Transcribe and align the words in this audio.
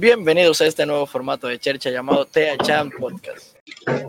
Bienvenidos 0.00 0.58
a 0.62 0.66
este 0.66 0.86
nuevo 0.86 1.04
formato 1.04 1.46
de 1.46 1.58
Chercha 1.58 1.90
llamado 1.90 2.24
Tea 2.24 2.56
Chan 2.56 2.90
Podcast. 2.90 3.54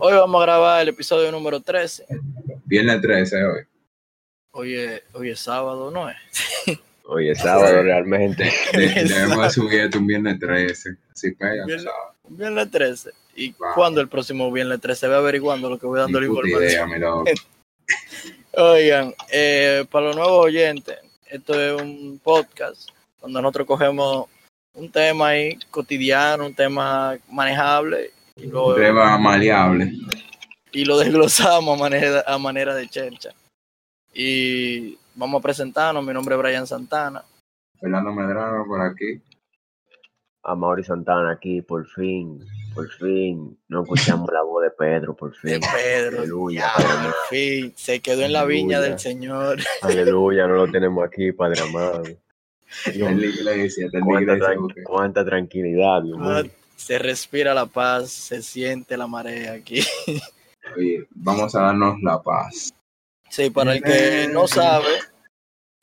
Hoy 0.00 0.14
vamos 0.14 0.40
a 0.40 0.46
grabar 0.46 0.80
el 0.80 0.88
episodio 0.88 1.30
número 1.30 1.60
13. 1.60 2.06
Viernes 2.64 3.02
13 3.02 3.44
hoy. 3.44 3.60
Hoy 4.52 4.74
es, 4.74 5.02
hoy 5.12 5.30
es 5.30 5.40
sábado, 5.40 5.90
¿no 5.90 6.08
es? 6.08 6.16
Hoy 7.04 7.28
es 7.28 7.40
sábado 7.40 7.82
realmente. 7.82 8.50
De- 8.72 9.04
Debemos 9.04 9.42
de 9.42 9.50
subir 9.50 9.90
un 9.98 10.06
viernes 10.06 10.38
13. 10.38 10.96
Así 11.12 11.32
pega. 11.32 11.66
Viernes-. 11.66 11.90
Viernes 12.28 12.70
13. 12.70 13.10
¿Y 13.36 13.52
Wow. 13.52 13.74
cuándo 13.74 14.00
el 14.00 14.08
próximo 14.08 14.50
viernes 14.50 14.80
13? 14.80 15.08
Ve 15.08 15.16
averiguando 15.16 15.68
lo 15.68 15.78
que 15.78 15.84
voy 15.86 15.98
dando 15.98 16.18
la 16.20 16.26
información. 16.26 16.90
idea. 16.90 17.34
Oigan, 18.62 19.14
eh, 19.30 19.84
para 19.90 20.06
los 20.06 20.16
nuevos 20.16 20.46
oyentes, 20.46 20.96
esto 21.28 21.60
es 21.60 21.82
un 21.82 22.18
podcast 22.22 22.88
donde 23.20 23.42
nosotros 23.42 23.66
cogemos 23.66 24.26
un 24.74 24.90
tema 24.90 25.28
ahí 25.28 25.58
cotidiano, 25.70 26.46
un 26.46 26.54
tema 26.54 27.16
manejable 27.30 28.10
y 28.36 28.46
lo, 28.46 28.74
Tema 28.74 29.18
maleable. 29.18 29.92
y 30.72 30.84
lo 30.84 30.98
desglosamos 30.98 31.76
a 31.78 31.80
manera, 31.82 32.24
a 32.26 32.38
manera 32.38 32.74
de 32.74 32.88
chercha. 32.88 33.30
Y 34.14 34.98
vamos 35.14 35.40
a 35.40 35.42
presentarnos, 35.42 36.04
mi 36.04 36.12
nombre 36.12 36.34
es 36.34 36.40
Brian 36.40 36.66
Santana. 36.66 37.22
Fernando 37.80 38.12
Medrano 38.12 38.64
por 38.66 38.80
aquí. 38.80 39.20
A 40.44 40.54
Mauri 40.56 40.82
Santana 40.82 41.30
aquí, 41.32 41.62
por 41.62 41.86
fin, 41.86 42.40
por 42.74 42.90
fin. 42.90 43.56
No 43.68 43.82
escuchamos 43.82 44.28
la 44.32 44.42
voz 44.42 44.64
de 44.64 44.70
Pedro, 44.70 45.14
por 45.14 45.30
De 45.30 45.36
fin. 45.38 45.60
Pedro, 45.72 46.18
Aleluya, 46.18 46.60
ya, 46.62 46.72
Padre 46.84 47.02
por 47.04 47.14
fin, 47.28 47.72
se 47.76 48.00
quedó 48.00 48.22
en 48.22 48.32
la 48.32 48.44
viña 48.44 48.80
del 48.80 48.98
Señor. 48.98 49.58
Aleluya, 49.82 50.46
no 50.48 50.54
lo 50.56 50.70
tenemos 50.70 51.04
aquí, 51.06 51.30
Padre 51.32 51.60
amado. 51.62 52.02
Dios, 52.94 53.08
En 53.10 53.20
la 53.20 53.26
iglesia, 53.26 53.88
cuánta, 54.04 54.32
iglesia. 54.34 54.54
tran- 54.54 54.82
cuánta 54.84 55.24
tranquilidad, 55.24 56.02
Dios 56.02 56.18
Ah, 56.20 56.42
mío. 56.42 56.52
Se 56.76 56.98
respira 56.98 57.54
la 57.54 57.66
paz, 57.66 58.10
se 58.10 58.42
siente 58.42 58.96
la 58.96 59.06
marea 59.06 59.52
aquí. 59.52 59.80
Oye, 60.76 61.06
vamos 61.10 61.54
a 61.54 61.60
darnos 61.62 62.00
la 62.02 62.20
paz. 62.22 62.70
Sí, 63.30 63.50
para 63.50 63.74
el 63.74 63.82
que 63.82 64.28
no 64.32 64.46
sabe, 64.46 64.86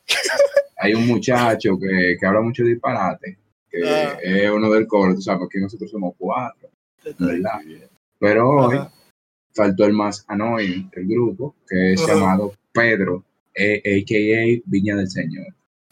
Hay 0.81 0.93
un 0.93 1.05
muchacho 1.07 1.77
que, 1.77 2.15
que 2.19 2.25
habla 2.25 2.41
mucho 2.41 2.63
disparate, 2.63 3.37
que 3.69 3.83
Ah. 3.85 4.17
es 4.23 4.49
uno 4.49 4.69
del 4.71 4.87
coro, 4.87 5.13
tú 5.13 5.21
sabes, 5.21 5.43
aquí 5.45 5.59
nosotros 5.59 5.91
somos 5.91 6.13
cuatro, 6.17 6.69
¿verdad? 7.17 7.59
Pero 8.17 8.49
hoy 8.49 8.77
Ajá. 8.77 8.91
faltó 9.53 9.85
el 9.85 9.93
más 9.93 10.23
annoying 10.27 10.89
del 10.91 11.05
grupo, 11.07 11.55
que 11.67 11.93
es 11.93 12.01
Ajá. 12.01 12.13
llamado 12.13 12.53
Pedro, 12.71 13.23
eh, 13.53 13.81
a.k.a. 13.85 14.61
Viña 14.65 14.95
del 14.95 15.09
Señor. 15.09 15.47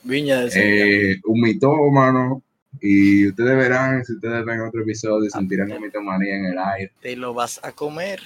Viña 0.07 0.39
del 0.41 0.51
Señor. 0.51 0.87
Eh, 0.87 1.21
un 1.25 1.41
mitómano, 1.41 2.41
y 2.81 3.27
ustedes 3.27 3.57
verán, 3.57 4.05
si 4.05 4.13
ustedes 4.13 4.45
ven 4.45 4.61
otro 4.61 4.81
episodio, 4.81 5.29
sentirán 5.29 5.69
la 5.69 5.79
mitomanía 5.79 6.35
en 6.37 6.45
el 6.45 6.57
aire. 6.57 6.91
Te 7.01 7.15
lo 7.15 7.33
vas 7.33 7.59
a 7.63 7.71
comer. 7.71 8.21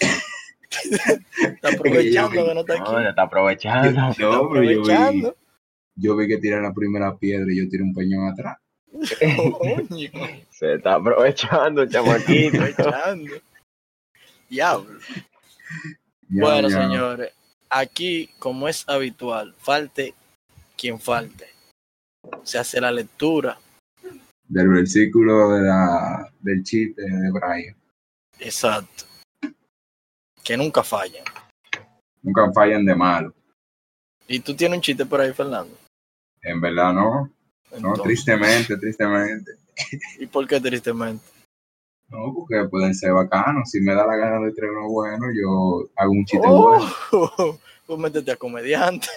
está 1.42 1.68
aprovechando 1.68 2.44
que 2.46 2.54
no 2.54 2.60
está 2.60 2.74
aquí. 2.74 3.08
está 3.08 3.22
aprovechando. 3.22 3.88
Está 3.88 4.12
yo 4.20 4.48
vi, 4.50 4.74
aprovechando. 4.74 5.36
yo 5.96 6.16
vi 6.16 6.28
que 6.28 6.38
tiran 6.38 6.62
la 6.62 6.72
primera 6.72 7.16
piedra 7.16 7.46
y 7.52 7.56
yo 7.58 7.68
tiré 7.68 7.82
un 7.82 7.94
peñón 7.94 8.28
atrás. 8.28 8.56
Se 10.50 10.74
está 10.74 10.94
aprovechando, 10.94 11.86
chamaquito. 11.86 12.58
aprovechando. 12.62 13.34
Diablo. 14.48 14.98
Ya, 16.28 16.42
Bueno, 16.42 16.68
ya. 16.68 16.82
señores, 16.82 17.32
aquí, 17.70 18.28
como 18.38 18.68
es 18.68 18.84
habitual, 18.88 19.54
falte 19.58 20.14
quien 20.82 20.98
falte. 20.98 21.46
Se 22.42 22.58
hace 22.58 22.80
la 22.80 22.90
lectura. 22.90 23.56
Del 24.48 24.68
versículo 24.68 25.50
de 25.50 25.62
la, 25.62 26.28
del 26.40 26.64
chiste 26.64 27.02
de 27.02 27.30
Brian. 27.30 27.76
Exacto. 28.40 29.04
Que 30.42 30.56
nunca 30.56 30.82
fallan. 30.82 31.24
Nunca 32.20 32.52
fallan 32.52 32.84
de 32.84 32.96
malo. 32.96 33.32
¿Y 34.26 34.40
tú 34.40 34.56
tienes 34.56 34.78
un 34.78 34.82
chiste 34.82 35.06
por 35.06 35.20
ahí, 35.20 35.32
Fernando? 35.32 35.72
En 36.42 36.60
verdad, 36.60 36.92
no. 36.92 37.30
No, 37.78 37.92
tristemente, 37.94 38.76
tristemente. 38.76 39.52
¿Y 40.18 40.26
por 40.26 40.48
qué 40.48 40.60
tristemente? 40.60 41.24
No, 42.08 42.34
porque 42.34 42.68
pueden 42.68 42.92
ser 42.92 43.12
bacanos. 43.12 43.70
Si 43.70 43.80
me 43.80 43.94
da 43.94 44.04
la 44.04 44.16
gana 44.16 44.44
de 44.44 44.52
traer 44.52 44.72
uno 44.72 44.90
bueno, 44.90 45.26
yo 45.32 45.88
hago 45.94 46.10
un 46.10 46.24
chiste 46.24 46.46
bueno. 46.46 46.92
Oh, 47.12 47.58
pues 47.86 47.98
métete 47.98 48.32
a 48.32 48.36
comediante. 48.36 49.08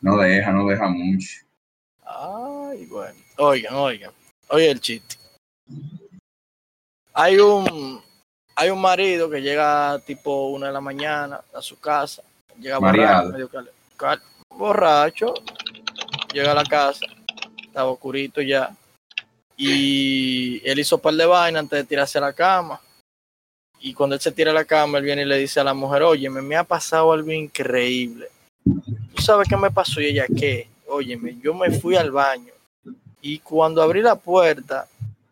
No 0.00 0.16
deja, 0.18 0.50
no 0.52 0.66
deja 0.66 0.88
mucho. 0.88 1.28
Ay, 2.04 2.86
bueno. 2.86 3.14
Oigan, 3.38 3.74
oigan. 3.74 4.12
Oye 4.48 4.70
el 4.70 4.80
chiste. 4.80 5.16
Hay 7.12 7.38
un 7.38 8.02
hay 8.56 8.70
un 8.70 8.80
marido 8.80 9.28
que 9.28 9.40
llega 9.42 9.98
tipo 10.00 10.48
una 10.48 10.68
de 10.68 10.72
la 10.72 10.80
mañana 10.80 11.40
a 11.54 11.60
su 11.62 11.78
casa. 11.78 12.22
Llega 12.58 12.78
borracho, 12.78 13.32
medio 13.32 13.48
cal- 13.48 13.70
cal- 13.96 14.22
borracho. 14.50 15.34
Llega 16.32 16.52
a 16.52 16.54
la 16.54 16.64
casa. 16.64 17.06
Estaba 17.64 17.90
oscurito 17.90 18.40
ya. 18.40 18.74
Y 19.56 20.60
él 20.68 20.78
hizo 20.78 20.96
un 20.96 21.02
par 21.02 21.14
de 21.14 21.26
vainas 21.26 21.60
antes 21.60 21.78
de 21.80 21.84
tirarse 21.84 22.18
a 22.18 22.22
la 22.22 22.32
cama. 22.32 22.80
Y 23.80 23.92
cuando 23.92 24.14
él 24.14 24.20
se 24.20 24.32
tira 24.32 24.50
a 24.50 24.54
la 24.54 24.64
cama, 24.64 24.98
él 24.98 25.04
viene 25.04 25.22
y 25.22 25.26
le 25.26 25.36
dice 25.38 25.60
a 25.60 25.64
la 25.64 25.74
mujer, 25.74 26.02
oye, 26.02 26.28
me 26.30 26.56
ha 26.56 26.64
pasado 26.64 27.12
algo 27.12 27.30
increíble. 27.32 28.28
¿Tú 28.64 29.22
sabes 29.22 29.48
qué 29.48 29.56
me 29.56 29.70
pasó? 29.70 30.00
Y 30.00 30.06
ella, 30.06 30.26
¿qué? 30.26 30.68
Óyeme, 30.88 31.36
yo 31.42 31.54
me 31.54 31.70
fui 31.70 31.96
al 31.96 32.10
baño 32.10 32.52
y 33.20 33.38
cuando 33.38 33.82
abrí 33.82 34.02
la 34.02 34.16
puerta 34.16 34.86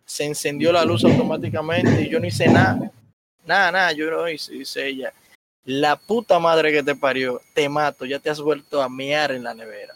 se 0.04 0.24
encendió 0.24 0.72
la 0.72 0.84
luz 0.84 1.04
automáticamente 1.04 2.02
y 2.02 2.08
yo 2.08 2.18
no 2.20 2.26
hice 2.26 2.46
nada. 2.46 2.90
Nada, 3.44 3.72
nada, 3.72 3.92
yo 3.92 4.10
no 4.10 4.28
hice, 4.28 4.52
dice 4.52 4.86
ella. 4.86 5.12
La 5.64 5.96
puta 5.96 6.38
madre 6.38 6.72
que 6.72 6.82
te 6.82 6.94
parió, 6.94 7.40
te 7.54 7.68
mato, 7.68 8.04
ya 8.04 8.18
te 8.18 8.30
has 8.30 8.40
vuelto 8.40 8.82
a 8.82 8.88
mear 8.88 9.32
en 9.32 9.44
la 9.44 9.54
nevera. 9.54 9.94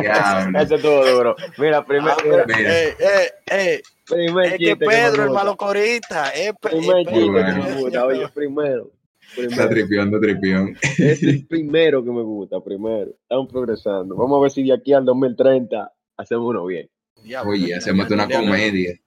Diablo. 0.00 0.58
Eso 0.60 0.74
estuvo 0.76 1.04
duro. 1.04 1.36
Mira, 1.58 1.84
primero, 1.84 2.14
Ah, 2.16 2.22
Mira. 2.46 2.72
Eh, 2.72 2.96
eh, 2.98 3.30
eh, 3.46 3.82
primer 4.06 4.52
es 4.52 4.58
que 4.58 4.76
Pedro, 4.76 5.22
el 5.22 5.28
gusta. 5.28 5.32
malo 5.32 5.56
corita, 5.56 6.30
eh, 6.34 6.52
Pe- 6.60 6.70
Primer 6.70 6.98
eh, 6.98 7.04
chiste 7.04 7.20
Pedro, 7.32 7.44
que 7.46 7.52
me 7.52 7.74
gusta, 7.82 8.06
oye, 8.06 8.28
primero. 8.28 8.90
Está 9.36 9.68
tripión. 9.68 10.76
Es 10.98 11.22
el 11.22 11.46
primero 11.46 12.04
que 12.04 12.10
me 12.10 12.22
gusta, 12.22 12.60
primero. 12.62 13.10
Estamos 13.22 13.48
progresando. 13.50 14.16
Vamos 14.16 14.38
a 14.38 14.42
ver 14.42 14.50
si 14.50 14.62
de 14.64 14.72
aquí 14.74 14.92
al 14.92 15.04
2030 15.04 15.92
hacemos 16.16 16.50
uno 16.50 16.66
bien. 16.66 16.88
Diablo, 17.22 17.52
Oye, 17.52 17.68
ya- 17.68 17.78
hacemos 17.78 18.08
ya- 18.08 18.14
una 18.14 18.28
ya- 18.28 18.40
comedia. 18.40 19.00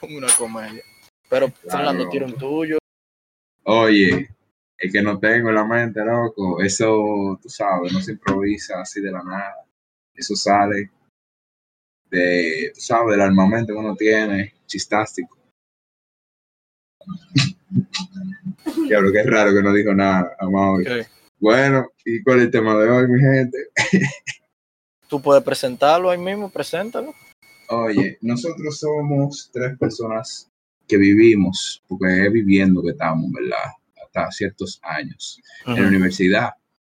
Como 0.00 0.18
una 0.18 0.28
comedia. 0.36 0.82
Pero 1.28 1.48
Fernando, 1.48 2.08
tira 2.08 2.26
un 2.26 2.34
tuyo. 2.34 2.78
Oye, 3.64 4.28
es 4.78 4.92
que 4.92 5.02
no 5.02 5.18
tengo 5.18 5.48
en 5.50 5.54
la 5.54 5.64
mente, 5.64 6.00
loco. 6.04 6.60
Eso, 6.62 7.38
tú 7.42 7.48
sabes, 7.48 7.92
no 7.92 8.00
se 8.00 8.12
improvisa 8.12 8.80
así 8.80 9.00
de 9.00 9.10
la 9.12 9.22
nada. 9.22 9.66
Eso 10.14 10.34
sale 10.34 10.90
de, 12.10 12.72
tú 12.74 12.80
sabes, 12.80 13.10
del 13.12 13.20
armamento 13.20 13.72
que 13.74 13.78
uno 13.78 13.94
tiene, 13.94 14.54
chistástico. 14.66 15.36
Diablo, 18.88 19.12
qué 19.12 19.22
raro 19.22 19.54
que 19.54 19.62
no 19.62 19.72
dijo 19.72 19.94
nada, 19.94 20.36
Amaury. 20.38 21.00
Ok. 21.00 21.06
Bueno, 21.40 21.86
¿y 22.04 22.22
cuál 22.22 22.38
es 22.38 22.44
el 22.46 22.50
tema 22.50 22.76
de 22.76 22.88
hoy, 22.88 23.08
mi 23.08 23.20
gente? 23.20 23.58
Tú 25.08 25.22
puedes 25.22 25.42
presentarlo 25.42 26.10
ahí 26.10 26.18
mismo, 26.18 26.50
preséntalo. 26.50 27.14
Oye, 27.70 28.18
nosotros 28.22 28.78
somos 28.78 29.50
tres 29.52 29.78
personas 29.78 30.50
que 30.86 30.96
vivimos, 30.96 31.82
porque 31.86 32.26
es 32.26 32.32
viviendo 32.32 32.82
que 32.82 32.90
estamos, 32.90 33.30
¿verdad? 33.30 33.72
Hasta 34.04 34.30
ciertos 34.32 34.80
años 34.82 35.40
en 35.66 35.82
la 35.82 35.88
universidad. 35.88 36.50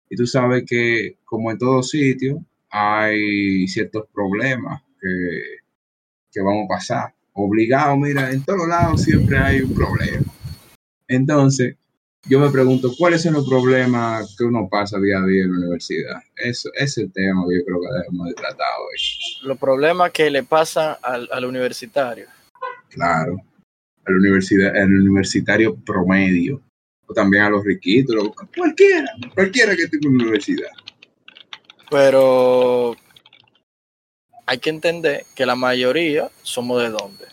Y 0.10 0.16
tú 0.16 0.26
sabes 0.26 0.64
que, 0.66 1.18
como 1.26 1.52
en 1.52 1.58
todo 1.58 1.84
sitio, 1.84 2.44
hay 2.70 3.68
ciertos 3.68 4.06
problemas 4.14 4.82
que, 5.02 5.42
que 6.32 6.42
vamos 6.42 6.66
a 6.66 6.76
pasar. 6.76 7.14
Obligado, 7.34 7.98
mira, 7.98 8.32
en 8.32 8.44
todos 8.44 8.68
lados 8.68 9.04
siempre 9.04 9.38
hay 9.38 9.62
un 9.62 9.74
problema. 9.74 10.26
Entonces, 11.10 11.76
yo 12.28 12.40
me 12.40 12.50
pregunto, 12.50 12.92
¿cuáles 12.98 13.24
son 13.24 13.34
los 13.34 13.48
problemas 13.50 14.36
que 14.38 14.44
uno 14.46 14.68
pasa 14.70 15.00
día 15.00 15.18
a 15.20 15.26
día 15.26 15.44
en 15.44 15.52
la 15.52 15.58
universidad? 15.60 16.22
Eso, 16.38 16.70
ese 16.76 16.84
es 16.86 16.98
el 17.00 17.12
tema 17.14 17.44
que 17.50 17.58
yo 17.58 17.66
creo 17.66 17.80
que 17.82 17.98
debemos 17.98 18.28
de 18.28 18.34
tratar 18.36 18.68
hoy. 18.80 19.48
Los 19.48 19.58
problemas 19.58 20.12
que 20.12 20.30
le 20.30 20.44
pasan 20.44 20.96
al, 21.02 21.28
al 21.32 21.46
universitario. 21.46 22.28
Claro. 22.90 23.38
Al, 24.06 24.16
universidad, 24.16 24.76
al 24.76 24.94
universitario 24.94 25.76
promedio. 25.76 26.62
O 27.08 27.14
también 27.14 27.44
a 27.44 27.50
los 27.50 27.64
riquitos, 27.66 28.16
los- 28.16 28.30
cualquiera, 28.56 29.08
cualquiera 29.34 29.76
que 29.76 29.84
esté 29.84 29.98
en 29.98 30.04
la 30.04 30.10
universidad. 30.24 30.70
Pero 31.90 32.96
hay 34.46 34.58
que 34.60 34.70
entender 34.70 35.24
que 35.36 35.46
la 35.46 35.56
mayoría 35.56 36.30
somos 36.44 36.82
de 36.84 36.90
dónde. 36.90 37.26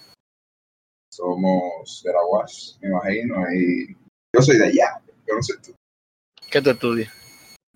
Somos 1.16 2.02
de 2.04 2.12
la 2.12 2.24
UAS, 2.30 2.78
me 2.82 2.88
imagino, 2.88 3.36
y 3.52 3.96
yo 4.34 4.42
soy 4.42 4.58
de 4.58 4.66
allá, 4.66 5.00
yo 5.26 5.34
no 5.34 5.42
sé 5.42 5.54
tú. 5.64 5.72
¿Qué 6.50 6.60
tú 6.60 6.70
estudias? 6.70 7.10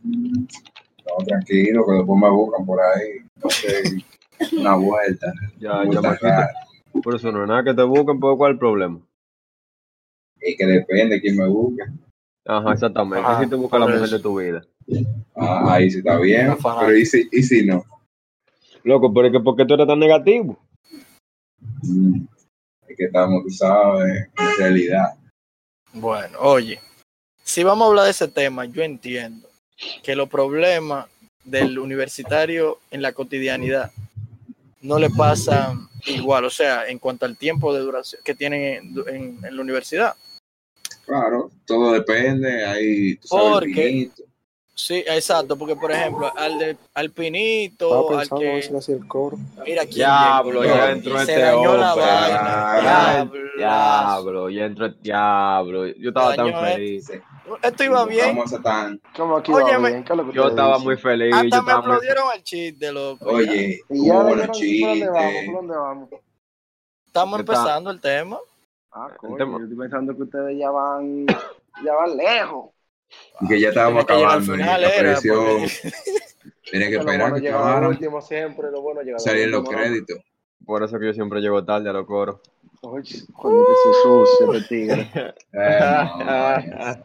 No, 0.02 1.24
tranquilo, 1.26 1.84
que 1.86 1.92
después 1.94 2.20
me 2.20 2.30
buscan 2.30 2.66
por 2.66 2.78
ahí. 2.80 3.18
No 3.42 3.50
sé, 3.50 3.82
una 4.58 4.74
vuelta. 4.76 5.32
Ya, 5.58 5.84
ya, 5.90 6.00
Marquito. 6.00 6.18
caro. 6.20 6.48
Por 7.02 7.14
eso 7.16 7.32
no 7.32 7.42
es 7.42 7.48
nada 7.48 7.64
que 7.64 7.74
te 7.74 7.82
busquen, 7.82 8.20
pero 8.20 8.36
¿cuál 8.36 8.50
es 8.50 8.54
el 8.54 8.58
problema? 8.58 9.00
Y 10.42 10.56
que 10.56 10.66
depende 10.66 11.14
de 11.16 11.20
quién 11.20 11.36
me 11.36 11.48
busque. 11.48 11.84
Ajá, 12.46 12.72
exactamente. 12.72 13.26
Ajá, 13.26 13.42
si 13.44 13.50
te 13.50 13.56
busca 13.56 13.78
la 13.78 13.86
por 13.86 13.94
mujer 13.94 14.06
eso. 14.06 14.16
de 14.16 14.22
tu 14.22 14.38
vida. 14.38 14.62
Ah, 15.36 15.74
ahí 15.74 15.90
sí 15.90 15.98
está 15.98 16.18
bien. 16.18 16.56
Pero 16.62 16.96
¿y 16.96 17.06
si, 17.06 17.28
y 17.30 17.42
si 17.42 17.64
no? 17.64 17.84
Loco, 18.82 19.12
pero 19.12 19.26
es 19.28 19.32
que 19.32 19.40
¿por 19.40 19.56
qué 19.56 19.64
tú 19.64 19.74
eres 19.74 19.86
tan 19.86 19.98
negativo? 19.98 20.58
Mm, 21.82 22.24
Es 22.90 22.96
que 22.96 23.04
estamos, 23.04 23.44
tú 23.44 23.50
sabes, 23.50 24.28
en 24.36 24.56
realidad. 24.58 25.14
Bueno, 25.92 26.38
oye, 26.40 26.80
si 27.44 27.62
vamos 27.62 27.86
a 27.86 27.88
hablar 27.90 28.04
de 28.06 28.10
ese 28.10 28.28
tema, 28.28 28.64
yo 28.64 28.82
entiendo 28.82 29.48
que 30.02 30.16
los 30.16 30.28
problemas 30.28 31.06
del 31.44 31.78
universitario 31.78 32.80
en 32.90 33.02
la 33.02 33.12
cotidianidad 33.12 33.92
no 34.82 34.98
le 34.98 35.08
pasan 35.10 35.88
igual, 36.06 36.44
o 36.46 36.50
sea, 36.50 36.86
en 36.88 36.98
cuanto 36.98 37.26
al 37.26 37.36
tiempo 37.36 37.72
de 37.72 37.80
duración 37.80 38.20
que 38.24 38.34
tienen 38.34 38.62
en, 38.62 39.14
en- 39.14 39.44
en 39.44 39.56
la 39.56 39.62
universidad. 39.62 40.14
Claro, 41.06 41.50
todo 41.66 41.92
depende. 41.92 42.64
Hay, 42.64 43.16
Porque- 43.28 43.66
vinito. 43.86 44.22
Sí, 44.80 45.04
exacto, 45.06 45.58
porque 45.58 45.76
por 45.76 45.92
ejemplo, 45.92 46.32
al, 46.34 46.58
de, 46.58 46.76
al 46.94 47.10
pinito, 47.10 48.16
al 48.18 48.30
que... 48.30 48.58
el 48.58 49.06
coro. 49.06 49.36
Mira 49.62 49.82
quién 49.82 49.94
Diablo, 49.94 50.62
llegó, 50.62 50.74
ya 50.74 50.90
entró 50.90 51.16
se 51.16 51.32
este 51.32 51.40
dañó 51.42 51.76
la 51.76 51.94
vaina. 51.94 53.30
Diablo, 53.58 54.48
ya 54.48 54.64
entró 54.64 54.86
el 54.86 55.02
diablo. 55.02 55.86
Yo 55.86 56.08
estaba 56.08 56.34
tan 56.34 56.46
eh. 56.48 56.72
feliz. 56.72 57.12
Esto 57.62 57.84
iba 57.84 58.06
bien. 58.06 58.38
Tan. 58.62 58.98
¿Cómo 59.14 59.36
aquí 59.36 59.52
Óyeme, 59.52 59.78
va 59.78 59.88
bien? 59.90 60.04
¿Qué 60.04 60.12
es 60.14 60.16
lo 60.16 60.26
que 60.26 60.32
Yo 60.32 60.42
ustedes 60.44 60.58
estaba 60.58 60.78
muy 60.78 60.96
feliz. 60.96 61.30
yo 61.30 61.36
Hasta 61.36 61.42
me 61.42 61.48
estaba 61.58 61.76
muy 61.76 61.84
aplaudieron 61.84 62.24
el 62.34 62.42
chiste, 62.42 62.92
loco. 62.92 63.24
Oye, 63.26 63.80
Y 63.90 64.06
ya 64.06 64.22
buenos 64.22 64.58
dieron 64.58 64.98
por 64.98 65.08
dónde 65.10 65.10
vamos, 65.10 65.44
por 65.44 65.54
dónde 65.56 65.76
vamos. 65.76 66.08
Estamos 67.06 67.40
empezando 67.40 67.90
el 67.90 68.00
tema. 68.00 68.38
Ah, 68.92 69.08
El 69.10 69.16
coño, 69.18 69.36
tema- 69.36 69.58
yo 69.58 69.64
estoy 69.64 69.78
pensando 69.78 70.16
que 70.16 70.22
ustedes 70.22 70.58
ya 70.58 70.70
van, 70.70 71.26
ya 71.84 71.94
van 71.94 72.16
lejos. 72.16 72.70
Y 73.40 73.48
que 73.48 73.60
ya 73.60 73.68
estábamos 73.68 74.04
acabando. 74.04 74.54
y 74.54 74.58
final, 74.58 74.84
apareció. 74.84 75.42
Tenía 76.70 76.88
que 76.88 76.94
lo 76.94 77.00
esperar 77.00 77.30
bueno 77.30 77.42
que 77.42 77.48
acabaran. 77.48 77.90
último 77.90 78.20
siempre, 78.22 78.70
lo 78.70 78.80
bueno 78.82 79.00
Salían 79.18 79.50
los 79.50 79.68
créditos. 79.68 80.18
Por 80.64 80.84
eso 80.84 80.98
que 80.98 81.06
yo 81.06 81.12
siempre 81.12 81.40
llego 81.40 81.64
tarde 81.64 81.90
a 81.90 81.92
los 81.92 82.06
coros. 82.06 82.40
Oye, 82.82 83.12
se 83.12 83.24
sucio 84.02 84.54
este 84.54 84.68
tigre. 84.68 85.10
Eh, 85.52 87.02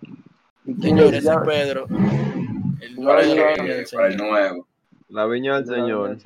¿Y 0.67 0.73
quién 0.81 0.97
Señores, 0.97 1.23
ya- 1.23 1.33
ese 1.33 1.45
Pedro. 1.45 1.85
El 2.81 2.93
eh, 2.97 4.17
nuevo. 4.17 4.67
La 5.09 5.25
viña 5.27 5.61
del 5.61 5.65
señor. 5.67 6.17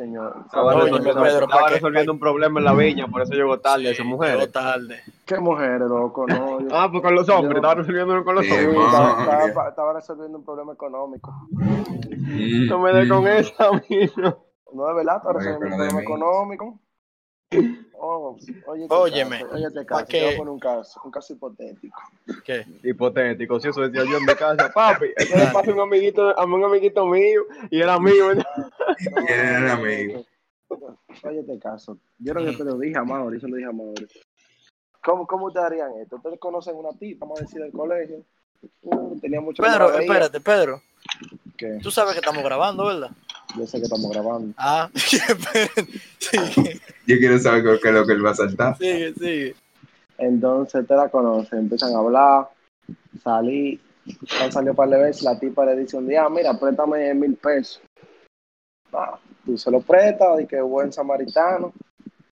Estaba, 0.46 0.74
resolviendo, 0.74 1.22
Pedro, 1.22 1.44
estaba 1.44 1.62
¿pa' 1.62 1.68
qué? 1.68 1.74
resolviendo 1.76 2.12
un 2.14 2.20
problema 2.20 2.60
en 2.60 2.66
la 2.66 2.74
viña, 2.74 3.08
por 3.08 3.22
eso 3.22 3.34
llegó 3.34 3.60
tarde 3.60 3.90
a 3.90 3.92
esas 3.92 4.06
Llegó 4.06 4.16
mujeres. 4.18 4.52
tarde. 4.54 5.00
¿Qué 5.26 5.38
mujeres, 5.38 5.82
loco? 5.90 6.26
No, 6.28 6.62
yo- 6.62 6.68
Ah, 6.72 6.88
pues 6.90 7.04
con 7.04 7.14
los 7.14 7.28
hombres, 7.30 7.52
Yo- 7.52 7.58
estaba 7.58 7.76
resolviendo 7.76 8.24
con 8.24 8.36
los 8.36 8.46
Sí, 8.46 8.52
Sí, 8.52 8.66
hombres. 8.66 8.86
estaba, 8.86 9.46
estaba- 9.48 9.70
estaba 9.70 9.94
resolviendo 9.94 10.38
un 10.38 10.46
problema 10.46 10.74
económico. 10.74 11.34
Mm, 11.52 12.68
No 12.70 12.80
me 12.80 12.94
dé 12.94 13.08
con 13.10 13.28
esa, 13.28 13.70
mismo. 13.90 14.46
No 14.74 14.90
es 14.90 14.96
verdad, 14.96 15.18
estaba 15.18 15.34
resolviendo 15.34 15.66
un 15.68 15.76
problema 15.76 16.02
económico. 16.02 16.80
Oh, 18.02 18.38
oye, 18.68 18.86
Óyeme, 18.90 19.44
Oye, 19.52 19.70
te 19.72 19.84
¿pa' 19.84 20.06
caso. 20.06 20.18
a 20.18 20.38
poner 20.38 20.50
un 20.50 20.60
caso, 20.60 21.02
un 21.04 21.12
caso 21.12 21.34
hipotético. 21.34 22.00
¿Qué? 22.46 22.66
Hipotético, 22.84 23.60
si 23.60 23.68
eso 23.68 23.82
decía 23.82 24.10
yo 24.10 24.18
en 24.18 24.26
mi 24.26 24.36
casa, 24.36 24.72
papi, 24.72 25.08
eso 25.18 25.36
le 25.36 25.46
pasa 25.48 25.72
a 25.72 25.74
un 25.74 25.80
amiguito, 25.82 26.40
a 26.40 26.46
un 26.46 26.64
amiguito 26.64 27.06
mío, 27.06 27.42
y 27.70 27.82
era 27.82 28.00
mío. 28.00 28.30
¿Quién 28.98 29.28
era 29.28 29.58
el 29.60 29.68
amigo? 29.70 30.26
Oye, 31.24 31.44
te 31.44 31.60
caso. 31.60 31.98
Yo 32.20 32.34
no 32.34 32.56
te 32.56 32.64
lo 32.64 32.78
dije 32.78 32.98
a 32.98 33.04
Mauri, 33.04 33.38
eso 33.38 33.48
lo 33.48 33.56
dije 33.58 33.68
a 33.68 33.74
Mauri. 33.74 34.08
¿Cómo, 35.04 35.26
¿Cómo 35.26 35.48
ustedes 35.48 35.66
harían 35.66 35.92
esto? 36.02 36.18
Ustedes 36.18 36.40
conocen 36.40 36.76
una 36.76 36.92
tipa, 36.98 37.26
vamos 37.26 37.40
a 37.42 37.44
decir, 37.44 37.62
del 37.62 37.72
colegio. 37.72 38.24
Uh, 38.82 39.20
tenía 39.20 39.42
mucho 39.42 39.64
que 39.64 39.70
no 39.70 39.76
Pedro, 39.76 40.00
espérate, 40.00 40.40
Pedro. 40.40 40.82
¿Qué? 41.60 41.78
Tú 41.84 41.92
sabes 41.92 42.14
que 42.14 42.20
estamos 42.20 42.42
grabando, 42.44 42.86
¿verdad? 42.86 43.12
Yo 43.58 43.68
sé 43.68 43.78
que 43.80 43.84
estamos 43.84 44.10
grabando. 44.12 44.54
Ah, 44.58 44.90
sigue, 44.96 46.80
Yo 47.06 47.18
quiero 47.18 47.38
saber 47.40 47.64
qué 47.82 47.90
es 47.90 47.94
lo 47.94 48.06
que 48.06 48.14
él 48.14 48.26
va 48.26 48.32
a 48.32 48.36
saltar. 48.36 48.78
sigue, 48.78 49.14
sigue. 49.14 49.56
Entonces 50.18 50.88
te 50.88 50.96
la 50.96 51.10
conocen, 51.10 51.60
empiezan 51.60 51.94
a 51.96 52.00
hablar, 52.00 52.50
salí, 53.24 53.80
han 54.42 54.52
salido 54.52 54.72
un 54.74 54.78
par 54.78 54.90
de 54.90 55.00
veces, 55.00 55.24
la 55.24 55.38
tipa 55.40 55.66
le 55.66 55.76
dice 55.78 55.98
un 55.98 56.08
día, 56.08 56.24
"Ah, 56.26 56.30
mira, 56.30 56.58
préstame 56.58 57.14
mil 57.14 57.36
pesos. 57.36 57.82
Ah, 58.94 59.20
tú 59.46 59.58
se 59.58 59.70
lo 59.70 59.82
prestas, 59.82 60.42
y 60.42 60.46
que 60.48 60.62
buen 60.62 60.92
samaritano. 60.94 61.74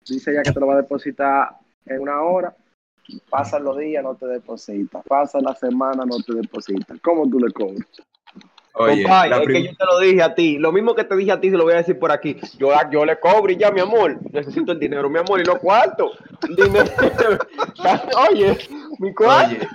Dice 0.07 0.31
ella 0.31 0.43
que 0.43 0.51
te 0.53 0.59
lo 0.59 0.67
va 0.67 0.73
a 0.75 0.81
depositar 0.81 1.49
en 1.85 2.01
una 2.01 2.21
hora. 2.21 2.55
Pasan 3.29 3.63
los 3.63 3.77
días, 3.77 4.03
no 4.03 4.15
te 4.15 4.25
deposita. 4.25 5.01
Pasa 5.03 5.39
la 5.39 5.53
semana, 5.55 6.03
no 6.05 6.17
te 6.25 6.33
deposita. 6.33 6.95
¿Cómo 7.01 7.29
tú 7.29 7.39
le 7.39 7.51
cobras? 7.53 7.85
Oye, 8.79 9.03
es 9.03 9.47
que 9.47 9.63
yo 9.63 9.75
te 9.75 9.85
lo 9.85 9.99
dije 9.99 10.21
a 10.21 10.35
ti, 10.35 10.57
lo 10.59 10.71
mismo 10.71 10.93
que 10.93 11.03
te 11.03 11.15
dije 11.15 11.31
a 11.31 11.41
ti, 11.41 11.49
se 11.49 11.57
lo 11.57 11.63
voy 11.63 11.73
a 11.73 11.77
decir 11.77 11.97
por 11.97 12.11
aquí. 12.11 12.37
Yo, 12.57 12.71
yo 12.91 13.05
le 13.05 13.19
cobro 13.19 13.51
y 13.51 13.57
ya, 13.57 13.71
mi 13.71 13.79
amor, 13.79 14.19
necesito 14.31 14.71
el 14.71 14.79
dinero, 14.79 15.09
mi 15.09 15.19
amor, 15.19 15.39
y 15.41 15.45
los 15.45 15.57
cuartos. 15.57 16.11
Dinero. 16.47 16.85
Oye, 18.31 18.57
mi 18.99 19.13
cuarto. 19.13 19.55
Oye, 19.55 19.67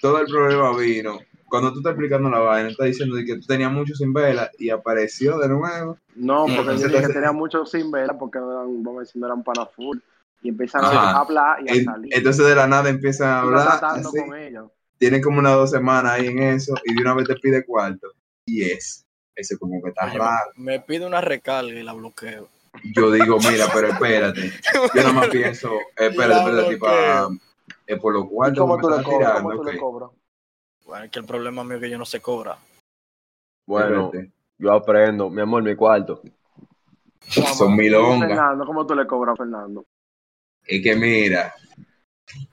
todo 0.00 0.18
el 0.18 0.26
problema 0.26 0.76
vino. 0.76 1.20
Cuando 1.48 1.70
tú 1.70 1.78
estás 1.78 1.92
explicando 1.92 2.30
la 2.30 2.38
vaina, 2.38 2.70
estás 2.70 2.86
diciendo 2.86 3.14
que 3.14 3.36
tú 3.36 3.46
tenías 3.46 3.70
mucho 3.70 3.94
sin 3.94 4.12
vela 4.12 4.50
y 4.58 4.70
apareció 4.70 5.38
de 5.38 5.48
nuevo. 5.48 5.98
No, 6.16 6.46
porque 6.46 6.78
yo 6.78 6.88
dije 6.88 7.06
que 7.06 7.12
tenía 7.12 7.32
mucho 7.32 7.66
sin 7.66 7.90
vela 7.90 8.18
porque 8.18 8.38
no 8.38 8.50
eran, 8.50 8.82
vamos 8.82 9.00
a 9.00 9.00
decir, 9.00 9.20
no 9.20 9.26
eran 9.26 9.44
para 9.44 9.66
full. 9.66 9.98
Y 10.42 10.48
empiezan 10.48 10.82
Ajá. 10.82 11.10
a 11.10 11.20
hablar 11.20 11.58
y 11.62 11.68
a 11.68 11.84
salir. 11.84 12.12
entonces 12.12 12.44
de 12.46 12.54
la 12.56 12.66
nada 12.66 12.88
empiezan 12.88 13.28
a 13.28 13.40
hablar. 13.40 13.78
tratando 13.78 14.08
así. 14.08 14.18
con 14.18 14.34
ella. 14.34 14.64
Tienen 14.98 15.20
como 15.20 15.38
unas 15.38 15.54
dos 15.54 15.70
semanas 15.70 16.12
ahí 16.12 16.26
en 16.26 16.38
eso 16.38 16.74
y 16.84 16.94
de 16.94 17.02
una 17.02 17.14
vez 17.14 17.28
te 17.28 17.34
pide 17.36 17.64
cuarto. 17.64 18.08
Y 18.46 18.62
es. 18.70 19.06
Ese 19.34 19.56
como 19.58 19.80
que 19.82 19.88
está 19.90 20.06
Oye, 20.06 20.18
raro. 20.18 20.50
me 20.56 20.80
pide 20.80 21.06
una 21.06 21.20
recarga 21.20 21.70
y 21.70 21.82
la 21.82 21.92
bloqueo. 21.94 22.48
Yo 22.94 23.10
digo, 23.10 23.38
mira, 23.38 23.66
pero 23.72 23.88
espérate. 23.88 24.50
Yo 24.94 25.02
nada 25.02 25.12
más 25.12 25.28
pienso, 25.28 25.72
eh, 25.74 26.08
espérate, 26.10 26.40
espérate, 26.50 26.74
tipo, 26.74 26.86
ah, 26.88 27.28
es 27.86 27.98
por 28.00 28.16
¿Y 28.16 28.28
cuartos 28.28 28.58
cómo 28.58 28.78
tú 28.78 28.88
me 28.88 28.94
le 28.96 29.00
estás 29.00 29.12
cobras? 29.12 29.30
tirando. 29.32 29.50
¿Cómo 29.50 29.62
tú 29.62 29.70
le 29.72 29.78
cobras? 29.78 30.10
Bueno, 30.86 31.04
es 31.04 31.10
que 31.10 31.18
el 31.20 31.24
problema 31.24 31.64
mío 31.64 31.76
es 31.76 31.82
que 31.82 31.90
yo 31.90 31.98
no 31.98 32.04
sé 32.04 32.20
cobrar. 32.20 32.56
Bueno, 33.66 34.06
Espérate. 34.06 34.32
yo 34.58 34.72
aprendo, 34.72 35.30
mi 35.30 35.40
amor, 35.42 35.62
mi 35.62 35.74
cuarto. 35.76 36.22
Son 37.28 37.72
¿Y 37.72 37.76
milongas. 37.76 38.28
Fernando, 38.28 38.66
¿cómo 38.66 38.84
tú 38.86 38.94
le 38.94 39.06
cobras 39.06 39.34
a 39.34 39.36
Fernando? 39.36 39.84
Es 40.66 40.82
que 40.82 40.96
mira, 40.96 41.54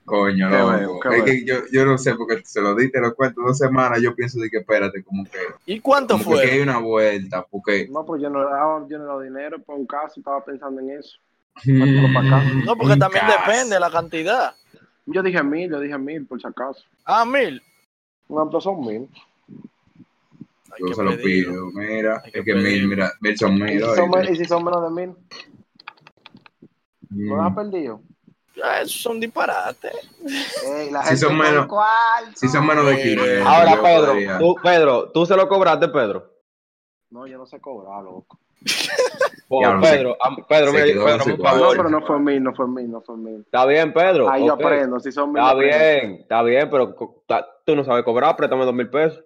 coño, 0.06 0.50
bueno, 0.50 1.00
es 1.14 1.24
que 1.24 1.46
yo, 1.46 1.56
yo 1.72 1.86
no 1.86 1.98
sé, 1.98 2.16
porque 2.16 2.42
se 2.44 2.62
lo 2.62 2.76
diste 2.76 3.00
los 3.00 3.14
cuentos 3.14 3.44
dos 3.46 3.58
semanas, 3.58 4.02
yo 4.02 4.16
pienso 4.16 4.40
de 4.40 4.50
que 4.50 4.58
espérate, 4.58 5.04
como 5.04 5.24
que, 5.26 5.40
¿Y 5.66 5.80
cuánto 5.80 6.18
como 6.18 6.36
que 6.38 6.42
hay 6.42 6.48
fue? 6.50 6.62
una 6.64 6.80
vuelta, 6.80 7.46
porque 7.50 7.88
No, 7.90 8.06
pues 8.06 8.22
yo 8.22 8.30
no 8.30 8.44
le 8.44 8.50
daba, 8.50 8.86
yo 8.88 8.98
no 8.98 9.04
le 9.04 9.10
daba 9.10 9.24
dinero 9.24 9.62
para 9.62 9.78
un 9.80 9.86
caso, 9.86 10.20
estaba 10.20 10.44
pensando 10.44 10.82
en 10.82 10.92
eso. 10.92 11.18
Acá. 11.56 12.44
No, 12.66 12.76
porque 12.76 12.96
también 12.98 13.26
caso. 13.26 13.40
depende 13.46 13.76
de 13.76 13.80
la 13.80 13.92
cantidad. 13.92 14.56
Yo 15.06 15.22
dije 15.24 15.44
mil, 15.44 15.70
yo 15.70 15.80
dije 15.80 15.98
mil, 15.98 16.26
por 16.26 16.40
si 16.40 16.48
acaso. 16.48 16.84
Ah, 17.06 17.26
mil. 17.26 17.62
Un 18.28 18.42
amplio 18.42 18.62
son 18.62 18.80
mil. 18.86 19.10
Hay 20.72 20.88
yo 20.88 20.94
se 20.94 21.04
lo 21.04 21.18
pido, 21.18 21.66
mira, 21.74 22.22
Hay 22.24 22.32
es 22.34 22.46
que 22.46 22.54
mil, 22.54 22.88
mira, 22.88 23.12
mil 23.22 23.38
son 23.38 23.58
¿Y 23.58 23.62
mil, 23.62 23.80
si 23.80 23.96
son, 23.96 24.14
oíste. 24.16 24.34
y 24.34 24.36
si 24.38 24.46
son 24.46 24.64
menos 24.64 24.84
de 24.84 24.90
mil? 25.08 25.16
¿No 27.10 27.36
Mm. 27.36 27.40
has 27.42 27.56
perdido? 27.56 28.02
Ah, 28.64 28.82
Esos 28.82 29.02
son 29.02 29.20
disparates. 29.20 29.94
Si 30.26 30.66
gente 30.66 31.18
son 31.18 31.38
menos-. 31.38 31.68
Si 32.36 32.48
son 32.48 32.66
menos 32.66 32.86
de 32.86 32.94
Mire. 32.96 33.16
500. 33.16 33.48
Ahora, 33.48 33.82
Pedro, 33.82 34.06
podría- 34.08 34.38
tú, 34.38 34.56
Pedro, 34.62 35.12
tú 35.12 35.26
se 35.26 35.36
lo 35.36 35.48
cobraste, 35.48 35.88
Pedro. 35.88 36.34
No, 37.10 37.26
yo 37.26 37.38
no 37.38 37.46
sé 37.46 37.60
cobrar, 37.60 38.04
loco. 38.04 38.38
Por 39.48 39.60
Diablo, 39.60 39.82
Pedro, 39.82 40.18
Pedro, 40.48 40.72
se 40.72 40.78
Pedro, 40.78 41.02
cuarto. 41.02 41.30
No, 41.30 41.38
favor. 41.44 41.78
pero 41.78 41.90
no 41.90 42.06
fue 42.06 42.20
mil, 42.20 42.44
no 42.44 42.54
fue 42.54 42.68
mil, 42.68 42.92
no 42.92 43.02
fue 43.02 43.18
mil. 43.18 43.40
Está 43.42 43.66
bien, 43.66 43.94
Pedro. 43.94 44.30
Ahí 44.30 44.46
yo 44.46 44.54
aprendo, 44.54 45.00
si 45.00 45.12
son 45.12 45.32
mil. 45.32 45.42
Está 45.42 45.52
aprendo. 45.52 45.78
bien, 45.78 46.12
está 46.22 46.44
bien, 46.44 46.70
pero 46.70 46.96
tú 47.66 47.76
no 47.76 47.84
sabes 47.84 48.04
cobrar, 48.04 48.36
préstame 48.36 48.66
dos 48.66 48.74
mil 48.76 48.90
pesos. 48.90 49.24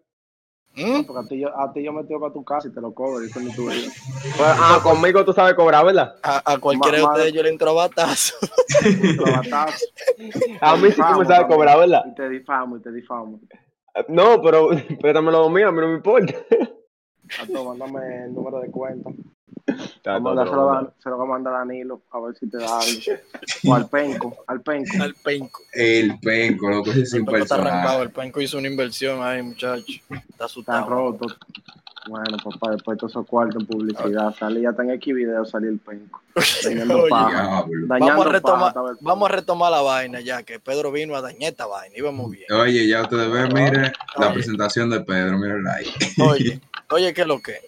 ¿Mm? 0.76 1.04
Porque 1.04 1.26
a 1.26 1.28
ti, 1.28 1.40
yo, 1.40 1.60
a 1.60 1.72
ti 1.72 1.84
yo 1.84 1.94
me 1.94 2.04
tengo 2.04 2.26
a 2.26 2.34
tu 2.34 2.44
casa 2.44 2.68
y 2.68 2.72
te 2.72 2.82
lo 2.82 2.94
cobro. 2.94 3.24
Y 3.24 3.30
tú 3.30 3.40
ni 3.40 3.54
tú 3.54 3.68
ves. 3.68 3.94
Pues, 4.22 4.50
ah, 4.60 4.80
conmigo 4.82 5.24
tú 5.24 5.32
sabes 5.32 5.54
cobrar, 5.54 5.86
¿verdad? 5.86 6.16
A, 6.24 6.54
a 6.54 6.58
cualquiera 6.58 6.98
de 6.98 7.04
ustedes 7.04 7.34
yo 7.34 7.44
le 7.44 7.50
entro 7.50 7.70
a 7.70 7.74
batazo. 7.74 8.36
Batazo. 9.24 9.86
A 10.62 10.76
mí 10.78 10.90
sí 10.92 11.02
tú 11.02 11.20
me 11.20 11.26
sabes 11.26 11.46
cobrar, 11.48 11.78
¿verdad? 11.78 12.04
Y 12.08 12.16
te 12.16 12.28
difamo, 12.30 12.78
y 12.78 12.82
te 12.82 12.92
difamo. 12.92 13.40
No, 14.08 14.42
pero 14.42 14.70
préstame 15.02 15.32
los 15.32 15.44
dos 15.44 15.52
míos, 15.52 15.70
a 15.70 15.72
mí 15.72 15.82
no 15.82 15.88
me 15.88 15.96
importa. 15.96 16.34
A 17.42 17.48
todo, 17.48 17.76
mándame 17.76 18.26
el 18.26 18.34
número 18.34 18.60
de 18.60 18.72
cuenta. 18.72 19.12
Está 19.96 20.20
Vamos 20.20 20.50
se 21.02 21.10
lo 21.10 21.18
voy 21.18 21.26
a 21.26 21.30
mandar 21.30 21.54
a 21.56 21.58
Danilo, 21.60 22.02
a 22.12 22.20
ver 22.20 22.36
si 22.38 22.50
te 22.50 22.58
da 22.58 22.80
algo. 22.80 23.00
O 23.66 23.74
al 23.76 23.88
penco, 23.90 24.36
al 24.48 24.62
penco. 24.62 24.92
Al 25.02 25.14
penco. 25.16 25.62
El 25.74 26.20
penco, 26.20 26.70
loco, 26.70 26.92
ese 26.92 27.02
es 27.04 27.14
El 27.14 27.22
un 27.22 27.26
penco 27.28 27.44
está 27.44 27.56
arrancado. 27.56 27.82
personaje. 27.82 28.04
El 28.04 28.12
penco 28.12 28.42
hizo 28.42 28.58
una 28.58 28.68
inversión 28.68 29.24
ahí, 29.24 29.42
muchacho. 29.42 29.84
Está 29.88 30.16
Está 30.30 30.46
asustado. 30.46 30.90
roto. 30.90 31.28
Bueno, 32.06 32.36
papá, 32.44 32.72
después 32.72 32.98
de 32.98 33.00
todos 33.00 33.14
esos 33.14 33.26
cuartos 33.26 33.62
en 33.62 33.66
publicidad, 33.66 34.36
salí 34.38 34.66
hasta 34.66 34.84
en 34.84 34.90
X 34.92 35.16
video, 35.16 35.46
salí 35.46 35.70
el 35.70 35.80
penco. 35.80 36.22
Dañando 36.66 36.98
Oye, 37.00 37.10
paja. 37.10 37.30
Diablo. 37.30 37.88
Dañando 37.88 38.06
Vamos 38.12 38.26
a, 38.26 38.30
retomar, 38.30 38.74
paja, 38.74 38.98
vamos 39.00 39.30
a 39.30 39.32
retomar 39.32 39.72
la 39.72 39.82
vaina 39.82 40.20
ya, 40.20 40.44
que 40.44 40.60
Pedro 40.60 40.92
vino 40.92 41.16
a 41.16 41.22
dañar 41.22 41.52
esta 41.54 41.66
vaina. 41.66 41.96
Íbamos 41.98 42.30
bien. 42.30 42.52
Oye, 42.52 42.86
ya 42.90 43.04
ustedes 43.04 43.32
ven, 43.32 43.48
mire, 43.54 43.94
la 44.18 44.26
Oye. 44.28 44.34
presentación 44.34 44.90
de 44.90 45.00
Pedro, 45.00 45.38
mire 45.38 45.54
ahí. 45.74 45.86
Oye, 46.30 46.60
oye, 46.90 47.14
¿qué 47.14 47.22
es 47.22 47.28
lo 47.28 47.42
que? 47.42 47.62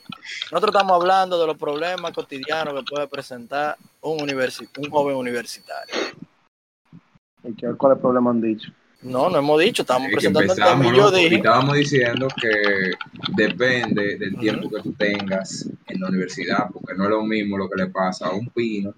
Nosotros 0.52 0.76
estamos 0.76 1.00
hablando 1.02 1.40
de 1.40 1.48
los 1.48 1.56
problemas 1.58 1.85
cotidianos 2.14 2.74
que 2.74 2.84
puede 2.84 3.08
presentar 3.08 3.76
un, 4.02 4.20
universi- 4.20 4.70
un 4.78 4.90
joven 4.90 5.16
universitario. 5.16 5.94
¿Y 7.44 7.54
qué- 7.54 7.74
¿Cuál 7.78 7.94
es 7.94 7.98
el 7.98 8.02
problema 8.02 8.32
han 8.32 8.42
dicho? 8.42 8.72
No, 9.02 9.30
no 9.30 9.38
hemos 9.38 9.60
dicho, 9.60 9.84
estamos 9.84 10.08
Es 10.08 10.10
que 10.10 10.16
presentando 10.32 10.54
el 10.54 10.58
tema 10.58 10.72
empezamos, 10.72 11.20
y 11.32 11.36
estábamos 11.36 11.76
diciendo 11.76 12.28
que 12.42 12.92
depende 13.36 14.18
del 14.18 14.36
tiempo 14.38 14.70
que 14.70 14.82
tú 14.82 14.94
tengas 14.94 15.70
en 15.88 16.00
la 16.02 16.08
universidad, 16.08 16.70
porque 16.74 16.96
no 16.96 17.04
es 17.04 17.10
lo 17.12 17.22
mismo 17.24 17.58
lo 17.58 17.70
que 17.70 17.84
le 17.84 17.88
pasa 17.88 18.28
a 18.28 18.32
un 18.34 18.50
pino 18.50 18.94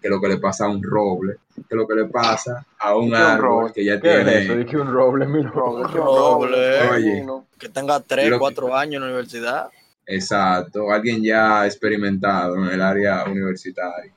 que 0.00 0.08
lo 0.08 0.18
que 0.18 0.28
le 0.28 0.38
pasa 0.38 0.64
a 0.64 0.68
un 0.68 0.82
roble, 0.82 1.36
que 1.68 1.76
lo 1.76 1.86
que 1.86 1.94
le 1.94 2.04
pasa 2.06 2.64
a 2.78 2.96
un 2.96 3.10
¿Qué 3.10 3.16
es 3.16 3.20
un 3.20 3.26
árbol 3.26 3.40
roble? 3.48 3.72
que 3.74 3.84
ya 3.84 4.00
¿Qué 4.00 4.08
es 4.20 4.24
tiene... 4.24 4.44
eso? 4.44 4.54
Dije 4.56 4.78
un 4.78 4.90
roble, 4.92 5.26
mi 5.26 5.42
Roble, 5.42 5.82
loco. 5.82 5.92
¿qué 5.92 5.98
es 5.98 6.04
un 6.04 6.16
Roble. 6.16 6.88
Oye. 6.90 7.22
Uno. 7.22 7.46
que 7.58 7.68
tenga 7.68 8.00
3, 8.00 8.30
Lo 8.30 8.36
que- 8.36 8.40
4 8.40 8.76
años 8.76 8.94
en 8.94 9.00
la 9.00 9.06
universidad. 9.08 9.68
Exacto, 10.12 10.90
alguien 10.90 11.22
ya 11.22 11.64
experimentado 11.66 12.56
en 12.56 12.64
el 12.64 12.82
área 12.82 13.24
universitaria. 13.26 14.12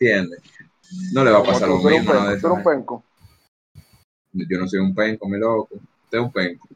¿Entiendes? 0.00 0.42
No 1.12 1.22
le 1.24 1.30
va 1.30 1.38
a 1.38 1.42
pasar 1.44 1.68
lo 1.68 1.76
un 1.76 1.84
mismo. 1.86 2.12
tú 2.12 2.18
eres 2.18 2.42
un 2.44 2.64
penco. 2.64 3.04
Yo 4.32 4.58
no 4.58 4.68
soy 4.68 4.80
un 4.80 4.94
penco, 4.94 5.28
mi 5.28 5.38
loco. 5.38 5.76
Usted 5.76 6.18
es 6.18 6.24
un 6.24 6.32
penco. 6.32 6.68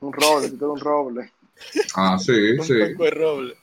Un 0.00 0.12
roble, 0.12 0.50
tú 0.50 0.54
eres 0.56 0.60
un 0.68 0.80
roble. 0.80 1.32
Ah, 1.96 2.18
sí, 2.18 2.58
Un 2.58 2.64
sí. 2.66 2.74
penco 2.74 3.04
de 3.04 3.10
roble. 3.10 3.54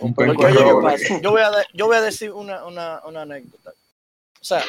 Un 0.00 0.14
penco 0.14 0.42
oye, 0.42 0.54
¿qué 0.54 0.62
roble. 0.62 1.20
Yo 1.22 1.30
voy 1.30 1.40
a, 1.40 1.50
de- 1.50 1.66
yo 1.72 1.86
voy 1.86 1.96
a 1.96 2.02
decir 2.02 2.30
una, 2.30 2.64
una, 2.66 3.00
una 3.06 3.22
anécdota. 3.22 3.70
O 3.70 4.44
sea, 4.44 4.62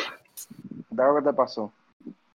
¿De 0.90 1.04
algo 1.04 1.18
que 1.18 1.24
te 1.30 1.34
pasó? 1.34 1.74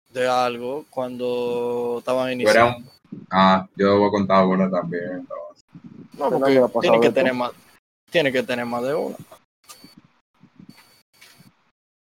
de 0.09 0.27
algo 0.27 0.85
cuando 0.89 1.97
estaban 1.99 2.31
iniciando. 2.31 2.89
Ah, 3.31 3.67
yo 3.75 3.97
voy 3.99 4.07
a 4.07 4.11
contar 4.11 4.45
una 4.45 4.69
también. 4.69 5.03
entonces. 5.11 5.65
No, 6.17 6.29
¿Qué 6.29 6.35
porque 6.37 6.59
pasado 6.59 6.81
tiene 6.81 6.99
que 7.01 7.07
de 7.07 7.13
tener 7.13 7.33
más, 7.33 7.51
tiene 8.09 8.31
que 8.31 8.43
tener 8.43 8.65
más 8.65 8.83
de 8.83 8.93
una. 8.93 9.15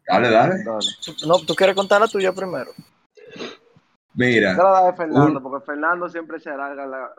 Dale, 0.06 0.30
dale. 0.30 0.64
Dale. 0.64 0.86
No, 1.26 1.38
tú 1.40 1.54
quieres 1.54 1.76
contar 1.76 2.00
la 2.00 2.08
tuya 2.08 2.32
primero. 2.32 2.72
Mira, 4.14 4.52
Esa 4.52 4.64
la 4.72 4.84
de 4.86 4.92
Fernando, 4.94 5.38
Un- 5.38 5.42
porque 5.42 5.64
Fernando 5.64 6.08
siempre 6.08 6.40
se 6.40 6.50
alarga 6.50 6.84
la... 6.84 7.10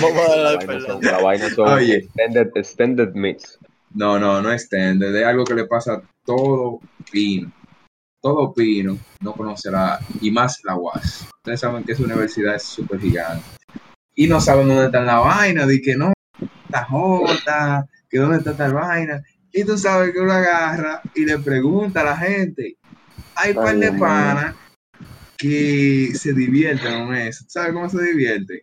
Vamos 0.00 0.28
a 0.30 0.36
La 0.36 0.50
son, 0.52 0.60
Fernando. 0.66 1.10
la 1.10 1.20
vaina 1.20 1.50
son 1.50 1.68
Oye. 1.68 1.96
extended, 1.96 2.50
extended 2.54 3.12
mix. 3.14 3.58
no, 3.94 4.18
no, 4.18 4.40
no 4.40 4.50
es 4.50 4.68
tender, 4.70 5.14
es 5.14 5.26
algo 5.26 5.44
que 5.44 5.54
le 5.54 5.66
pasa 5.66 5.94
a 5.94 6.02
todo 6.24 6.80
pino. 7.10 7.52
Todo 8.22 8.54
pino 8.54 8.96
no 9.20 9.32
conocerá, 9.32 9.98
y 10.20 10.30
más 10.30 10.60
la 10.64 10.76
UAS. 10.76 11.28
Ustedes 11.38 11.60
saben 11.60 11.82
que 11.84 11.92
esa 11.92 12.04
universidad 12.04 12.54
es 12.54 12.62
súper 12.62 13.00
gigante. 13.00 13.44
Y 14.14 14.28
no 14.28 14.40
saben 14.40 14.68
dónde 14.68 14.86
está 14.86 15.00
la 15.00 15.18
vaina, 15.18 15.66
de 15.66 15.82
que 15.82 15.96
no, 15.96 16.12
está 16.64 16.84
Jota, 16.84 17.86
que 18.08 18.18
dónde 18.18 18.38
está 18.38 18.56
tal 18.56 18.74
vaina. 18.74 19.22
Y 19.52 19.64
tú 19.64 19.76
sabes 19.76 20.12
que 20.12 20.20
uno 20.20 20.32
agarra 20.32 21.02
y 21.14 21.26
le 21.26 21.38
pregunta 21.38 22.02
a 22.02 22.04
la 22.04 22.16
gente. 22.16 22.76
Hay 23.34 23.54
par 23.54 23.76
de 23.76 23.92
panas 23.92 24.54
que 25.36 26.12
se 26.14 26.32
divierten 26.32 27.06
con 27.06 27.14
eso. 27.16 27.44
¿Sabes 27.48 27.72
cómo 27.72 27.88
se 27.88 28.02
divierte? 28.02 28.62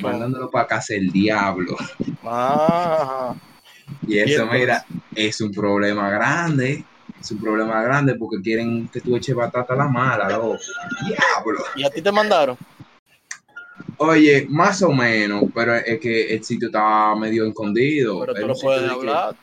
Mandándolo 0.00 0.50
para 0.50 0.66
casa 0.66 0.94
el 0.94 1.12
diablo. 1.12 1.76
Ah, 2.24 3.34
Y 4.06 4.18
eso, 4.18 4.46
mira, 4.46 4.84
es 5.14 5.40
un 5.42 5.52
problema 5.52 6.08
grande. 6.08 6.84
Es 7.24 7.30
un 7.30 7.40
problema 7.40 7.82
grande 7.82 8.16
porque 8.16 8.42
quieren 8.42 8.86
que 8.88 9.00
tú 9.00 9.16
eches 9.16 9.34
batata 9.34 9.72
a 9.72 9.76
la 9.76 9.88
mala, 9.88 10.28
loco. 10.28 10.58
Diablo. 11.06 11.64
¿y 11.74 11.82
a 11.82 11.88
ti 11.88 12.02
te 12.02 12.12
mandaron? 12.12 12.54
Oye, 13.96 14.46
más 14.50 14.82
o 14.82 14.92
menos, 14.92 15.44
pero 15.54 15.74
es 15.74 15.98
que 16.00 16.34
el 16.34 16.44
sitio 16.44 16.68
estaba 16.68 17.16
medio 17.16 17.46
escondido. 17.46 18.20
Pero 18.20 18.34
tú 18.34 18.46
lo 18.46 18.54
puedes 18.54 18.82
que- 18.82 18.90
hablar. 18.90 19.34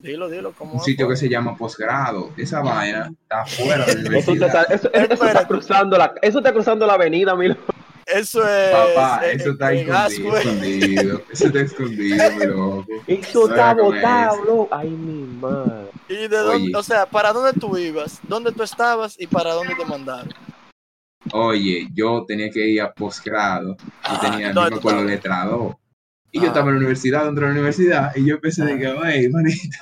Dilo, 0.00 0.28
dilo, 0.28 0.52
¿cómo 0.52 0.72
Un 0.72 0.78
es, 0.78 0.84
sitio 0.84 1.08
que 1.08 1.16
se 1.16 1.28
llama 1.28 1.56
posgrado. 1.56 2.30
Esa 2.36 2.60
vaina 2.60 3.10
está 3.22 3.44
fuera 3.46 3.84
de 3.84 4.02
la 4.10 4.18
Eso, 4.18 4.32
te 4.32 4.46
está, 4.46 4.62
eso, 4.64 4.92
eso 4.92 5.24
está 5.26 5.46
cruzando 5.46 5.96
la, 5.96 6.14
eso 6.22 6.38
está 6.38 6.52
cruzando 6.52 6.86
la 6.88 6.94
avenida, 6.94 7.36
mi 7.36 7.48
loco. 7.48 7.62
Eso 8.14 8.46
es. 8.48 8.70
Papá, 8.94 9.20
eh, 9.26 9.32
eso 9.34 9.50
está 9.50 9.72
en 9.72 9.78
escondido, 9.90 9.96
Ascue. 9.98 10.38
escondido. 10.40 11.22
Eso 11.30 11.46
está 11.46 11.60
escondido, 11.60 12.16
mi 12.38 12.46
loco. 12.46 12.86
Eso 13.06 13.48
está 13.50 13.70
está 13.70 13.82
botado, 13.82 14.44
loco. 14.44 14.68
Ay, 14.74 14.88
mi 14.90 15.22
madre. 15.36 15.90
¿Y 16.08 16.14
de 16.14 16.28
dónde? 16.28 16.64
Oye. 16.68 16.76
O 16.76 16.82
sea, 16.82 17.06
¿para 17.06 17.32
dónde 17.32 17.58
tú 17.58 17.76
ibas? 17.76 18.18
¿Dónde 18.26 18.52
tú 18.52 18.62
estabas 18.62 19.14
y 19.20 19.26
para 19.26 19.52
dónde 19.52 19.74
te 19.74 19.84
mandaron? 19.84 20.32
Oye, 21.32 21.88
yo 21.92 22.24
tenía 22.26 22.50
que 22.50 22.66
ir 22.66 22.80
a 22.80 22.92
posgrado 22.92 23.72
y 23.72 23.76
Ah, 24.04 24.18
tenía, 24.20 24.48
yo 24.48 24.54
¿dónde 24.54 24.70
me 24.70 24.76
tú 24.76 24.78
acuerdo, 24.88 25.00
estabas? 25.00 25.14
letra 25.44 25.44
2. 25.44 25.74
Y 26.32 26.38
Ah. 26.38 26.40
yo 26.42 26.46
estaba 26.48 26.66
en 26.68 26.72
la 26.74 26.78
universidad, 26.78 27.24
dentro 27.24 27.42
de 27.46 27.48
la 27.48 27.52
universidad, 27.58 28.16
y 28.16 28.24
yo 28.26 28.34
empecé 28.36 28.62
a 28.62 28.64
Ah. 28.64 28.68
decir, 28.68 28.94
hey, 29.04 29.28
manito, 29.28 29.76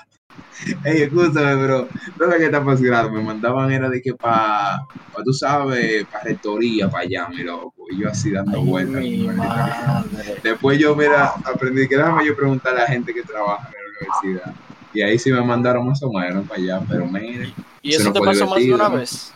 hey, 0.85 1.03
escúchame, 1.03 1.57
pero 1.57 1.89
¿dónde 2.17 2.39
que 2.39 2.45
está 2.47 2.63
posgrado? 2.63 3.11
Me 3.11 3.23
mandaban, 3.23 3.71
era 3.73 3.89
de 3.89 4.01
que 4.03 4.15
para, 4.15 4.79
pa, 5.13 5.23
tú 5.25 5.33
sabes, 5.33 6.05
para 6.07 6.25
rectoría, 6.25 6.89
para 6.89 7.05
allá, 7.05 7.29
mi 7.29 7.43
loco. 7.43 7.75
Y 7.91 8.01
yo 8.01 8.09
así 8.11 8.31
dando 8.33 8.59
Ay, 8.59 8.65
vueltas. 8.65 9.03
Después 10.43 10.79
yo, 10.79 10.95
mira, 10.97 11.33
aprendí 11.45 11.87
que 11.89 11.97
déjame 11.97 12.27
yo 12.27 12.37
preguntar 12.37 12.75
a 12.77 12.81
la 12.81 12.87
gente 12.87 13.13
que 13.15 13.23
trabaja 13.23 13.69
en 13.69 13.75
la 13.75 14.27
universidad. 14.29 14.55
Y 14.93 15.03
ahí 15.03 15.19
sí 15.19 15.31
me 15.31 15.43
mandaron 15.43 15.87
más 15.87 16.03
o 16.03 16.11
menos 16.13 16.47
para 16.49 16.61
allá, 16.61 16.81
pero 16.89 17.07
mire, 17.07 17.53
¿Y 17.83 17.95
Eso 17.95 18.05
no 18.05 18.13
te 18.15 18.21
pasó 18.21 18.47
más 18.49 18.59
de 18.59 18.75
una 18.75 18.89
¿no? 18.89 18.97
vez? 18.97 19.33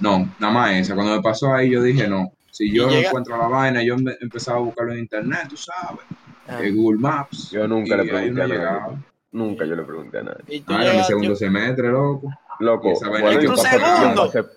No, 0.00 0.28
nada 0.38 0.52
más 0.52 0.70
esa. 0.72 0.94
Cuando 0.94 1.14
me 1.14 1.22
pasó 1.22 1.52
ahí, 1.52 1.70
yo 1.70 1.82
dije 1.82 2.08
no. 2.08 2.32
Si 2.50 2.72
yo 2.72 2.88
llega- 2.88 3.08
encuentro 3.08 3.36
la 3.36 3.48
vaina, 3.48 3.82
yo 3.82 3.96
empe- 3.96 4.16
empezaba 4.20 4.58
a 4.58 4.60
buscarlo 4.60 4.92
en 4.92 5.00
internet, 5.00 5.46
tú 5.48 5.56
sabes, 5.56 6.00
Ah. 6.48 6.58
en 6.62 6.74
Google 6.76 6.98
Maps. 7.00 7.50
Yo 7.50 7.66
nunca 7.68 7.94
y 7.94 7.98
le 7.98 8.04
pregunté 8.04 8.30
no 8.32 8.42
a 8.42 8.46
nadie. 8.46 8.58
llegaba. 8.58 8.94
Nunca 9.32 9.64
yo 9.64 9.74
le 9.74 9.82
pregunté 9.82 10.18
a 10.18 10.22
nadie. 10.24 10.62
Ah, 10.68 10.84
era 10.84 10.94
mi 10.94 11.04
segundo 11.04 11.30
yo- 11.30 11.36
semestre, 11.36 11.88
loco. 11.88 12.28
Loco, 12.60 12.92
Y 12.92 13.08
bueno, 13.08 13.28
que 13.38 13.44
yo 13.46 13.54
¿Tu 13.54 13.60
pasé- 13.62 13.78
yo 13.80 13.96
segundo? 13.96 14.50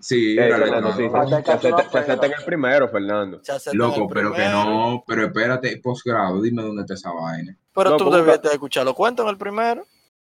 Sí, 0.00 0.36
Eh, 0.38 0.50
Fernando, 0.50 0.92
sí, 0.92 1.04
Hasta 1.04 1.58
se, 1.58 1.68
no 1.70 1.78
se 1.78 2.12
en 2.12 2.24
el 2.24 2.44
primero, 2.44 2.88
Fernando. 2.90 3.40
Loco, 3.72 4.06
pero 4.08 4.32
que 4.32 4.44
no, 4.48 5.02
pero 5.06 5.24
espérate, 5.26 5.76
posgrado, 5.82 6.42
dime 6.42 6.62
dónde 6.62 6.82
está 6.82 6.94
esa 6.94 7.10
vaina. 7.10 7.56
Pero 7.74 7.90
No, 7.90 7.96
tú 7.96 8.04
busca- 8.04 8.18
debías 8.18 8.42
de 8.42 8.48
escuchar 8.50 8.84
los 8.84 8.94
cuentos 8.94 9.24
en 9.24 9.30
el 9.30 9.38
primero. 9.38 9.84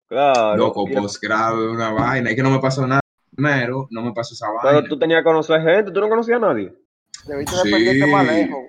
Claro. 0.07 0.55
Loco, 0.55 0.85
posgrado 0.85 1.65
es 1.67 1.75
una 1.75 1.89
vaina. 1.91 2.29
Es 2.29 2.35
que 2.35 2.43
no 2.43 2.51
me 2.51 2.59
pasó 2.59 2.85
nada 2.85 3.01
primero, 3.35 3.87
no 3.89 4.01
me 4.03 4.13
pasó 4.13 4.35
esa 4.35 4.45
Pero 4.61 4.73
vaina. 4.75 4.87
tú 4.87 4.99
tenías 4.99 5.19
que 5.21 5.23
conocer 5.25 5.61
gente, 5.61 5.91
tú 5.91 5.99
no 5.99 6.09
conocías 6.09 6.37
a 6.41 6.45
nadie. 6.45 6.71
Debiste 7.25 7.55
Sí. 7.55 7.71
de 7.71 7.75
perderte 7.75 8.05
más 8.11 8.25
lejos. 8.27 8.59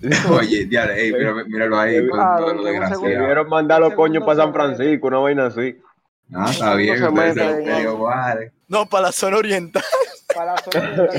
Oye, 0.38 0.66
ya, 0.70 0.84
ey, 0.94 1.12
mira- 1.12 1.44
míralo 1.46 1.78
ahí, 1.78 2.08
con 2.08 2.18
Claro, 2.18 2.44
todo 2.44 2.54
lo 2.54 2.62
desgraciado. 2.64 3.02
Debieron 3.02 3.48
mandar 3.48 3.80
los 3.80 3.90
Segundo 3.90 4.02
coños 4.20 4.24
para 4.24 4.42
San. 4.42 4.52
Francisco, 4.54 5.06
una 5.08 5.18
vaina 5.18 5.46
así. 5.46 5.78
Ah, 6.32 6.46
está 6.50 6.74
bien, 6.74 6.96
Segundo 6.98 7.20
ustedes 7.22 7.56
se 7.56 7.64
querido, 7.64 7.92
no. 7.98 8.04
vale. 8.04 8.52
No, 8.68 8.86
para 8.86 9.02
la 9.06 9.12
zona 9.12 9.36
oriental. 9.36 9.82
Para 10.34 10.52
la 10.54 10.58
zona 10.58 10.80
oriental. 10.80 11.10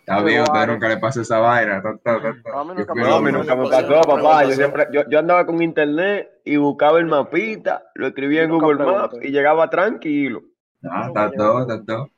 Está 0.00 0.22
bien, 0.22 0.40
ustedes 0.42 0.66
nunca 0.68 0.88
le 0.88 0.96
pasó 0.96 1.20
esa 1.20 1.38
vaina. 1.38 1.76
A 1.76 2.64
mí 2.64 2.72
nunca 2.76 2.94
me 2.94 3.02
No, 3.02 3.14
a 3.16 3.20
mí 3.20 3.30
nunca 3.32 3.54
me 3.54 3.64
no, 3.64 3.70
pasó, 3.70 3.82
no, 3.88 3.96
no 3.96 4.02
papá. 4.02 4.44
Yo 4.44 4.52
siempre, 4.52 4.86
yo, 4.92 5.02
yo 5.08 5.18
andaba 5.18 5.44
con 5.46 5.62
internet 5.62 6.28
y 6.44 6.56
buscaba 6.56 6.98
el 6.98 7.06
mapita, 7.06 7.84
lo 7.94 8.06
escribía 8.08 8.42
en 8.42 8.50
Google. 8.50 8.84
Maps 8.84 9.16
y 9.22 9.28
llegaba 9.30 9.68
tranquilo. 9.70 10.42
Ah, 10.82 11.04
está 11.08 11.30
todo, 11.30 11.60
está 11.62 11.84
todo. 11.84 12.10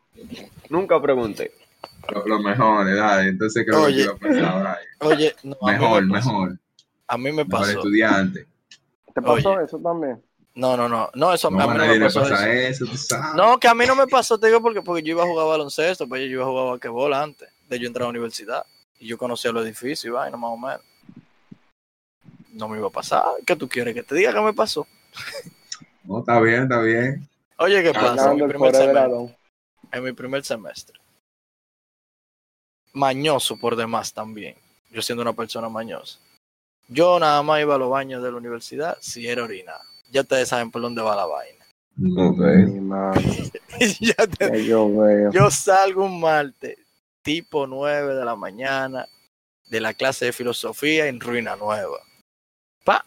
Nunca 0.68 1.00
pregunté. 1.00 1.50
Lo, 2.09 2.26
lo 2.26 2.38
mejor, 2.40 2.95
dale. 2.97 3.28
Entonces 3.30 3.64
creo 3.66 3.83
Oye. 3.83 3.97
que 3.97 4.02
iba 4.02 4.12
a 4.12 4.16
pasar, 4.16 4.61
Brian. 4.61 4.76
Oye, 5.00 5.37
no, 5.42 5.57
mí 5.62 5.73
Mejor, 5.73 6.07
me 6.07 6.12
mejor. 6.14 6.59
A 7.07 7.19
mí 7.19 7.25
me 7.25 7.45
Mejor 7.45 7.49
pasó. 7.49 7.71
estudiante. 7.71 8.47
¿Te 9.14 9.23
pasó 9.23 9.50
Oye. 9.52 9.64
eso 9.64 9.78
también? 9.78 10.23
No, 10.54 10.76
no, 10.76 10.88
no. 10.88 11.11
No, 11.14 11.33
eso 11.33 11.49
a 11.49 11.50
mí 11.50 11.59
No, 11.59 11.64
a 11.64 11.66
no 11.69 11.75
nadie 11.75 11.90
me 11.92 11.99
le 11.99 12.04
pasó. 12.07 12.21
pasa 12.21 12.52
eso. 12.52 12.85
eso, 12.85 12.92
tú 12.92 12.97
sabes. 12.97 13.35
No, 13.35 13.59
que 13.59 13.69
a 13.69 13.75
mí 13.75 13.87
no 13.87 13.95
me 13.95 14.07
pasó, 14.07 14.38
te 14.38 14.47
digo, 14.49 14.61
porque, 14.61 14.83
porque 14.83 15.02
yo 15.02 15.12
iba 15.12 15.23
a 15.23 15.26
jugar 15.26 15.47
baloncesto, 15.47 16.09
pues 16.09 16.23
yo 16.23 16.28
iba 16.28 16.42
a 16.45 16.47
jugar 16.49 16.66
basquetbol 16.66 17.14
antes 17.14 17.49
de 17.69 17.78
yo 17.78 17.87
entrar 17.87 18.02
a 18.02 18.07
la 18.07 18.11
universidad. 18.11 18.64
Y 18.99 19.07
yo 19.07 19.16
conocía 19.16 19.52
los 19.52 19.64
edificios 19.64 20.04
y 20.04 20.11
vaina, 20.11 20.37
más 20.37 20.50
o 20.50 20.57
menos. 20.57 20.83
No 22.52 22.69
me 22.69 22.78
iba 22.78 22.88
a 22.88 22.90
pasar. 22.90 23.23
¿Qué 23.47 23.57
tú 23.57 23.69
quieres 23.69 23.95
que 23.95 24.02
te 24.02 24.14
diga 24.14 24.33
que 24.35 24.40
me 24.40 24.52
pasó? 24.52 24.87
No, 26.04 26.19
está 26.21 26.40
bien, 26.40 26.64
está 26.64 26.80
bien. 26.80 27.26
Oye, 27.57 27.83
¿qué 27.83 27.92
pasa? 27.92 28.33
En 28.33 28.37
mi 28.40 28.49
primer 28.49 28.75
semestre. 28.75 29.37
En 29.92 30.04
mi 30.04 30.12
primer 30.12 30.45
semestre. 30.45 30.99
Mañoso 32.92 33.56
por 33.56 33.76
demás 33.76 34.12
también. 34.12 34.56
Yo 34.90 35.02
siendo 35.02 35.23
una 35.23 35.32
persona 35.32 35.68
mañosa. 35.68 36.18
Yo 36.88 37.18
nada 37.20 37.42
más 37.42 37.61
iba 37.61 37.76
a 37.76 37.78
los 37.78 37.90
baños 37.90 38.23
de 38.23 38.30
la 38.32 38.37
universidad 38.38 38.99
si 39.00 39.26
era 39.28 39.44
orinar. 39.44 39.80
Ya 40.11 40.23
ustedes 40.23 40.49
saben 40.49 40.70
por 40.73 40.82
dónde 40.82 41.02
va 41.02 41.14
la 41.14 41.26
vaina. 41.26 41.64
Mi 42.66 42.80
madre, 42.80 43.50
ya 44.00 44.14
te- 44.26 44.49
ya 44.49 44.56
yo 44.56 44.90
veo. 44.97 45.30
Yo 45.32 45.50
salgo 45.50 46.04
un 46.04 46.18
martes, 46.20 46.78
tipo 47.23 47.66
9 47.66 48.14
de 48.14 48.25
la 48.25 48.35
mañana, 48.35 49.06
de 49.68 49.80
la 49.80 49.94
clase 49.94 50.25
de 50.26 50.32
filosofía 50.32 51.06
en 51.06 51.20
Ruina 51.20 51.54
Nueva. 51.54 51.99
Pa, 52.85 53.04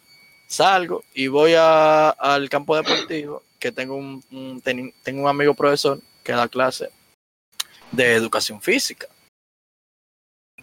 salgo 0.47 1.03
y 1.13 1.27
voy 1.27 1.53
a- 1.57 2.11
al 2.11 2.47
campo 2.49 2.75
deportivo, 2.77 3.43
que 3.59 3.71
tengo 3.73 3.95
un, 3.95 4.61
tengo 5.03 5.21
un 5.23 5.27
amigo 5.27 5.53
profesor 5.53 5.99
que 6.23 6.31
da 6.31 6.47
clase 6.47 6.89
de 7.91 8.13
educación 8.13 8.61
física. 8.61 9.07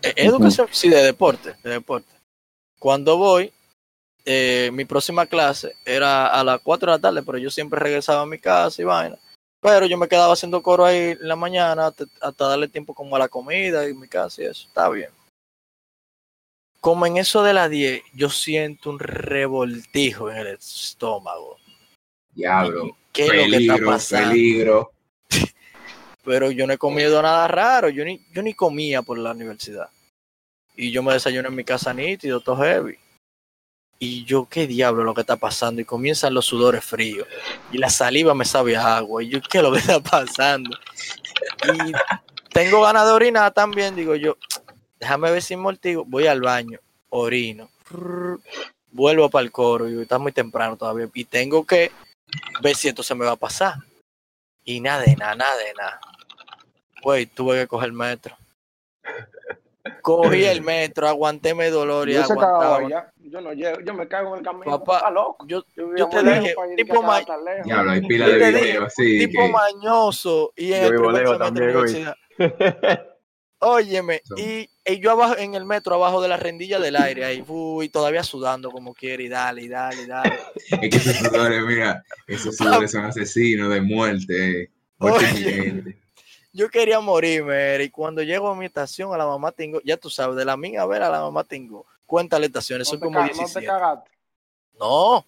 Eh, 0.02 0.14
Educación, 0.16 0.68
sí, 0.70 0.88
de 0.88 1.02
deporte, 1.02 1.54
de 1.62 1.70
deporte. 1.70 2.08
Cuando 2.78 3.16
voy, 3.16 3.52
eh, 4.24 4.70
mi 4.72 4.84
próxima 4.84 5.26
clase 5.26 5.74
era 5.84 6.26
a 6.28 6.42
las 6.44 6.60
4 6.60 6.90
de 6.92 6.98
la 6.98 7.02
tarde, 7.02 7.22
pero 7.22 7.38
yo 7.38 7.50
siempre 7.50 7.78
regresaba 7.80 8.22
a 8.22 8.26
mi 8.26 8.38
casa 8.38 8.80
y 8.80 8.84
vaina. 8.84 9.16
Pero 9.60 9.84
yo 9.84 9.98
me 9.98 10.08
quedaba 10.08 10.32
haciendo 10.32 10.62
coro 10.62 10.86
ahí 10.86 11.10
en 11.10 11.28
la 11.28 11.36
mañana 11.36 11.88
hasta, 11.88 12.04
hasta 12.22 12.48
darle 12.48 12.68
tiempo 12.68 12.94
como 12.94 13.16
a 13.16 13.18
la 13.18 13.28
comida 13.28 13.86
y 13.86 13.92
mi 13.94 14.08
casa 14.08 14.42
y 14.42 14.46
eso. 14.46 14.66
Está 14.66 14.88
bien. 14.88 15.10
Como 16.80 17.04
en 17.04 17.18
eso 17.18 17.42
de 17.42 17.52
las 17.52 17.68
10, 17.68 18.02
yo 18.14 18.30
siento 18.30 18.88
un 18.88 18.98
revoltijo 18.98 20.30
en 20.30 20.38
el 20.38 20.46
estómago. 20.46 21.58
Diablo. 22.34 22.96
¿Qué 23.12 23.26
es 23.26 23.28
lo 23.28 23.34
que 23.34 23.42
está 23.44 23.74
Peligro, 23.74 23.86
pasando? 23.90 24.30
peligro. 24.30 24.92
Pero 26.30 26.52
yo 26.52 26.64
no 26.64 26.72
he 26.72 26.78
comido 26.78 27.20
nada 27.20 27.48
raro, 27.48 27.88
yo 27.88 28.04
ni, 28.04 28.24
yo 28.32 28.40
ni 28.40 28.54
comía 28.54 29.02
por 29.02 29.18
la 29.18 29.32
universidad. 29.32 29.88
Y 30.76 30.92
yo 30.92 31.02
me 31.02 31.12
desayuno 31.12 31.48
en 31.48 31.56
mi 31.56 31.64
casa 31.64 31.92
nítido, 31.92 32.38
todo 32.38 32.58
heavy. 32.58 32.96
Y 33.98 34.24
yo, 34.26 34.46
¿qué 34.48 34.68
diablo 34.68 35.02
lo 35.02 35.12
que 35.12 35.22
está 35.22 35.34
pasando? 35.34 35.80
Y 35.80 35.84
comienzan 35.84 36.32
los 36.32 36.46
sudores 36.46 36.84
fríos. 36.84 37.26
Y 37.72 37.78
la 37.78 37.90
saliva 37.90 38.32
me 38.32 38.44
sabe 38.44 38.76
a 38.76 38.98
agua. 38.98 39.24
Y 39.24 39.28
yo, 39.30 39.40
¿qué 39.42 39.58
es 39.58 39.64
lo 39.64 39.72
que 39.72 39.80
está 39.80 39.98
pasando? 39.98 40.70
Y 41.64 41.92
tengo 42.52 42.80
ganas 42.82 43.06
de 43.06 43.10
orinar 43.12 43.52
también, 43.52 43.96
digo 43.96 44.14
yo, 44.14 44.36
déjame 45.00 45.32
ver 45.32 45.42
si 45.42 45.56
mortigo. 45.56 46.04
Voy 46.04 46.28
al 46.28 46.42
baño, 46.42 46.78
orino. 47.08 47.70
Vuelvo 48.92 49.28
para 49.30 49.42
el 49.42 49.50
coro 49.50 49.90
y 49.90 50.00
está 50.00 50.20
muy 50.20 50.30
temprano 50.30 50.76
todavía. 50.76 51.08
Y 51.12 51.24
tengo 51.24 51.66
que 51.66 51.90
ver 52.62 52.76
si 52.76 52.86
esto 52.86 53.02
se 53.02 53.16
me 53.16 53.24
va 53.24 53.32
a 53.32 53.36
pasar. 53.36 53.74
Y 54.64 54.80
nada 54.80 55.02
de 55.02 55.16
nada, 55.16 55.34
nada 55.34 55.56
de 55.56 55.74
nada. 55.74 56.00
Güey, 57.02 57.26
tuve 57.26 57.60
que 57.60 57.66
coger 57.66 57.86
el 57.88 57.92
metro. 57.92 58.36
Cogí 60.02 60.44
el 60.44 60.62
metro, 60.62 61.08
aguantéme 61.08 61.70
dolor 61.70 62.08
y 62.08 62.14
Yo 62.14 62.22
se 62.24 62.34
cagaba 62.34 62.76
aguantaba. 62.76 62.88
ya. 62.90 63.12
Yo 63.30 63.40
no 63.40 63.52
llego, 63.52 63.80
yo 63.80 63.94
me 63.94 64.08
cago 64.08 64.32
en 64.34 64.38
el 64.40 64.44
camino. 64.44 64.64
Papá, 64.78 64.96
Está 64.98 65.10
loco. 65.10 65.46
Yo, 65.46 65.64
Yo, 65.76 65.94
yo 65.96 66.08
te 66.08 66.18
dije, 66.18 66.30
lejos 66.34 66.50
para 66.56 66.70
ir 66.72 66.76
tipo 66.76 67.02
ma-. 67.02 67.22
Diablo, 67.64 67.90
hay 67.92 68.00
pila 68.02 68.26
Yo 68.26 68.32
de 68.32 68.38
te 68.38 68.52
dije, 68.52 68.78
así. 68.78 69.18
tipo 69.18 69.42
que- 69.46 69.52
mañoso 69.52 70.52
y 70.56 70.72
en 70.72 70.80
Yo 70.82 70.86
el 70.88 70.92
vivo 70.92 71.04
primer 71.04 71.22
lejos 71.22 71.36
semestre 71.38 71.66
de 71.66 71.72
también, 71.72 71.76
universidad. 72.38 73.06
Óyeme, 73.62 74.22
So- 74.24 74.36
y, 74.38 74.70
y 74.86 75.00
yo 75.00 75.10
abajo 75.10 75.36
en 75.36 75.54
el 75.54 75.66
metro, 75.66 75.94
abajo 75.94 76.22
de 76.22 76.28
la 76.28 76.38
rendilla 76.38 76.78
del 76.80 76.96
aire, 76.96 77.26
ahí, 77.26 77.44
uy, 77.46 77.90
todavía 77.90 78.22
sudando 78.22 78.70
como 78.70 78.94
quiere, 78.94 79.24
y 79.24 79.28
dale, 79.28 79.62
y 79.62 79.68
dale, 79.68 80.02
y 80.02 80.06
dale. 80.06 80.32
Es 80.80 80.90
que 80.90 80.96
esos 80.96 81.16
sudores, 81.16 81.62
mira, 81.64 82.02
esos 82.26 82.56
sudores 82.56 82.90
son 82.90 83.04
asesinos 83.04 83.70
de 83.70 83.80
muerte. 83.82 84.70
Muerte 84.98 85.26
Oye. 85.34 85.96
Yo 86.52 86.68
quería 86.68 86.98
morirme, 87.00 87.82
y 87.82 87.90
cuando 87.90 88.22
llego 88.22 88.48
a 88.48 88.56
mi 88.56 88.66
estación, 88.66 89.14
a 89.14 89.16
la 89.16 89.26
mamá 89.26 89.52
tengo, 89.52 89.80
ya 89.84 89.96
tú 89.96 90.10
sabes, 90.10 90.36
de 90.36 90.44
la 90.44 90.56
mía 90.56 90.82
a 90.82 90.86
ver 90.86 91.02
a 91.02 91.08
la 91.10 91.20
mamá 91.20 91.44
tengo, 91.44 91.86
cuéntale 92.06 92.46
estaciones, 92.46 92.88
No 92.88 92.90
son 92.90 93.00
como 93.00 93.20
ca- 93.20 93.26
no 93.26 93.26
te 93.28 93.38
17. 93.44 93.66
cagaste. 93.66 94.10
No, 94.78 95.24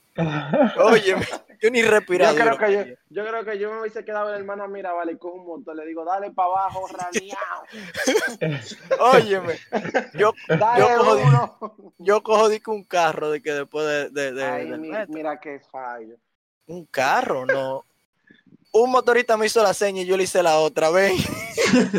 oye, 0.85 1.15
yo 1.61 1.71
ni 1.71 1.81
Yo 1.83 1.91
respiraba. 1.91 2.35
creo, 2.35 2.59
que 2.59 2.73
yo, 2.73 2.95
yo 3.11 3.27
creo 3.29 3.45
que 3.45 3.59
yo 3.59 3.71
me 3.73 3.81
hubiese 3.81 4.05
quedado 4.05 4.31
en 4.31 4.35
el 4.35 4.41
hermana 4.41 4.67
mira, 4.67 4.93
vale, 4.93 5.17
cojo 5.17 5.37
un 5.37 5.47
motor, 5.47 5.77
le 5.77 5.87
digo, 5.87 6.05
dale 6.05 6.33
para 6.33 6.49
abajo, 6.49 6.89
raneado. 6.93 7.63
Óyeme, 8.99 9.59
yo, 10.15 10.33
Dale 10.49 10.81
yo 10.81 10.99
cojo, 10.99 11.89
yo 11.99 12.23
cojo 12.23 12.73
un 12.73 12.85
carro 12.85 13.31
de 13.31 13.41
que 13.43 13.53
después 13.53 13.87
de, 13.87 14.11
de- 14.11 14.33
de- 14.33 14.45
Ay, 14.45 14.67
mi- 14.67 14.89
metro. 14.89 15.15
mira 15.15 15.39
qué 15.39 15.61
fallo. 15.71 16.17
Un 16.67 16.85
carro, 16.87 17.47
no. 17.47 17.85
Un 18.73 18.91
motorista 18.91 19.37
me 19.37 19.47
hizo 19.47 19.63
la 19.63 19.75
seña 19.75 20.03
y 20.03 20.07
yo 20.07 20.17
le 20.17 20.25
hice 20.25 20.43
la 20.43 20.59
otra. 20.59 20.91
Ven, 20.91 21.15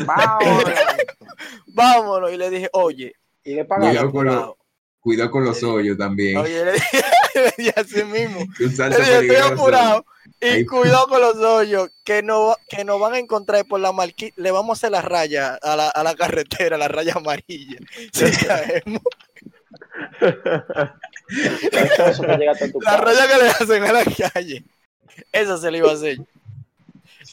Vamos. 0.06 0.64
vámonos. 1.68 2.32
Y 2.32 2.38
le 2.38 2.50
dije, 2.50 2.70
oye, 2.74 3.14
y 3.44 3.54
le 3.56 3.66
Cuidado 3.68 3.86
pagaron. 3.94 4.12
con, 4.12 4.26
lo- 4.26 4.32
apurado. 4.34 4.58
cuidado 5.00 5.32
con 5.32 5.46
los 5.46 5.62
hoyos 5.64 5.98
también. 5.98 6.38
Oye, 6.38 6.66
le 6.66 6.74
dije, 6.74 7.02
le 7.36 7.54
dije 7.58 7.74
así 7.76 8.04
mismo. 8.06 8.40
Le 8.60 8.68
dije, 8.68 9.20
estoy 9.20 9.36
apurado. 9.52 10.06
Y 10.42 10.46
Ahí- 10.48 10.66
cuidado 10.66 11.08
con 11.08 11.22
los 11.22 11.36
hoyos, 11.38 11.90
que 12.04 12.22
no, 12.24 12.56
que 12.68 12.84
nos 12.84 13.00
van 13.00 13.14
a 13.14 13.20
encontrar 13.20 13.66
por 13.66 13.80
la 13.80 13.92
marquita. 13.94 14.34
Le 14.42 14.52
vamos 14.52 14.72
a 14.72 14.78
hacer 14.80 14.92
la 14.92 15.02
raya 15.02 15.56
a 15.62 15.76
la, 15.76 15.90
a 15.90 16.04
la 16.04 16.16
carretera, 16.16 16.78
la 16.78 16.88
raya 16.90 17.14
amarilla. 17.16 17.78
Si 18.12 18.46
caemos. 18.46 19.02
La 22.82 22.98
raya 22.98 23.28
que 23.28 23.44
le 23.44 23.50
hacen 23.50 23.84
a 23.84 23.94
la 23.94 24.04
calle. 24.04 24.64
Esa 25.32 25.58
se 25.58 25.72
le 25.72 25.78
iba 25.80 25.92
a 25.92 25.94
hacer. 25.94 26.18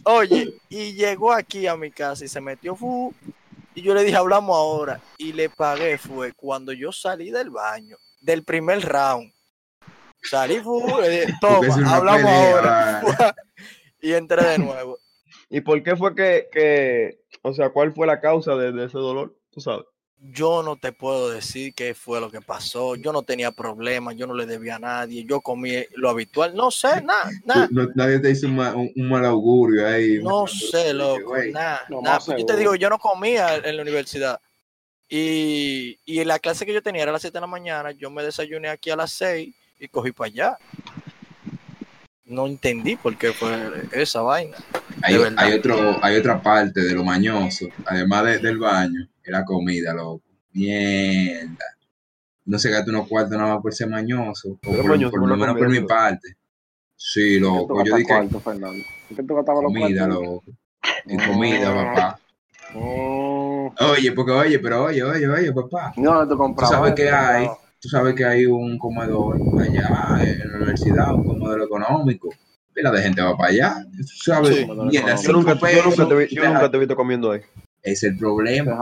Oye, 0.04 0.54
y 0.68 0.92
llegó 0.94 1.32
aquí 1.32 1.66
a 1.66 1.76
mi 1.76 1.90
casa 1.90 2.24
y 2.24 2.28
se 2.28 2.40
metió. 2.40 2.74
fu, 2.74 3.14
y 3.74 3.82
yo 3.82 3.94
le 3.94 4.02
dije, 4.02 4.16
hablamos 4.16 4.56
ahora. 4.56 5.00
Y 5.18 5.32
le 5.32 5.48
pagué, 5.48 5.98
fue 5.98 6.32
cuando 6.32 6.72
yo 6.72 6.92
salí 6.92 7.30
del 7.30 7.50
baño, 7.50 7.96
del 8.20 8.42
primer 8.42 8.82
round. 8.82 9.32
Salí, 10.22 10.60
fu, 10.60 10.82
le 11.00 11.08
dije, 11.08 11.34
toma, 11.40 11.96
hablamos 11.96 12.30
pelea, 12.30 13.00
ahora. 13.00 13.36
y 14.00 14.12
entré 14.12 14.44
de 14.44 14.58
nuevo. 14.58 14.98
¿Y 15.48 15.60
por 15.60 15.82
qué 15.82 15.96
fue 15.96 16.14
que, 16.14 16.48
que, 16.52 17.20
o 17.42 17.52
sea, 17.52 17.70
cuál 17.70 17.92
fue 17.92 18.06
la 18.06 18.20
causa 18.20 18.54
de, 18.54 18.72
de 18.72 18.86
ese 18.86 18.98
dolor? 18.98 19.36
Tú 19.50 19.60
sabes. 19.60 19.84
Yo 20.22 20.62
no 20.62 20.76
te 20.76 20.92
puedo 20.92 21.30
decir 21.30 21.72
qué 21.74 21.94
fue 21.94 22.20
lo 22.20 22.30
que 22.30 22.42
pasó. 22.42 22.94
Yo 22.94 23.10
no 23.12 23.22
tenía 23.22 23.50
problemas, 23.52 24.16
yo 24.16 24.26
no 24.26 24.34
le 24.34 24.44
debía 24.44 24.76
a 24.76 24.78
nadie. 24.78 25.24
Yo 25.24 25.40
comí 25.40 25.72
lo 25.96 26.10
habitual. 26.10 26.54
No 26.54 26.70
sé, 26.70 27.00
nada, 27.02 27.30
nada. 27.46 27.68
No- 27.70 27.88
nadie 27.94 28.18
te 28.18 28.30
hizo 28.30 28.46
un, 28.46 28.56
ma- 28.56 28.74
un- 28.74 28.92
un 28.94 29.08
mal 29.08 29.24
augurio 29.24 29.86
ahí. 29.88 30.18
No 30.22 30.46
sé, 30.46 30.92
loco, 30.92 31.34
nada, 31.50 31.82
Lo 31.88 32.02
nada. 32.02 32.16
más 32.16 32.26
Pues 32.26 32.38
yo 32.38 32.44
te 32.46 32.56
digo, 32.56 32.74
yo 32.74 32.90
no 32.90 32.98
comía 32.98 33.56
en 33.56 33.76
la 33.76 33.82
universidad. 33.82 34.38
Y, 35.08 35.98
y 36.04 36.22
la 36.24 36.38
clase 36.38 36.64
que 36.66 36.72
yo 36.74 36.82
tenía 36.82 37.02
era 37.02 37.10
a 37.10 37.14
las 37.14 37.22
7 37.22 37.36
de 37.38 37.40
la 37.40 37.46
mañana, 37.46 37.90
yo 37.90 38.10
me 38.10 38.22
desayuné 38.22 38.68
aquí 38.68 38.90
a 38.90 38.96
las 38.96 39.10
6 39.12 39.54
y 39.78 39.88
cogí 39.88 40.12
para 40.12 40.28
allá. 40.28 40.58
No 42.30 42.46
entendí 42.46 42.94
por 42.96 43.16
qué 43.18 43.32
fue 43.32 43.50
esa 43.92 44.22
vaina. 44.22 44.56
Hay, 45.02 45.16
hay 45.36 45.52
otro, 45.54 45.98
hay 46.02 46.16
otra 46.16 46.40
parte 46.40 46.80
de 46.80 46.94
lo 46.94 47.02
mañoso, 47.04 47.66
además 47.86 48.24
de- 48.24 48.38
del 48.38 48.56
baño, 48.58 49.08
es 49.22 49.30
la 49.32 49.44
comida, 49.44 49.92
loco. 49.92 50.22
Mierda. 50.52 51.64
No 52.44 52.58
se 52.58 52.70
gasta 52.70 52.90
unos 52.90 53.08
cuartos 53.08 53.36
nada 53.36 53.54
más 53.54 53.62
por 53.62 53.74
ser 53.74 53.88
mañoso. 53.88 54.50
O 54.50 54.58
Pero 54.62 54.82
por, 54.82 54.90
mañoso 54.92 55.10
por 55.10 55.20
con 55.20 55.28
lo 55.30 55.36
menos 55.36 55.56
por 55.56 55.68
mi 55.68 55.80
parte. 55.80 56.36
Sí, 56.96 57.34
¿Qué 57.34 57.40
loco. 57.40 57.84
Yo 57.84 57.96
dije 57.96 58.08
cuarto, 58.08 58.40
Fernando? 58.40 58.84
¿Qué 59.08 59.22
tú 59.22 59.34
comida, 59.44 60.06
loco. 60.06 60.44
En 61.06 61.18
comida, 61.26 61.70
Ah. 61.72 61.94
papá. 61.94 62.20
Mm. 62.74 63.68
Oye, 63.92 64.12
porque 64.12 64.32
oye, 64.32 64.58
pero 64.58 64.84
oye, 64.84 65.02
oye, 65.02 65.28
oye, 65.28 65.52
papá. 65.52 65.92
No, 65.96 66.22
tú 66.24 66.30
Tú 66.30 66.38
comprabas. 66.38 66.76
sabes 66.76 66.94
que 66.94 67.04
esto, 67.06 67.16
hay. 67.16 67.48
Tú 67.80 67.88
sabes 67.88 68.14
que 68.14 68.24
hay 68.24 68.46
un 68.46 68.78
comedor 68.78 69.40
allá 69.60 70.22
en 70.22 70.50
la 70.50 70.56
universidad, 70.58 71.14
un 71.14 71.24
comedor 71.24 71.62
económico. 71.62 72.28
Pila 72.72 72.90
de 72.92 73.02
gente 73.02 73.20
va 73.20 73.36
para 73.36 73.50
allá. 73.50 73.86
Tú 73.96 74.04
sabes, 74.24 74.56
Sí. 74.56 74.66
mierda, 74.66 75.16
Yo 75.20 75.32
nunca, 75.32 75.54
yo 75.54 75.60
pesos, 75.60 75.98
nunca 75.98 76.08
te 76.08 76.14
vi, 76.14 76.24
y 76.30 76.36
yo 76.36 76.44
nunca 76.46 76.70
te 76.70 76.76
he 76.76 76.80
visto 76.80 76.94
comiendo 76.96 77.32
ahí. 77.32 77.40
Es 77.82 78.02
el 78.04 78.16
problema. 78.16 78.78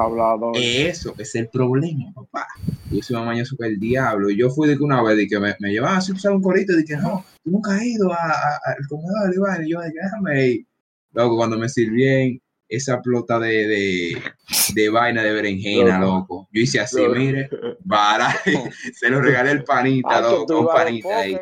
Eso 0.55 1.15
es 1.19 1.35
el 1.37 1.49
problema, 1.49 2.13
papá. 2.15 2.47
Yo 2.91 3.01
soy 3.03 3.17
más 3.17 3.27
mañoso 3.27 3.57
que 3.59 3.67
el 3.69 3.79
diablo. 3.79 4.29
Y 4.29 4.37
yo 4.37 4.51
fui 4.51 4.69
de 4.69 4.77
que 4.77 4.83
una 4.83 5.03
vez 5.03 5.17
de 5.17 5.27
que 5.29 5.39
me, 5.39 5.55
me 5.61 5.71
llevaban 5.71 5.99
así, 5.99 6.13
tú 6.13 6.19
sabes, 6.19 6.37
un 6.37 6.43
corito, 6.43 6.75
de 6.75 6.85
que 6.85 6.97
no, 6.97 7.25
tú 7.45 7.51
nunca 7.53 7.77
has 7.77 7.83
ido 7.85 8.13
a- 8.13 8.17
a- 8.17 8.61
al 8.67 8.87
comedor, 8.89 9.33
Iván. 9.35 9.65
Y 9.67 9.71
yo, 9.71 9.81
déjame 9.81 10.47
ir. 10.49 10.67
Luego, 11.13 11.37
cuando 11.37 11.57
me 11.57 11.69
sirvieron 11.69 12.41
esa 12.69 13.01
plota 13.01 13.39
de, 13.39 13.67
de, 13.69 14.23
de 14.75 14.89
vaina 14.91 15.23
de 15.23 15.33
berenjena, 15.33 15.99
Loco. 15.99 16.13
loco. 16.17 16.49
Yo 16.53 16.61
hice 16.63 16.81
así, 16.81 17.03
Loco. 17.03 17.15
mire, 17.17 17.49
para, 17.89 18.29
se 18.95 19.11
lo 19.11 19.21
regalé 19.21 19.51
el 19.53 19.65
panita, 19.65 20.21
loco, 20.21 20.61
un 20.61 20.67
panita 20.67 21.19
ahí. 21.19 21.37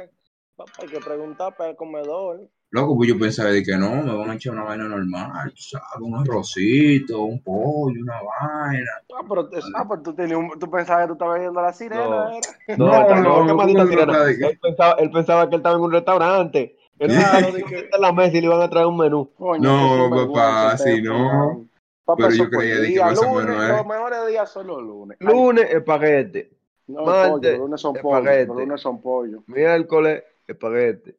Papá, 0.56 0.72
hay 0.82 0.88
que 0.88 1.00
preguntar 1.00 1.54
para 1.56 1.70
el 1.70 1.76
comedor. 1.76 2.48
Loco, 2.70 2.96
pues 2.96 3.08
yo 3.08 3.18
pensaba 3.18 3.50
de 3.50 3.62
que 3.62 3.76
no, 3.76 3.90
me 4.02 4.12
van 4.16 4.30
a 4.30 4.34
echar 4.34 4.52
una 4.52 4.64
vaina 4.64 4.84
normal, 4.88 5.52
sabes, 5.56 5.86
un 6.00 6.16
arrocito, 6.16 7.22
un 7.22 7.40
pollo, 7.42 8.00
una 8.02 8.14
vaina. 8.14 8.90
Ah, 9.16 9.22
pero, 9.28 9.48
te- 9.48 9.58
ah, 9.74 9.86
pero 9.88 10.02
tú, 10.02 10.14
tenías 10.14 10.38
un- 10.38 10.58
tú 10.58 10.68
pensabas 10.70 11.02
que 11.04 11.08
tú 11.08 11.12
estabas 11.12 11.40
viendo 11.40 11.62
la 11.62 11.72
sirena. 11.72 12.02
No. 12.04 12.30
No, 12.76 12.76
No, 12.76 13.08
él- 13.08 13.22
no, 13.22 13.40
qué 13.42 13.48
no, 13.48 13.54
maldita 13.54 13.78
¿cómo 13.80 13.90
sirena. 13.90 14.12
trata 14.12 14.24
de 14.26 14.38
qué? 14.38 14.44
Él 14.46 14.58
pensaba, 14.60 14.92
él 14.98 15.10
pensaba 15.10 15.48
que 15.48 15.54
él 15.54 15.60
estaba 15.60 15.76
en 15.76 15.82
un 15.82 15.92
restaurante. 15.92 16.76
Él 16.98 17.10
estaba 17.10 17.38
en 17.94 18.00
la 18.00 18.12
mesa 18.12 18.36
y 18.36 18.40
le 18.40 18.46
iban 18.46 18.62
a 18.62 18.68
traer 18.70 18.86
un 18.86 18.96
menú. 18.96 19.30
Coño, 19.36 19.62
No, 19.62 20.26
papá, 20.32 20.76
sí, 20.76 21.00
no. 21.02 21.66
Papá, 22.06 22.22
Pero 22.22 22.34
yo 22.34 22.50
creía 22.50 22.74
que 22.76 22.82
día, 22.82 23.04
más 23.06 23.18
o 23.18 23.22
lunes, 23.24 23.46
menos, 23.46 23.64
¿eh? 23.64 23.68
Los 23.72 23.86
mejores 23.86 24.26
días 24.28 24.50
son 24.50 24.66
los 24.68 24.82
lunes. 24.82 25.18
Ay, 25.20 25.26
Lunes, 25.34 25.70
espaguete. 25.70 26.50
no, 26.86 27.04
martes, 27.04 27.30
pollo, 27.32 27.58
lunes 27.58 27.80
son 27.80 27.96
pollo. 27.96 28.54
lunes 28.54 28.80
son 28.80 29.02
pollo. 29.02 29.42
Miércoles, 29.48 30.22
espaguete. 30.46 31.16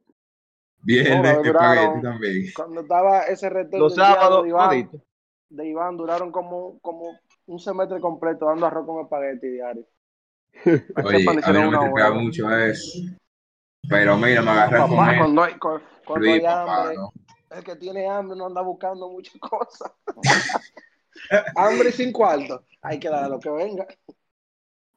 Viernes, 0.83 1.23
No, 1.23 1.41
espagueti 1.41 2.01
también. 2.01 2.45
Cuando 2.55 2.81
estaba 2.81 3.21
ese 3.23 3.49
retorno 3.49 3.79
Los 3.79 3.95
sábados, 3.95 4.43
de 4.43 4.49
Iván, 4.49 4.89
de 5.49 5.67
Iván 5.67 5.97
duraron 5.97 6.31
como, 6.31 6.79
como 6.79 7.19
un 7.47 7.59
semestre 7.59 7.99
completo 7.99 8.45
dando 8.45 8.65
arroz 8.65 8.85
con 8.85 9.01
espagueti 9.03 9.47
diario. 9.49 9.85
Oye, 11.03 11.25
a 11.43 11.51
mí 11.53 11.59
no 11.59 11.71
me 11.71 11.89
buena. 11.89 12.11
mucho 12.11 12.49
eso. 12.57 12.99
Pero 13.89 14.17
mira, 14.17 14.41
me 14.41 14.51
agarré 14.51 14.79
a 14.79 14.87
comer. 14.87 15.17
cuando 15.19 15.43
hay, 15.43 15.53
cu- 15.57 15.81
cuando 16.05 16.31
hay 16.31 16.39
Sí, 16.39 16.45
papá, 16.45 16.81
hambre, 16.83 16.95
¿no? 16.95 17.13
El 17.51 17.63
que 17.63 17.75
tiene 17.75 18.07
hambre 18.07 18.37
no 18.37 18.47
anda 18.47 18.61
buscando 18.61 19.09
muchas 19.09 19.35
cosas. 19.39 19.91
hambre 21.55 21.91
sin 21.91 22.11
cuarto. 22.11 22.63
Hay 22.81 22.99
que 22.99 23.09
darle 23.09 23.29
lo 23.29 23.39
que 23.39 23.49
venga. 23.49 23.87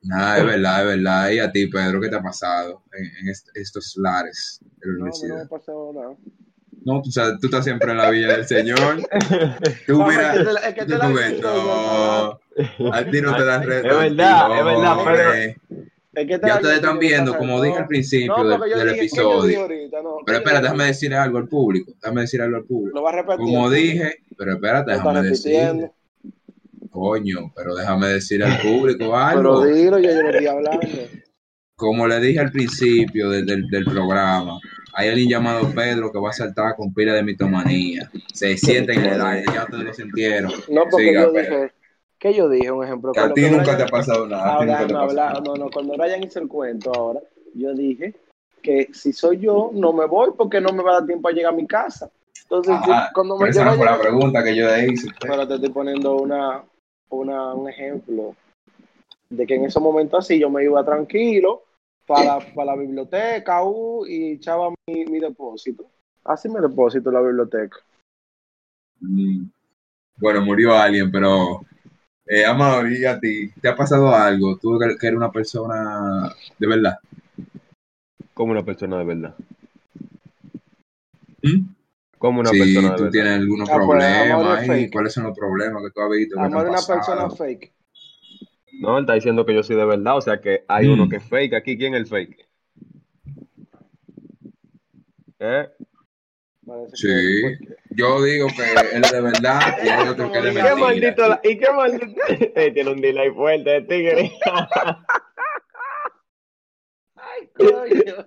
Nada, 0.02 0.38
es 0.38 0.46
verdad, 0.46 0.80
es 0.80 0.86
verdad. 0.96 1.30
Y 1.30 1.38
a 1.40 1.52
ti, 1.52 1.66
Pedro, 1.66 2.00
¿qué 2.00 2.08
te 2.08 2.16
ha 2.16 2.22
pasado 2.22 2.82
en, 2.92 3.04
en 3.20 3.28
est- 3.28 3.50
estos 3.54 3.94
lares 3.96 4.58
de 4.62 4.86
la 4.92 4.98
No, 4.98 5.04
a 5.04 5.08
mí 5.08 5.28
no 5.28 5.34
me 5.36 5.44
universidad? 5.44 5.48
pasó 5.48 5.92
nada. 5.94 6.16
No, 6.82 7.02
tú, 7.02 7.10
sabes, 7.10 7.38
tú 7.40 7.46
estás 7.48 7.64
siempre 7.64 7.90
en 7.92 7.98
la 7.98 8.08
villa 8.08 8.28
del 8.32 8.46
Señor. 8.46 8.96
Tú 9.86 9.98
Vamos, 9.98 10.14
mira, 10.14 10.32
es 10.32 10.38
que 10.38 10.44
te- 10.44 10.68
es 10.68 10.74
que 10.74 10.80
te 10.80 10.86
tú 10.86 10.98
la 10.98 11.08
ves, 11.08 11.40
no, 11.42 12.40
a 12.92 13.04
ti 13.10 13.20
no 13.20 13.36
te 13.36 13.44
das 13.44 13.66
reto. 13.66 14.00
Es 14.02 14.16
verdad, 14.16 14.58
es 14.58 14.64
verdad, 14.64 14.98
hombre. 14.98 15.59
Es 16.12 16.26
que 16.26 16.38
te 16.38 16.46
Ya 16.48 16.56
ustedes 16.56 16.76
están 16.76 16.98
viendo, 16.98 17.36
como 17.38 17.62
dije 17.62 17.78
al 17.78 17.86
principio 17.86 18.36
No, 18.36 18.48
del, 18.48 18.58
porque 18.58 18.70
yo 18.72 18.78
del 18.78 18.88
dije, 18.94 19.00
¿qué 19.00 19.08
yo 19.16 19.22
episodio. 19.22 19.42
dije 19.48 19.60
ahorita? 19.60 20.02
No, 20.02 20.16
Pero 20.16 20.24
¿qué 20.26 20.32
yo 20.32 20.38
espera, 20.38 20.60
déjame 20.60 20.84
decir 20.86 21.14
algo 21.14 21.38
al 21.38 21.48
público. 21.48 21.92
Déjame 22.02 22.20
decir 22.22 22.42
algo 22.42 22.56
al 22.56 22.64
público. 22.64 22.98
Lo 22.98 23.02
vas 23.04 23.14
a 23.14 23.16
repetir. 23.18 23.38
Como 23.38 23.70
dije, 23.70 24.14
pero 24.36 24.52
espérate, 24.54 24.90
déjame 24.92 25.22
decir. 25.22 25.90
Coño, 26.90 27.52
pero 27.54 27.74
déjame 27.76 28.08
decir 28.08 28.42
al 28.42 28.60
público 28.60 28.98
Pero 28.98 29.16
algo. 29.16 29.64
dilo, 29.66 29.98
yo, 30.00 30.10
yo 30.10 30.22
lo 30.22 30.30
estoy 30.30 30.46
hablando. 30.46 30.80
Como 31.76 32.06
le 32.08 32.20
dije 32.20 32.40
al 32.40 32.50
principio 32.50 33.30
del, 33.30 33.46
del, 33.46 33.66
del 33.68 33.84
programa, 33.84 34.58
hay 34.94 35.08
alguien 35.08 35.28
llamado 35.30 35.70
Pedro 35.72 36.10
que 36.12 36.18
va 36.18 36.30
a 36.30 36.32
saltar 36.32 36.74
con 36.76 36.92
pila 36.92 37.14
de 37.14 37.22
mitomanía. 37.22 38.10
Se 38.34 38.56
siente 38.56 38.92
en 38.94 39.04
el 39.06 39.20
aire, 39.20 39.44
ya 39.54 39.62
ustedes 39.64 39.84
lo 39.84 39.94
sintieron. 39.94 40.52
No, 40.68 40.82
porque 40.90 41.06
Siga, 41.08 41.22
yo 41.22 41.32
dije, 41.32 41.72
¿qué 42.20 42.32
yo 42.34 42.48
dije? 42.48 42.70
Un 42.70 42.84
ejemplo. 42.84 43.12
Que 43.12 43.20
a 43.20 43.32
ti 43.34 43.42
nunca 43.42 43.62
Brian- 43.62 43.76
te 43.78 43.82
ha 43.82 43.86
pasado 43.88 44.26
nada. 44.28 44.54
Ahora, 44.54 44.86
no, 44.86 44.98
ha 44.98 45.06
pasado 45.06 45.20
habla- 45.38 45.40
no, 45.40 45.56
no, 45.56 45.70
cuando 45.70 45.96
Brian 45.96 46.22
hizo 46.22 46.38
el 46.38 46.46
cuento 46.48 46.92
ahora, 46.94 47.20
yo 47.54 47.74
dije 47.74 48.14
que 48.62 48.88
si 48.92 49.12
soy 49.12 49.38
yo, 49.38 49.70
no 49.72 49.92
me 49.92 50.06
voy 50.06 50.30
porque 50.36 50.60
no 50.60 50.72
me 50.72 50.82
va 50.82 50.90
a 50.90 50.94
dar 51.00 51.06
tiempo 51.06 51.28
a 51.28 51.32
llegar 51.32 51.52
a 51.52 51.56
mi 51.56 51.66
casa. 51.66 52.10
Entonces, 52.42 52.74
yo, 52.86 52.92
Ajá, 52.92 53.10
cuando 53.14 53.34
pero 53.36 53.44
me 53.46 53.50
esa 53.50 53.64
no 53.64 53.74
fue 53.74 53.86
la 53.86 53.98
pregunta 53.98 54.44
que 54.44 54.54
yo 54.54 54.66
le 54.66 54.86
hice. 54.92 55.08
pero 55.20 55.48
te 55.48 55.54
estoy 55.54 55.70
poniendo 55.70 56.16
una, 56.16 56.62
una, 57.08 57.54
un 57.54 57.68
ejemplo 57.68 58.36
de 59.30 59.46
que 59.46 59.54
en 59.54 59.64
ese 59.64 59.80
momento 59.80 60.16
así 60.18 60.38
yo 60.38 60.50
me 60.50 60.64
iba 60.64 60.84
tranquilo 60.84 61.62
para, 62.06 62.40
para 62.40 62.72
la 62.72 62.76
biblioteca 62.76 63.62
uh, 63.64 64.04
y 64.04 64.32
echaba 64.32 64.70
mi, 64.86 65.04
mi 65.06 65.20
depósito. 65.20 65.84
Así 66.24 66.48
me 66.48 66.60
depósito 66.60 67.08
en 67.08 67.14
la 67.14 67.20
biblioteca. 67.22 67.78
Mm. 69.00 69.44
Bueno, 70.16 70.42
murió 70.42 70.74
alguien, 70.76 71.10
pero 71.10 71.60
eh, 72.32 72.44
Amador, 72.44 72.92
¿y 72.92 73.04
a 73.04 73.18
ti? 73.18 73.50
¿Te 73.60 73.68
ha 73.68 73.74
pasado 73.76 74.14
algo? 74.14 74.56
Tú 74.56 74.78
que 74.78 74.96
que 74.96 75.06
eres 75.08 75.16
una 75.16 75.32
persona 75.32 76.32
de 76.58 76.66
verdad. 76.66 76.94
Como 78.34 78.52
una 78.52 78.64
persona 78.64 78.98
de 78.98 79.04
verdad. 79.04 79.34
¿Mm? 81.42 81.74
Como 82.18 82.40
una 82.40 82.50
persona 82.50 82.90
de 82.90 82.96
tú 82.96 83.02
verdad. 83.04 83.10
tienes 83.10 83.32
algunos 83.32 83.68
Ah, 83.70 83.74
pues, 83.76 83.86
problemas. 83.88 84.90
¿cuáles 84.92 85.12
son 85.12 85.24
los 85.24 85.36
problemas 85.38 85.82
que 85.82 85.90
tú 85.90 86.00
has 86.02 86.10
visto? 86.10 86.38
Amor 86.40 86.66
han 86.68 86.74
es 86.74 86.88
una 86.88 86.96
pasado? 86.96 86.98
persona 86.98 87.30
fake. 87.30 87.72
No, 88.80 88.96
él 88.98 89.04
está 89.04 89.14
diciendo 89.14 89.44
que 89.44 89.54
yo 89.54 89.62
soy 89.62 89.76
de 89.76 89.84
verdad, 89.84 90.16
o 90.16 90.20
sea 90.20 90.40
que 90.40 90.64
hay 90.68 90.86
Mm. 90.86 90.92
uno 90.92 91.08
que 91.08 91.16
es 91.16 91.24
fake 91.24 91.54
aquí. 91.54 91.76
¿Quién 91.76 91.94
es 91.94 92.00
el 92.00 92.06
fake? 92.06 92.46
¿Eh? 95.40 95.68
Sí. 96.94 97.42
Yo 97.90 98.22
digo 98.22 98.46
que 98.48 98.62
él 98.96 99.04
es 99.04 99.12
de 99.12 99.20
verdad 99.20 99.60
y 99.82 99.88
hay 99.88 100.08
otro 100.08 100.30
que 100.30 100.38
es 100.38 100.44
de 100.44 100.50
¿Y 100.50 100.54
qué 100.54 100.60
mentira. 100.62 100.76
maldito? 100.76 101.28
la- 101.28 101.40
¿Y 101.42 101.58
qué 101.58 101.72
maldito? 101.72 102.06
Eh, 102.56 102.70
tiene 102.72 102.90
un 102.90 103.00
delay 103.00 103.30
fuerte 103.30 103.70
de 103.70 103.80
tigre. 103.82 104.30
Coño. 107.56 108.26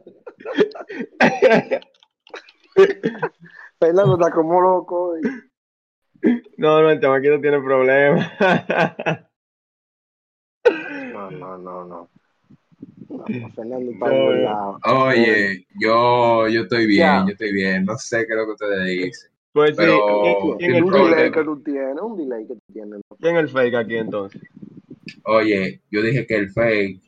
Fernando 3.79 4.13
está 4.15 4.31
como 4.31 4.61
loco. 4.61 5.15
y- 5.17 5.21
no, 6.57 6.81
no, 6.81 6.89
el 6.89 6.99
chamaquito 7.01 7.39
tiene 7.41 7.59
problemas. 7.61 8.31
No, 11.11 11.29
no, 11.31 11.57
no, 11.57 11.85
no. 11.85 12.09
No, 13.09 13.49
Fernando 13.55 13.91
está 13.91 14.07
No, 14.07 14.23
burlado. 14.25 14.79
Oye, 15.07 15.65
yo, 15.79 16.47
yo 16.47 16.61
estoy 16.63 16.85
bien, 16.87 17.25
yo 17.27 17.31
estoy 17.33 17.53
bien. 17.53 17.85
No 17.85 17.97
sé 17.97 18.25
qué 18.27 18.33
es 18.33 18.37
lo 18.37 18.45
que 18.45 18.51
ustedes 18.51 18.85
dicen. 18.85 19.31
pues 19.51 19.69
sí, 19.71 19.75
Pero- 19.77 19.99
¿quién, 20.23 20.57
quién 20.57 20.71
es 20.71 20.77
el 20.77 20.83
Un 20.83 20.89
problema. 20.91 21.15
delay 21.17 21.31
que 21.31 21.43
tú 21.43 21.63
tienes, 21.63 22.01
un 22.01 22.17
delay 22.17 22.47
que 22.47 22.53
tú 22.53 22.61
tienes. 22.73 23.01
¿Quién 23.19 23.35
es 23.37 23.43
el 23.43 23.49
fake 23.49 23.75
aquí 23.75 23.95
entonces? 23.97 24.41
Oye, 25.25 25.81
yo 25.91 26.01
dije 26.01 26.25
que 26.25 26.35
el 26.35 26.49
fake 26.51 27.01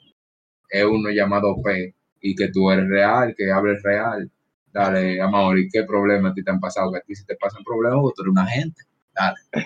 es 0.70 0.84
uno 0.86 1.10
llamado 1.10 1.56
P 1.64 1.94
y 2.22 2.36
que 2.36 2.50
tú 2.50 2.70
eres 2.72 2.88
real, 2.88 3.34
que 3.38 3.52
hables 3.52 3.82
real. 3.84 4.30
Dale, 4.74 5.22
amor, 5.22 5.58
¿y 5.58 5.70
qué 5.70 5.84
problemas 5.84 6.32
a 6.32 6.36
ti 6.36 6.44
te 6.44 6.52
han 6.52 6.60
pasado? 6.60 6.92
Que 6.92 6.98
a 6.98 7.02
ti 7.02 7.16
si 7.16 7.26
te 7.26 7.36
pasan 7.38 7.64
problemas, 7.64 8.00
tú 8.16 8.22
eres 8.24 8.32
un 8.32 8.40
agente. 8.40 8.82
Dale. 9.14 9.36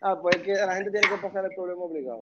Ah, 0.00 0.16
pues 0.22 0.36
es 0.36 0.42
que 0.42 0.52
la 0.52 0.76
gente 0.76 0.92
tiene 0.92 1.08
que 1.08 1.16
pasar 1.20 1.44
el 1.44 1.50
problema 1.56 1.82
obligado. 1.82 2.20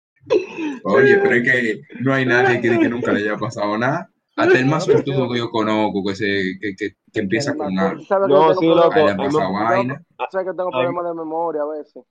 Oye, 0.85 1.17
pero 1.21 1.35
es 1.35 1.43
que 1.43 1.81
no 2.01 2.13
hay 2.13 2.25
nadie 2.25 2.61
que, 2.61 2.79
que 2.79 2.89
nunca 2.89 3.11
le 3.11 3.19
haya 3.21 3.37
pasado 3.37 3.77
nada. 3.77 4.09
Hasta 4.35 4.57
el 4.59 4.65
más 4.65 4.85
suertudo 4.85 5.29
que 5.31 5.37
yo 5.37 5.49
conozco, 5.51 6.03
que, 6.05 6.15
se, 6.15 6.25
que, 6.59 6.75
que, 6.75 6.95
que 7.11 7.19
empieza 7.19 7.55
con 7.55 7.73
nada. 7.73 7.95
¿Sabes 8.07 8.27
que 8.27 8.33
No, 8.33 8.53
sí, 8.55 8.65
problemas- 8.65 8.85
loco. 8.85 8.93
Ahí 8.95 9.03
le 9.03 9.09
a 9.09 9.11
han 9.11 9.17
mí 9.17 9.25
pasado 9.25 9.53
vaina. 9.53 10.03
¿Sabes 10.31 10.47
que 10.47 10.53
tengo 10.57 10.71
problemas 10.71 11.05
de 11.05 11.13
memoria 11.13 11.61
a 11.61 11.77
veces? 11.77 12.03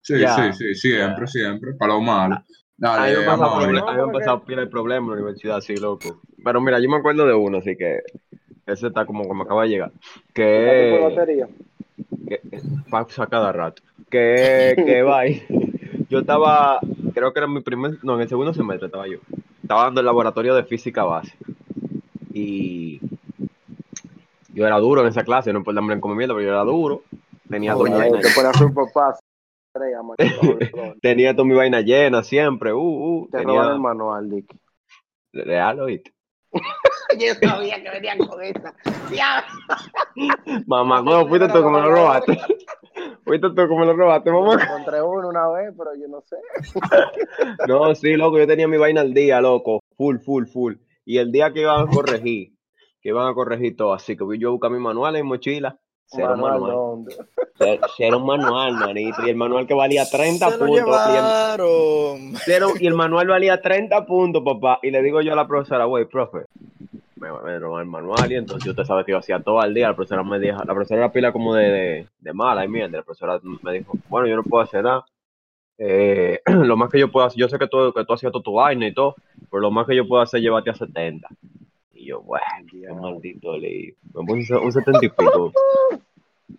Sí, 0.00 0.14
sí, 0.18 0.52
sí, 0.52 0.74
siempre, 0.74 1.26
siempre. 1.26 1.74
Para 1.74 1.94
lo 1.94 2.00
malo. 2.00 2.36
Dale, 2.76 3.12
me 3.18 3.24
han 3.24 3.24
pasado, 3.26 3.50
amor. 3.56 3.62
proble- 3.68 3.78
a 3.80 3.86
mí 3.86 3.86
me 3.86 3.90
han 3.92 3.98
porque- 4.06 4.18
pasado 4.18 4.44
pila 4.44 4.60
de 4.60 4.66
problemas 4.68 5.02
en 5.04 5.08
la 5.08 5.14
universidad, 5.22 5.60
sí, 5.60 5.76
loco. 5.76 6.20
Pero 6.44 6.60
mira, 6.60 6.78
yo 6.80 6.88
me 6.88 6.96
acuerdo 6.98 7.26
de 7.26 7.34
uno, 7.34 7.58
así 7.58 7.76
que 7.76 8.00
ese 8.66 8.86
está 8.88 9.04
como 9.06 9.24
que 9.26 9.34
me 9.34 9.42
acaba 9.42 9.62
de 9.64 9.68
llegar. 9.68 9.92
¿Qué 10.32 10.92
tipo 10.92 11.08
de 11.08 11.14
Que, 11.14 11.16
batería? 11.16 11.48
que 12.28 12.40
pasa 12.90 13.26
cada 13.26 13.50
rato. 13.52 13.82
Que, 14.10 14.74
que 14.76 15.02
va 15.02 15.22
Yo 16.08 16.18
estaba, 16.20 16.78
creo 17.12 17.32
que 17.32 17.38
era 17.40 17.48
mi 17.48 17.60
primer, 17.60 18.02
no, 18.04 18.14
en 18.14 18.22
el 18.22 18.28
segundo 18.28 18.52
semestre 18.54 18.86
estaba 18.86 19.06
yo. 19.08 19.18
Estaba 19.62 19.84
dando 19.84 20.00
el 20.00 20.06
laboratorio 20.06 20.54
de 20.54 20.64
física 20.64 21.04
base. 21.04 21.36
Y 22.32 23.00
yo 24.48 24.66
era 24.66 24.78
duro 24.78 25.00
en 25.02 25.08
esa 25.08 25.24
clase, 25.24 25.52
no 25.52 25.62
por 25.64 25.74
darme 25.74 25.98
como 26.00 26.14
mierda, 26.14 26.34
pero 26.34 26.44
yo 26.46 26.52
era 26.52 26.64
duro. 26.64 27.02
Tenía 27.48 27.72
dos 27.74 27.82
Oye, 27.82 27.94
vainas 27.94 28.22
te 28.22 28.30
pone 28.34 28.48
a 28.48 28.52
su 28.54 28.72
papá. 28.74 29.16
estrella, 29.68 30.02
machito, 30.02 30.40
cabrón. 30.72 30.98
Tenía 31.00 31.34
toda 31.34 31.46
mi 31.48 31.54
vaina 31.54 31.80
llena 31.80 32.22
siempre. 32.22 32.72
Uh, 32.72 32.78
uh, 32.80 33.28
Te 33.30 33.42
roban 33.42 33.56
el 33.64 33.68
tenía 33.68 33.78
manual, 33.78 34.30
Dick. 34.30 34.54
real, 35.32 35.80
oíste. 35.80 36.12
Yo 37.18 37.34
sabía 37.34 37.82
que 37.82 37.90
venían 37.90 38.18
con 38.18 38.42
esa. 38.42 38.74
Mamá, 40.66 41.02
no, 41.04 41.26
fuiste 41.26 41.48
tú 41.48 41.62
como 41.62 41.78
lo 41.80 41.90
robaste. 41.90 42.38
Fuiste 43.24 43.48
tú 43.50 43.68
como 43.68 43.84
lo 43.84 43.94
robaste, 43.94 44.30
mamá. 44.30 44.54
Encontré 44.62 45.02
uno 45.02 45.28
una 45.28 45.48
vez, 45.48 45.72
pero 45.76 45.94
yo 45.94 46.08
no 46.08 46.20
sé. 46.22 46.36
No, 47.68 47.94
sí, 47.94 48.14
loco, 48.16 48.38
yo 48.38 48.46
tenía 48.46 48.68
mi 48.68 48.76
vaina 48.76 49.00
al 49.00 49.12
día, 49.14 49.40
loco. 49.40 49.80
Full, 49.96 50.18
full, 50.18 50.44
full. 50.46 50.74
Y 51.04 51.18
el 51.18 51.32
día 51.32 51.52
que 51.52 51.60
iban 51.62 51.80
a 51.88 51.90
corregir, 51.90 52.52
que 53.00 53.08
iban 53.10 53.26
a 53.28 53.34
corregir 53.34 53.76
todo, 53.76 53.92
así 53.92 54.16
que 54.16 54.24
yo 54.38 54.48
a 54.48 54.52
buscar 54.52 54.70
mi 54.70 54.78
manual 54.78 55.16
en 55.16 55.22
mi 55.22 55.28
mochila. 55.30 55.78
Cero 56.06 56.28
Manual, 56.36 56.52
manual. 56.60 56.72
¿dónde? 56.76 57.16
Cero, 57.56 57.86
cero 57.96 58.20
manual, 58.20 58.74
manito. 58.74 59.26
Y 59.26 59.30
el 59.30 59.36
manual 59.36 59.66
que 59.66 59.72
valía 59.74 60.04
30 60.08 60.50
Se 60.50 60.58
lo 60.58 60.66
puntos. 60.66 61.00
Y 61.08 61.16
el, 61.16 62.38
cero- 62.44 62.72
y 62.78 62.86
el 62.86 62.94
manual 62.94 63.26
valía 63.26 63.60
30 63.60 64.04
puntos, 64.04 64.42
papá. 64.44 64.78
Y 64.82 64.90
le 64.90 65.02
digo 65.02 65.22
yo 65.22 65.32
a 65.32 65.36
la 65.36 65.46
profesora, 65.48 65.86
güey, 65.86 66.04
profe, 66.04 66.44
me, 67.16 67.32
me 67.32 67.58
roban 67.58 67.82
el 67.82 67.90
manual. 67.90 68.30
Y 68.30 68.36
entonces 68.36 68.70
usted 68.70 68.84
sabe 68.84 69.04
que 69.04 69.12
yo 69.12 69.18
hacía 69.18 69.40
todo 69.40 69.60
al 69.60 69.74
día. 69.74 69.88
La 69.88 69.96
profesora 69.96 70.22
me 70.22 70.38
dijo, 70.38 70.58
la 70.58 70.74
profesora 70.74 71.00
era 71.00 71.12
pila 71.12 71.32
como 71.32 71.54
de, 71.54 71.70
de, 71.70 72.08
de 72.18 72.32
mala 72.32 72.64
y 72.64 72.68
mierda. 72.68 72.98
La 72.98 73.02
profesora 73.02 73.40
me 73.62 73.72
dijo, 73.72 73.92
bueno, 74.08 74.26
yo 74.26 74.36
no 74.36 74.42
puedo 74.42 74.62
hacer 74.62 74.84
nada. 74.84 75.04
Eh, 75.78 76.40
lo 76.46 76.76
más 76.76 76.90
que 76.90 76.98
yo 76.98 77.10
puedo 77.10 77.26
hacer, 77.26 77.38
yo 77.38 77.48
sé 77.48 77.58
que 77.58 77.66
tú, 77.66 77.92
que 77.92 78.04
tú 78.04 78.12
hacías 78.12 78.32
toda 78.32 78.42
tu 78.42 78.52
vaina 78.52 78.86
y 78.86 78.94
todo, 78.94 79.16
pero 79.50 79.60
lo 79.60 79.70
más 79.70 79.86
que 79.86 79.96
yo 79.96 80.06
puedo 80.06 80.22
hacer 80.22 80.38
es 80.38 80.44
llevarte 80.44 80.70
a 80.70 80.74
70. 80.74 81.28
Y 81.92 82.06
yo, 82.06 82.20
bueno, 82.22 82.44
qué 82.70 82.92
maldito 82.92 83.56
lío. 83.56 83.94
Me 84.14 84.24
puse 84.24 84.54
un 84.54 84.72
70 84.72 85.04
y 85.04 85.08
pico. 85.08 85.52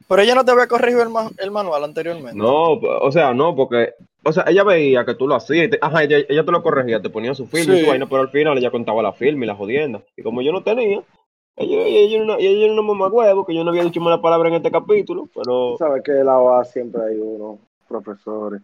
Pero 0.07 0.21
ella 0.21 0.35
no 0.35 0.43
te 0.45 0.51
había 0.51 0.67
corregido 0.67 1.03
el, 1.03 1.09
ma- 1.09 1.31
el 1.37 1.51
manual 1.51 1.83
anteriormente. 1.83 2.35
No, 2.37 2.73
o 2.73 3.11
sea, 3.11 3.33
no, 3.33 3.55
porque, 3.55 3.93
o 4.23 4.31
sea, 4.31 4.45
ella 4.47 4.63
veía 4.63 5.05
que 5.05 5.15
tú 5.15 5.27
lo 5.27 5.35
hacías, 5.35 5.67
y 5.67 5.69
te- 5.69 5.79
ajá, 5.81 6.03
ella, 6.03 6.17
ella 6.27 6.43
te 6.43 6.51
lo 6.51 6.63
corregía, 6.63 7.01
te 7.01 7.09
ponía 7.09 7.33
su 7.33 7.45
film 7.47 7.63
y 7.73 7.79
su 7.81 7.87
vaina, 7.87 8.07
pero 8.07 8.21
al 8.21 8.29
final 8.29 8.57
ella 8.57 8.71
contaba 8.71 9.01
la 9.03 9.13
film 9.13 9.43
y 9.43 9.45
la 9.47 9.55
jodienda. 9.55 10.01
Y 10.15 10.23
como 10.23 10.41
yo 10.41 10.51
no 10.51 10.63
tenía, 10.63 11.01
ella, 11.55 11.81
ella, 11.85 12.21
una- 12.23 12.35
ella 12.37 12.65
era 12.65 12.73
una 12.73 12.81
mamá 12.81 13.07
huevo, 13.07 13.45
que 13.45 13.53
yo 13.55 13.63
no 13.63 13.69
había 13.71 13.83
dicho 13.83 14.01
mala 14.01 14.21
palabra 14.21 14.49
en 14.49 14.55
este 14.55 14.71
capítulo, 14.71 15.29
pero 15.33 15.77
sabes 15.77 16.03
que 16.03 16.11
la 16.11 16.39
OA 16.39 16.65
siempre 16.65 17.01
hay 17.03 17.17
unos 17.19 17.59
profesores. 17.87 18.61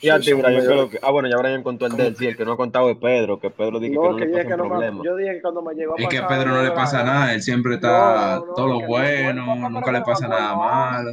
Y 0.00 0.08
a 0.08 0.18
Sí, 0.18 0.26
ti, 0.26 0.32
Brian, 0.32 0.42
como 0.42 0.58
¿qué 0.58 0.64
yo- 0.64 0.70
es 0.70 0.76
lo 0.76 0.90
que- 0.90 0.98
ah, 1.02 1.10
bueno, 1.10 1.28
ya 1.28 1.36
Brian 1.38 1.62
contó 1.62 1.86
el 1.86 1.96
de 1.96 2.06
él, 2.08 2.16
sí, 2.16 2.26
el 2.26 2.36
que 2.36 2.44
no 2.44 2.52
ha 2.52 2.56
contado 2.56 2.90
es 2.90 2.96
Pedro, 2.98 3.38
que 3.40 3.50
Pedro 3.50 3.78
dijo 3.80 4.02
que 4.02 4.08
No, 4.08 4.10
no 4.12 4.16
que 4.18 4.24
le 4.26 4.30
yo 4.30 4.36
dije 4.36 4.44
pasa 4.44 4.56
que 4.62 4.68
no 4.68 4.78
me, 4.78 5.04
yo 5.04 5.16
dije 5.16 5.32
que 5.34 5.42
cuando 5.42 5.62
me 5.62 5.74
llegó 5.74 5.92
a 5.92 5.96
Es 6.02 6.08
que 6.08 6.18
a 6.18 6.22
pasar 6.22 6.38
Pedro 6.38 6.50
no 6.54 6.62
le 6.62 6.70
pasa 6.72 7.02
nada, 7.02 7.34
él 7.34 7.42
siempre 7.42 7.74
está 7.76 8.36
No, 8.40 8.46
no, 8.46 8.54
todo 8.54 8.66
lo 8.66 8.80
no, 8.80 8.86
bueno, 8.86 9.46
no, 9.46 9.54
no, 9.56 9.70
nunca 9.70 9.92
le 9.92 10.00
no, 10.00 10.04
pasa 10.04 10.28
no, 10.28 10.34
nada 10.38 10.50
no. 10.52 10.56
malo. 10.58 11.12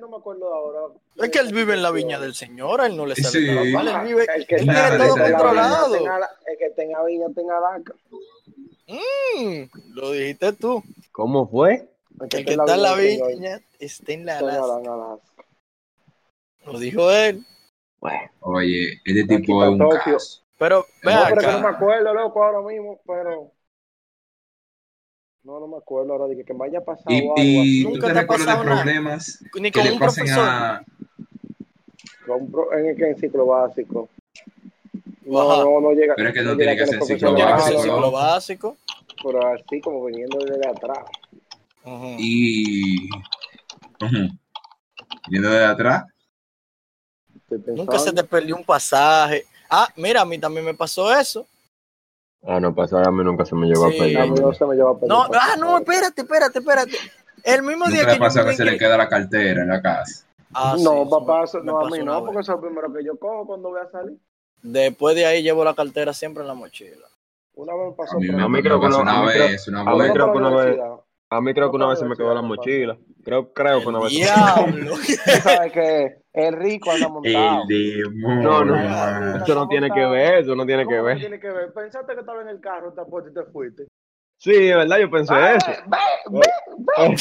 No 0.00 0.08
me 0.10 0.16
acuerdo 0.18 0.52
ahora, 0.52 0.94
Es 1.16 1.30
que 1.30 1.38
él 1.38 1.54
vive 1.54 1.72
en 1.74 1.82
la 1.82 1.90
viña 1.90 2.18
del 2.18 2.34
Señor, 2.34 2.80
a 2.82 2.86
él 2.86 2.96
no 2.96 3.06
le 3.06 3.14
sale 3.14 3.30
Sí. 3.30 3.46
nada 3.46 3.64
mal, 3.72 3.88
él 4.02 4.08
vive, 4.08 4.26
El 4.36 4.46
que 4.46 4.54
él 4.56 4.62
tiene 4.64 4.98
todo 4.98 5.08
controlado. 5.16 5.94
El 5.96 6.58
que 6.58 6.70
tenga 6.76 7.04
viña, 7.04 7.26
tenga 7.34 7.60
daca. 7.60 7.94
Mm, 8.88 9.94
lo 9.94 10.10
dijiste 10.12 10.52
tú. 10.52 10.82
¿Cómo 11.12 11.48
fue? 11.48 11.88
El 12.20 12.28
Que 12.28 12.38
está 12.40 12.74
en 12.74 12.82
la 12.82 12.94
viña 12.94 13.60
está 13.78 14.12
en 14.12 14.26
la 14.26 14.42
daca. 14.42 15.18
Lo 16.66 16.78
dijo 16.78 17.10
él. 17.10 17.46
Bueno, 18.00 18.30
Oye, 18.40 19.00
este 19.04 19.24
tipo 19.24 19.62
es 19.64 19.70
un 19.70 19.78
Tokio. 19.78 19.98
caso. 20.14 20.42
Pero, 20.58 20.86
No, 21.02 21.10
pero 21.28 21.40
que 21.40 21.46
no 21.48 21.60
me 21.60 21.68
acuerdo, 21.68 22.14
loco, 22.14 22.42
ahora 22.44 22.66
mismo, 22.66 23.00
pero. 23.06 23.52
No, 25.42 25.60
no 25.60 25.68
me 25.68 25.76
acuerdo 25.76 26.12
ahora 26.12 26.26
de 26.26 26.36
que, 26.36 26.44
que 26.44 26.54
me 26.54 26.66
haya 26.66 26.84
pasado 26.84 27.10
Y, 27.10 27.18
algo 27.18 27.34
y 27.36 27.58
así. 27.60 27.82
tú 27.84 27.88
Nunca 27.90 28.06
te 28.08 28.12
te 28.12 28.18
ha 28.18 28.22
de 28.22 28.26
pasado 28.26 28.64
nada. 28.64 28.82
problemas 28.82 29.44
Ni 29.54 29.70
que 29.70 29.78
con 29.80 29.84
le 29.84 29.92
un 29.92 29.98
pasen 29.98 30.24
profesor. 30.24 30.48
a... 30.48 30.84
En 32.78 32.86
el 32.86 32.96
que 32.96 33.08
en 33.10 33.16
ciclo 33.18 33.46
básico. 33.46 34.08
No, 35.24 35.40
Ajá. 35.52 35.62
no, 35.62 35.80
no 35.80 35.92
llega. 35.92 36.14
Pero 36.16 36.28
es 36.30 36.34
que 36.34 36.42
no 36.42 36.54
llega 36.54 36.56
tiene 36.56 36.76
que 36.76 36.82
el 36.82 36.88
ser 36.88 37.02
ciclo 37.02 37.34
Tiene 37.34 37.52
que 37.54 37.60
ser 37.62 37.74
básico. 37.74 37.82
ciclo 37.94 38.10
básico. 38.10 38.76
Pero 39.22 39.46
así 39.46 39.80
como 39.80 40.04
viniendo 40.04 40.38
desde 40.38 40.68
atrás. 40.68 40.98
Y... 42.18 43.08
Ujú. 44.00 44.28
Viendo 45.30 45.50
de 45.50 45.64
atrás. 45.64 46.04
Nunca 47.48 47.98
se 47.98 48.12
te 48.12 48.24
perdió 48.24 48.56
un 48.56 48.64
pasaje. 48.64 49.44
Ah, 49.70 49.88
mira, 49.96 50.20
a 50.22 50.24
mí 50.24 50.38
también 50.38 50.64
me 50.64 50.74
pasó 50.74 51.12
eso. 51.16 51.46
ah, 52.46 52.60
no 52.60 52.74
pasa, 52.74 53.02
a 53.02 53.10
mí 53.10 53.24
nunca 53.24 53.44
se 53.44 53.54
me 53.54 53.66
llegó 53.66 53.90
Sí. 53.90 53.98
a 53.98 54.02
A 54.22 54.26
mí 54.26 54.30
perder. 54.30 54.40
no 54.46 54.52
se 54.54 54.66
me 54.66 54.74
lleva 54.76 54.90
a 54.90 54.94
perder 54.94 55.08
No, 55.08 55.26
pasaje. 55.28 55.50
ah, 55.52 55.56
no, 55.56 55.78
espérate, 55.78 56.20
espérate, 56.22 56.58
espérate. 56.60 56.92
El 57.42 57.62
mismo 57.62 57.86
día 57.86 58.04
que 58.06 58.12
le 58.12 58.18
pasa 58.18 58.40
yo 58.40 58.44
me 58.46 58.50
que 58.52 58.56
se 58.56 58.64
le 58.64 58.78
queda 58.78 58.96
la 58.96 59.08
cartera 59.08 59.62
en 59.62 59.68
la 59.68 59.80
casa. 59.82 60.24
Ah, 60.54 60.74
sí, 60.76 60.84
no, 60.84 61.02
eso 61.02 61.10
papá, 61.10 61.38
me- 61.38 61.44
eso- 61.44 61.58
me 61.58 61.64
no, 61.64 61.80
a 61.80 61.90
mí 61.90 61.98
no, 62.04 62.24
porque 62.24 62.40
eso 62.40 62.52
es 62.52 62.56
lo 62.56 62.60
primero 62.60 62.92
que 62.92 63.04
yo 63.04 63.18
cojo 63.18 63.46
cuando 63.46 63.68
voy 63.70 63.80
a 63.80 63.90
salir. 63.90 64.16
Después 64.62 65.14
de 65.16 65.26
ahí 65.26 65.42
llevo 65.42 65.64
la 65.64 65.74
cartera 65.74 66.12
siempre 66.12 66.42
en 66.42 66.48
la 66.48 66.54
mochila. 66.54 67.06
Una 67.54 67.74
vez 67.74 67.86
me 67.88 67.92
pasó 67.92 68.16
A 68.16 68.20
mí 68.20 68.26
por 68.26 68.36
me, 68.36 68.42
A 68.42 68.46
mí 68.48 68.52
me 68.52 68.62
creo 68.62 68.80
que 68.80 68.86
una 68.86 68.96
vez, 69.22 69.68
una 69.68 69.80
a 69.80 69.94
mí 69.96 70.12
creo 70.12 70.32
que 70.32 70.38
una 70.38 70.50
vez-. 70.50 70.78
A 71.28 71.40
mí 71.40 71.54
creo 71.54 71.70
que 71.70 71.76
una 71.76 71.86
vez 71.88 71.98
se 71.98 72.04
me 72.04 72.16
quedó 72.16 72.32
la 72.34 72.42
mochila. 72.42 72.96
Creo, 73.24 73.52
creo 73.52 73.80
que 73.80 73.86
una 73.88 73.98
vez. 74.00 74.12
se 74.12 74.18
me- 74.20 74.24
Diablo. 74.24 74.96
Sabes 75.42 75.72
que 75.72 76.22
el 76.36 76.54
rico 76.54 76.92
anda 76.92 77.08
montado. 77.08 77.62
El 77.68 77.68
demonio. 78.04 78.42
No, 78.42 78.64
no, 78.64 78.76
hermano. 78.78 79.42
eso 79.44 79.54
no 79.54 79.66
tiene 79.68 79.90
que 79.90 80.04
ver, 80.06 80.34
eso 80.40 80.54
no 80.54 80.66
tiene 80.66 80.82
que 80.84 80.94
¿Cómo 80.94 81.04
ver. 81.04 81.18
tiene 81.18 81.40
que 81.40 81.50
ver? 81.50 81.72
Pensaste 81.72 82.14
que 82.14 82.20
estaba 82.20 82.42
en 82.42 82.48
el 82.48 82.60
carro, 82.60 82.92
te 82.92 83.00
apuesto 83.00 83.30
y 83.30 83.34
te 83.34 83.50
fuiste. 83.50 83.86
Sí, 84.38 84.52
de 84.52 84.74
verdad, 84.76 84.98
yo 84.98 85.10
pensé 85.10 85.32
Ah, 85.34 85.54
eso. 85.54 85.72
ve, 85.86 86.40
ve, 86.40 87.16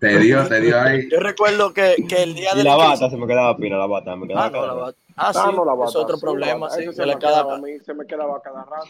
Te 0.00 0.18
dio, 0.20 0.46
te 0.46 0.60
dio 0.60 0.80
ahí. 0.80 1.08
Yo 1.10 1.18
recuerdo 1.18 1.74
que, 1.74 1.96
que 2.08 2.22
el 2.22 2.34
día 2.34 2.50
Y 2.54 2.58
del 2.58 2.64
la 2.64 2.76
bata 2.76 3.10
se 3.10 3.16
me 3.16 3.26
quedaba 3.26 3.56
pila, 3.56 3.76
la 3.76 3.86
bata 3.86 4.14
me 4.14 4.28
quedaba 4.28 4.46
Ah, 4.46 4.50
no, 4.50 4.62
la 4.66 4.72
pila. 4.72 4.84
bata. 4.84 4.98
Ah, 5.16 5.32
sí, 5.32 5.40
Ah, 5.42 5.52
no, 5.54 5.64
la 5.64 5.84
es 5.84 5.96
otro 5.96 6.16
sí, 6.16 6.22
problema, 6.24 6.70
sí. 6.70 6.92
Se 6.92 7.04
le 7.04 7.14
me 7.14 7.18
quedaba 7.20 7.54
a 7.56 7.58
mí, 7.58 7.78
se 7.80 7.94
me 7.94 8.06
quedaba 8.06 8.40
cada 8.40 8.64
rato. 8.64 8.86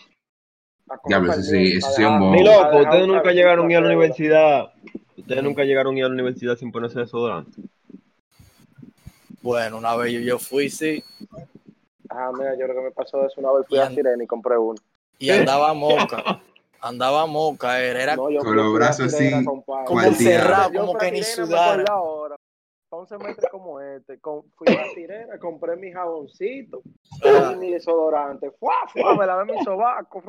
A 0.91 0.99
comer 0.99 1.21
Diablo, 1.21 1.33
eso 1.33 1.43
sí, 1.43 1.73
eso 1.79 1.91
sí 1.93 2.03
es 2.03 2.09
un 2.09 2.19
bobo. 2.21 2.35
A 2.35 2.43
loco, 2.43 2.79
ustedes 2.83 3.03
un 3.05 3.09
nunca 3.09 3.33
llegaron 3.33 3.67
a 3.67 3.71
ir 3.73 3.77
a 3.79 3.81
la 3.81 3.87
universidad. 3.87 4.73
Ustedes 5.17 5.43
nunca 5.43 5.65
llegaron 5.65 5.95
a 5.95 5.99
ir 5.99 6.05
a 6.05 6.09
la 6.09 6.15
universidad 6.15 6.57
sin 6.57 6.71
ponerse 6.71 7.01
desodorante. 7.01 7.63
Bueno, 9.49 9.79
una 9.79 9.97
vez 9.97 10.13
yo, 10.13 10.21
yo 10.21 10.39
fui, 10.39 10.69
sí, 10.69 11.03
Ah, 12.11 12.31
mira, 12.37 12.55
yo 12.55 12.67
creo 12.67 12.77
que 12.77 12.83
me 12.83 12.91
pasó 12.91 13.25
eso 13.25 13.41
una 13.41 13.51
vez. 13.53 13.67
Fui 13.67 13.79
Y 13.79 13.81
a 13.81 13.89
Sirena 13.89 14.23
y 14.23 14.27
compré 14.27 14.59
uno. 14.59 14.79
y 15.19 15.31
andaba 15.31 15.73
moca. 15.73 16.43
Andaba 16.83 17.25
moca, 17.25 17.83
era, 17.83 18.03
era 18.03 18.17
No, 18.17 18.25
Con 18.25 18.57
los 18.57 18.75
brazos 18.75 19.15
así, 19.15 19.31
como 19.87 20.03
encerrado, 20.03 20.71
como 20.79 20.99
que 20.99 21.13
ni 21.13 21.23
ahora. 21.89 22.37
Para 22.91 23.01
un 23.01 23.09
semestre 23.09 23.49
como 23.51 23.81
este, 23.81 24.21
con, 24.21 24.43
fui 24.53 24.69
a 24.69 24.85
Sirena, 24.95 25.39
compré 25.39 25.77
mi 25.77 25.93
jaboncito 25.93 26.83
Ah, 27.25 27.53
y 27.55 27.57
mi 27.57 27.73
desodorante. 27.73 28.51
¡Fua, 28.51 28.75
fua! 28.93 29.17
Me 29.17 29.25
lavé 29.25 29.47
mi 29.47 29.65
sobaco. 29.65 30.23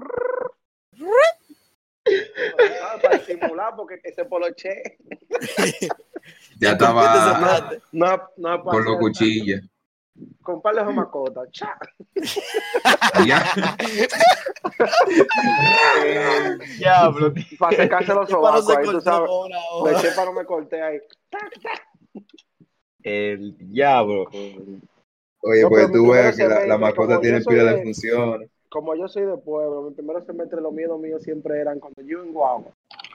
Para 3.02 3.18
disimular, 3.18 3.76
porque 3.76 4.00
ese 4.02 4.24
poloche 4.26 4.98
Ya 6.60 6.78
¿tú 6.78 6.86
fuiste 6.86 7.18
esa 7.18 7.32
estaba 7.34 7.72
no, 7.92 8.22
no 8.38 8.64
con 8.64 8.84
los 8.84 8.98
cuchillos. 8.98 9.62
Con 10.42 10.62
par 10.62 10.76
de 10.76 10.84
mascotas. 10.84 11.50
¡Cha! 11.52 11.78
Ya. 13.26 13.42
Diablo, 16.78 17.34
Para 17.58 17.78
secarse 17.78 18.14
los 18.14 18.30
sobacos. 18.30 18.70
Ahí 18.70 18.86
tú 18.86 19.02
sabes. 19.02 19.30
Me 19.86 20.12
para 20.12 20.26
no 20.26 20.34
me 20.34 20.46
corté 20.46 20.82
ahí. 20.82 21.00
El 23.04 23.56
diablo. 23.72 24.26
Oye, 25.42 25.62
No, 25.62 25.70
pues 25.70 25.92
tú 25.92 26.12
ves 26.12 26.36
que 26.36 26.48
la, 26.48 26.66
la 26.66 26.78
mascota 26.78 27.20
tiene 27.22 27.40
pila 27.42 27.64
de 27.64 27.76
de- 27.78 27.84
funciones. 27.84 28.50
Como 28.68 28.96
yo 28.96 29.08
soy 29.08 29.26
de 29.26 29.38
pueblo, 29.38 29.84
mi 29.90 29.96
primer 29.96 30.24
semestre 30.26 30.62
los 30.62 30.74
miedos 30.74 31.00
míos 31.00 31.24
siempre 31.24 31.60
eran 31.60 31.80
cuando 31.80 32.02
yo 32.04 32.22
en 32.22 32.34
Guagua, 32.34 32.72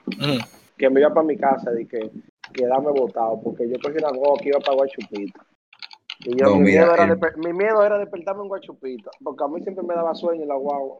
Mm. 0.07 0.39
que 0.77 0.89
me 0.89 0.99
iba 0.99 1.13
para 1.13 1.25
mi 1.25 1.37
casa 1.37 1.71
y 1.79 1.85
que 1.85 2.11
quedarme 2.53 2.91
botado, 2.91 3.39
porque 3.43 3.69
yo 3.69 3.75
cogí 3.81 3.97
una 3.97 4.09
guagua 4.11 4.39
que 4.39 4.49
iba 4.49 4.59
para 4.59 4.75
Guachupita. 4.77 5.45
Y 6.19 6.35
yo, 6.37 6.45
No, 6.47 6.55
mi, 6.55 6.63
mira, 6.65 6.81
miedo 6.81 6.93
era 6.93 7.03
el- 7.05 7.11
despe- 7.19 7.35
mi 7.37 7.53
miedo 7.53 7.83
era 7.85 7.97
despertarme 7.97 8.41
en 8.43 8.47
Guachupita, 8.47 9.11
porque 9.23 9.43
a 9.43 9.47
mí 9.47 9.61
siempre 9.61 9.83
me 9.83 9.93
daba 9.93 10.15
sueño 10.15 10.43
en 10.43 10.47
la 10.49 10.55
guagua. 10.55 10.99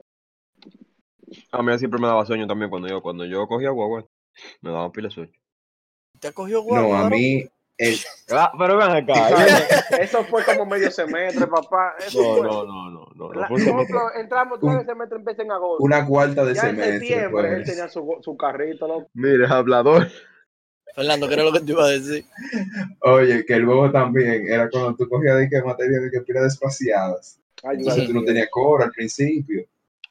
A 1.51 1.61
mí 1.63 1.77
siempre 1.79 1.99
me 1.99 2.07
daba 2.07 2.25
sueño 2.25 2.45
también 2.47 2.69
cuando 2.69 2.87
yo, 2.87 3.01
cuando 3.01 3.25
yo 3.25 3.47
cogía 3.47 3.69
guagua. 3.71 4.05
Me 4.61 4.71
daba 4.71 4.91
pila 4.91 5.07
de 5.07 5.13
sueño. 5.15 5.33
¿Te 6.19 6.31
cogió 6.33 6.61
guagua? 6.61 6.99
No, 6.99 7.05
a 7.05 7.09
mí, 7.09 7.45
el, 7.77 7.95
Ah, 8.31 8.51
pero 8.57 8.77
ven 8.77 8.89
acá. 8.89 9.29
Eso 9.99 10.23
fue 10.25 10.43
como 10.43 10.65
medio 10.65 10.91
semestre, 10.91 11.47
papá. 11.47 11.95
Eso 12.05 12.21
No, 12.21 12.35
fue. 12.37 12.47
no, 12.47 12.63
no, 12.65 12.89
no, 12.91 13.05
no. 13.15 13.47
Fue 13.47 13.59
nosotros 13.59 14.01
entramos, 14.15 14.59
todo 14.59 14.79
el 14.79 14.85
semestre 14.85 15.17
empieza 15.17 15.41
en 15.43 15.51
agosto. 15.51 15.83
una 15.83 16.05
cuarta 16.05 16.43
de 16.43 16.53
ya 16.53 16.69
en 16.69 16.75
semestre. 16.75 16.99
septiembre 16.99 17.47
él 17.49 17.55
pues. 17.63 17.67
tenía 17.67 17.87
su, 17.89 18.17
su 18.21 18.35
carrito, 18.37 18.87
loco. 18.87 19.07
Mire, 19.13 19.45
hablador. 19.47 20.07
Fernando, 20.95 21.27
¿qué 21.27 21.33
era 21.33 21.43
lo 21.43 21.51
que 21.51 21.59
te 21.59 21.71
iba 21.71 21.85
a 21.85 21.89
decir? 21.89 22.25
Oye, 23.01 23.45
que 23.45 23.53
el 23.53 23.65
bobo 23.65 23.91
también 23.91 24.47
era 24.47 24.69
cuando 24.69 24.95
tú 24.95 25.07
cogías 25.09 25.37
de 25.37 25.49
que 25.49 25.61
materia 25.61 25.99
de 25.99 26.09
que 26.09 26.21
pila 26.21 26.41
despaciadas. 26.41 27.39
Ay, 27.63 27.77
Entonces 27.79 28.07
tú 28.07 28.13
no 28.13 28.23
tenías 28.23 28.47
cobro 28.49 28.83
al 28.85 28.91
principio. 28.91 29.65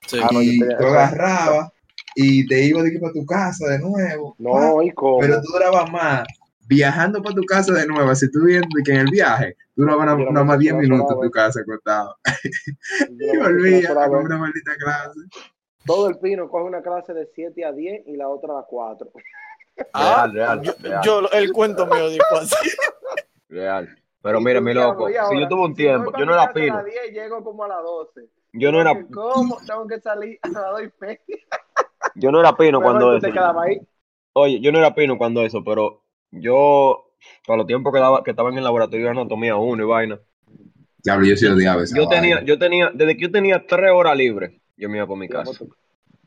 Sí. 0.07 0.19
Ah, 0.23 0.29
no, 0.33 0.43
y 0.43 0.59
tenía- 0.59 0.77
tú 0.77 0.85
agarrabas 0.87 1.73
y 2.17 2.47
te 2.47 2.65
ibas 2.65 2.85
de 2.85 2.93
que 2.93 2.99
para 2.99 3.13
tu 3.13 3.25
casa 3.25 3.67
de 3.69 3.79
nuevo. 3.79 4.35
No, 4.39 4.83
¿y 4.83 4.91
cómo? 4.93 5.21
Pero 5.21 5.41
tú 5.41 5.53
durabas 5.53 5.91
más 5.91 6.27
viajando 6.67 7.23
para 7.23 7.35
tu 7.35 7.43
casa 7.45 7.73
de 7.73 7.87
nuevo. 7.87 8.15
Si 8.15 8.31
tú 8.31 8.45
viendo 8.45 8.69
que 8.85 8.93
en 8.93 8.99
el 9.01 9.11
viaje 9.11 9.57
duraba 9.75 10.05
nada 10.05 10.19
no 10.19 10.45
más 10.45 10.59
10 10.59 10.75
funcionó 10.75 10.97
minutos 10.97 11.17
en 11.17 11.29
tu 11.29 11.31
casa 11.31 11.61
acostado. 11.61 12.17
Yo 13.11 13.35
Y 13.35 13.37
volvía 13.39 13.91
a 13.93 14.09
una 14.09 14.39
maldita 14.39 14.73
clase. 14.77 15.21
Todo 15.87 16.09
el 16.09 16.19
pino 16.19 16.49
coge 16.49 16.65
una 16.65 16.83
clase 16.83 17.13
de 17.13 17.29
7 17.35 17.65
a 17.65 17.73
10 17.73 18.03
y 18.07 18.17
la 18.17 18.29
otra 18.29 18.59
a 18.59 18.63
4. 18.63 19.11
Ah, 19.93 20.29
real, 20.33 20.63
yo, 20.63 20.73
real. 20.81 21.03
yo- 21.05 21.31
el 21.33 21.53
cuento 21.53 21.87
mío 21.87 22.09
dijo 22.09 22.25
así. 22.41 22.55
Real. 23.49 23.89
Pero 24.23 24.41
mire, 24.41 24.61
mi 24.61 24.73
loco, 24.73 25.09
si 25.09 25.39
yo 25.39 25.49
tuve 25.49 25.63
un 25.65 25.75
tiempo, 25.75 26.11
yo 26.17 26.25
no 26.25 26.33
era 26.33 26.53
pino. 26.53 26.75
A 26.75 26.83
las 26.83 26.87
10 26.87 27.13
llego 27.13 27.45
como 27.45 27.65
a 27.65 27.69
las 27.69 27.83
12. 27.83 28.29
Yo 28.53 28.73
no 28.73 28.81
era, 28.81 29.05
¿Cómo? 29.13 29.59
Tengo 29.67 29.87
que 29.87 30.01
salir 30.01 30.39
a 30.43 30.49
las 30.49 30.71
2 30.71 30.83
y 30.83 30.93
media. 31.01 31.19
yo 32.15 32.33
no 32.33 32.41
era 32.41 32.57
pino 32.57 32.81
cuando 32.81 33.07
Mejor 33.13 33.21
tú 33.21 33.27
eso. 33.27 33.61
ahí. 33.61 33.81
Oye, 34.33 34.61
yo 34.61 34.73
no 34.73 34.79
era 34.79 34.95
pino 34.95 35.19
cuando 35.19 35.43
eso, 35.43 35.63
pero 35.63 36.03
yo, 36.31 37.11
para 37.47 37.59
los 37.59 37.67
tiempos 37.67 37.93
que, 37.93 38.01
daba, 38.01 38.23
que 38.25 38.31
estaba 38.31 38.49
en 38.51 38.59
el 38.59 38.65
laboratorio 38.65 39.05
de 39.05 39.11
anatomía 39.11 39.57
1 39.57 39.83
y 39.83 39.87
vaina, 39.87 40.21
Diablo, 41.05 41.27
yo 41.27 41.37
sí 41.37 41.47
odiaba 41.47 41.83
esa 41.83 41.95
yo 41.95 42.09
tenía, 42.09 42.43
yo 42.45 42.59
tenía, 42.59 42.91
desde 42.95 43.15
que 43.17 43.23
yo 43.25 43.31
tenía 43.31 43.67
tres 43.67 43.91
horas 43.93 44.17
libres, 44.17 44.59
yo 44.77 44.89
me 44.89 44.97
iba 44.97 45.07
por 45.07 45.19
mi 45.19 45.29
casa. 45.29 45.65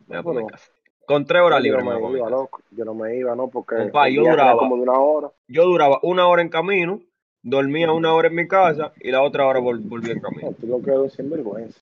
Me 0.05 0.15
iba 0.15 0.23
por 0.23 0.35
mi 0.35 0.47
casa. 0.47 0.69
Con 1.07 1.25
tres 1.25 1.41
horas 1.41 1.59
yo 1.59 1.63
libres 1.63 1.83
no 1.85 1.91
me 1.91 2.17
iba 2.17 2.25
me 2.25 2.31
loco. 2.31 2.61
Yo 2.71 2.85
no 2.85 2.93
me 2.93 3.15
iba, 3.15 3.33
¿no? 3.35 3.47
Porque 3.47 3.75
yo 4.13 4.21
duraba. 4.23 4.57
como 4.59 4.75
de 4.75 4.81
una 4.83 4.99
hora. 4.99 5.31
Yo 5.47 5.63
duraba 5.65 5.99
una 6.03 6.27
hora 6.27 6.41
en 6.41 6.49
camino, 6.49 6.99
dormía 7.41 7.91
una 7.93 8.13
hora 8.13 8.27
en 8.27 8.35
mi 8.35 8.45
casa 8.47 8.91
y 8.99 9.09
la 9.09 9.21
otra 9.23 9.47
hora 9.47 9.59
vol- 9.61 9.81
volvía 9.81 10.11
en 10.13 10.19
camino. 10.19 10.49
No, 10.49 10.53
tú 10.59 10.67
lo 10.67 10.81
que 10.81 10.89
eres 10.91 11.01
un 11.03 11.09
sinvergüenza. 11.09 11.79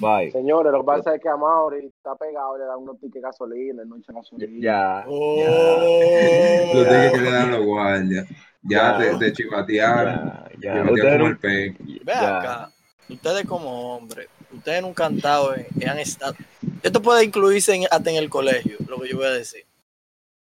Bye. 0.00 0.30
Señores, 0.32 0.70
lo 0.70 0.80
que 0.80 0.84
pasa 0.84 1.14
es 1.14 1.22
que 1.22 1.30
a 1.30 1.36
Mauri 1.36 1.86
está 1.86 2.14
pegado, 2.14 2.58
le 2.58 2.64
dan 2.66 2.76
unos 2.76 2.96
tickets 3.00 3.14
de 3.14 3.20
gasolina, 3.22 3.84
no 3.86 3.96
echa 3.96 4.12
gasolina. 4.12 4.52
Ya. 4.60 5.04
Oh. 5.08 6.70
Los 6.74 6.84
tickets 6.88 7.12
que 7.12 7.20
le 7.22 7.30
dan 7.30 7.50
los 7.52 7.64
guardias. 7.64 8.26
Ya, 8.62 8.98
Ya. 9.00 9.18
te, 9.18 9.18
te 9.18 9.32
chivatearon. 9.32 10.14
Ya, 10.14 10.44
Te 10.60 10.66
ya. 10.66 10.84
metieron 10.84 10.92
Ustedes 10.92 11.08
como 11.16 11.24
no- 11.24 11.26
el 11.28 11.38
pe. 11.38 11.76
Ve 12.04 12.12
Ya. 12.12 12.38
acá, 12.38 12.70
ustedes 13.08 13.46
como 13.46 13.96
hombres, 13.96 14.28
ustedes 14.54 14.82
nunca 14.82 15.06
han 15.06 15.16
estado, 15.16 15.54
en- 15.54 15.88
han 15.88 15.98
estado. 15.98 16.34
Esto 16.82 17.00
puede 17.02 17.24
incluirse 17.24 17.74
en- 17.74 17.86
hasta 17.90 18.10
en 18.10 18.16
el 18.16 18.28
colegio, 18.30 18.76
lo 18.88 19.00
que 19.00 19.08
yo 19.10 19.16
voy 19.16 19.26
a 19.26 19.30
decir. 19.30 19.64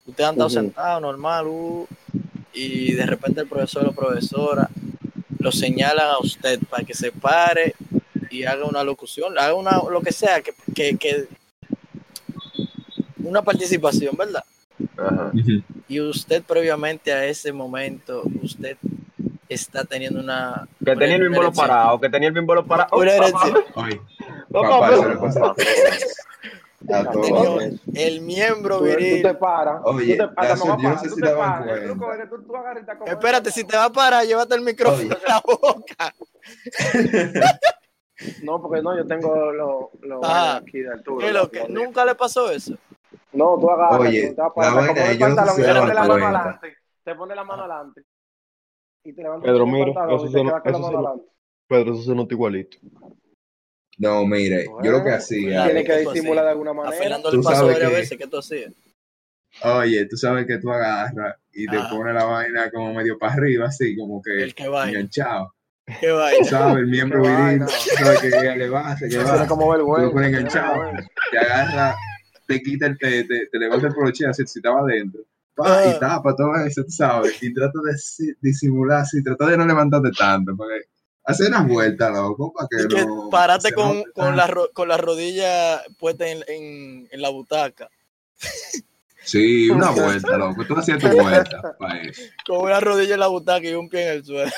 Ustedes 0.05 0.27
han 0.29 0.33
estado 0.35 0.47
Ujú. 0.47 0.53
sentados 0.55 1.01
normal 1.01 1.47
uh, 1.47 1.87
y 2.53 2.93
de 2.93 3.05
repente 3.05 3.41
el 3.41 3.47
profesor 3.47 3.87
o 3.87 3.91
profesora 3.93 4.69
lo 5.39 5.51
señalan 5.51 6.07
a 6.09 6.19
usted 6.19 6.59
para 6.69 6.83
que 6.83 6.93
se 6.93 7.11
pare 7.11 7.75
y 8.29 8.43
haga 8.43 8.65
una 8.65 8.83
locución, 8.83 9.37
haga 9.37 9.53
una 9.53 9.81
lo 9.89 10.01
que 10.01 10.11
sea, 10.11 10.41
que, 10.41 10.53
que, 10.73 10.97
que 10.97 11.27
una 13.23 13.41
participación, 13.41 14.15
¿verdad? 14.17 14.43
Ajá. 14.97 15.31
Y 15.87 15.99
usted 15.99 16.43
previamente 16.43 17.11
a 17.11 17.25
ese 17.25 17.51
momento, 17.51 18.23
usted 18.41 18.77
está 19.53 19.83
teniendo 19.85 20.19
una. 20.19 20.67
Que 20.83 20.95
tenía 20.95 21.15
el 21.15 21.23
bimbolo 21.23 21.51
parado, 21.51 21.99
que 21.99 22.09
tenía 22.09 22.27
el 22.29 22.33
bimbolo 22.33 22.65
parado. 22.65 22.97
Una 22.97 23.11
erección. 23.13 23.57
Oye, 23.75 24.01
Papá, 24.51 24.79
papá, 24.79 25.53
se 25.55 25.63
Tenía 26.85 27.11
todos. 27.11 27.63
El 27.93 28.21
miembro 28.21 28.79
Tú, 28.79 28.83
tú 28.85 28.89
viril. 28.89 29.21
te 29.21 29.33
paras. 29.35 29.81
Oye, 29.83 30.17
tú 30.17 30.27
te 30.35 30.41
la- 30.41 30.53
a 30.53 30.55
yo 30.55 30.75
no 30.77 30.97
sé 30.99 31.09
si 31.09 31.21
daban 31.21 31.63
cuenta. 31.63 32.27
tú, 32.29 32.41
tú. 32.43 32.55
Espérate, 33.05 33.51
si 33.51 33.63
te 33.63 33.77
va 33.77 33.85
a 33.85 33.91
parar, 33.91 34.25
llévate 34.25 34.55
el 34.55 34.61
micrófono 34.61 35.03
en 35.15 35.23
la 35.27 35.41
boca. 35.45 36.13
No, 38.43 38.61
porque 38.61 38.83
no, 38.83 38.95
yo 38.95 39.05
tengo 39.07 39.51
los 39.51 39.85
lo, 40.01 40.21
Ah, 40.23 40.57
aquí 40.57 40.79
de 40.79 40.91
altura. 40.91 41.23
¿Qué 41.25 41.27
es 41.29 41.33
lo 41.33 41.49
que? 41.49 41.67
¿Nunca 41.67 42.05
le 42.05 42.13
pasó 42.13 42.51
eso? 42.51 42.75
No, 43.33 43.57
tú 43.59 43.69
agarras, 43.69 43.99
Oye, 43.99 44.29
tú 44.29 44.35
te 44.35 44.41
vas 44.41 44.51
a 44.51 44.53
parar, 44.53 44.73
la 44.75 44.81
te 44.81 44.93
pones 44.93 45.95
la 45.95 46.03
mano 46.03 46.13
adelante. 46.25 46.77
Te 47.03 47.15
pones 47.15 47.35
la 47.35 47.43
mano 47.43 47.63
adelante. 47.63 48.03
Y 49.03 49.13
te 49.13 49.23
levantas 49.23 49.49
Pedro, 49.49 49.65
mira, 49.65 49.91
eso 50.15 50.25
y 50.25 50.27
se 50.29 50.33
te 50.37 50.43
no- 50.43 50.57
eso 50.63 50.63
se 50.75 50.79
no- 50.79 50.87
adelante. 50.87 51.25
Pedro, 51.67 51.93
eso 51.93 52.03
se 52.03 52.15
nota 52.15 52.33
igualito. 52.33 52.77
No, 53.97 54.25
mire, 54.25 54.65
yo 54.83 54.91
lo 54.91 55.03
que 55.03 55.11
hacía. 55.11 55.65
Tienes 55.65 55.85
que 55.85 55.91
¿qué 55.97 56.03
tú 56.03 56.11
disimular 56.11 56.45
de 56.45 56.51
alguna 56.51 56.71
A 56.71 56.73
manera. 56.75 56.97
Fernando 56.97 57.31
le 57.31 57.37
pasó 57.37 57.55
sabes 57.59 57.73
varias 57.73 57.89
que- 57.91 57.95
veces 57.97 58.17
que 58.17 58.27
tú 58.27 58.37
hacías. 58.37 58.73
Oye, 59.63 60.05
tú 60.05 60.17
sabes 60.17 60.45
que 60.47 60.57
tú 60.59 60.71
agarras 60.71 61.35
y 61.51 61.67
te 61.67 61.77
Ah. 61.77 61.87
pones 61.91 62.13
la 62.13 62.23
vaina 62.23 62.71
como 62.71 62.93
medio 62.93 63.17
para 63.17 63.33
arriba, 63.33 63.67
así, 63.67 63.95
como 63.97 64.21
que 64.21 64.43
El 64.43 64.55
que 64.55 64.67
vaina. 64.67 64.97
enganchado. 64.99 65.53
Qué 65.99 66.07
Tú 66.07 66.15
vaina. 66.15 66.43
sabes, 66.45 66.77
el 66.77 66.87
miembro 66.87 67.21
Qué 67.21 67.29
viril, 67.29 67.67
sabes 67.67 68.21
que 68.21 68.29
le 68.29 68.69
va, 68.69 68.95
que 68.97 69.07
Tiene 69.07 69.23
va. 69.25 69.47
como 69.47 69.69
vergüenza. 69.71 70.11
pones 70.11 70.29
tiene 70.31 70.37
enganchado, 70.39 70.91
te 71.31 71.37
agarra, 71.37 71.95
te 72.47 72.61
quita 72.61 72.85
el, 72.87 72.97
te, 72.97 73.23
te, 73.25 73.47
te 73.47 73.59
levanta 73.59 73.87
el 73.87 73.93
poloche 73.93 74.25
así 74.25 74.45
si 74.47 74.59
estaba 74.59 74.79
adentro. 74.81 75.21
Pa, 75.55 75.79
Ah. 75.79 75.93
y 75.95 75.99
tapa 75.99 76.35
todo 76.35 76.55
eso, 76.65 76.83
tú 76.83 76.91
sabes. 76.91 77.41
Y 77.43 77.53
trata 77.53 77.79
de 77.85 77.97
si- 77.97 78.33
disimular 78.41 79.01
así, 79.01 79.21
trata 79.23 79.47
de 79.47 79.57
no 79.57 79.65
levantarte 79.65 80.09
tanto, 80.17 80.53
porque 80.55 80.81
hacer 81.25 81.47
unas 81.49 81.67
vueltas, 81.67 82.11
loco, 82.11 82.53
para 82.53 82.67
que 82.89 83.05
no. 83.05 83.29
parate 83.29 83.73
con, 83.73 84.03
con, 84.13 84.35
la, 84.35 84.51
con 84.73 84.87
la 84.87 84.97
rodilla 84.97 85.81
puesta 85.99 86.27
en, 86.27 86.39
en, 86.47 87.07
en 87.11 87.21
la 87.21 87.29
butaca. 87.29 87.89
Sí, 89.23 89.69
una 89.69 89.91
vuelta, 89.91 90.35
loco. 90.37 90.65
Tú 90.65 90.75
hacías 90.75 90.97
tu 90.99 91.07
vuelta. 91.09 91.77
Con 92.47 92.61
una 92.65 92.79
rodilla 92.79 93.13
en 93.13 93.19
la 93.19 93.27
butaca 93.27 93.67
y 93.67 93.73
un 93.75 93.87
pie 93.87 94.07
en 94.07 94.13
el 94.13 94.25
suelo. 94.25 94.51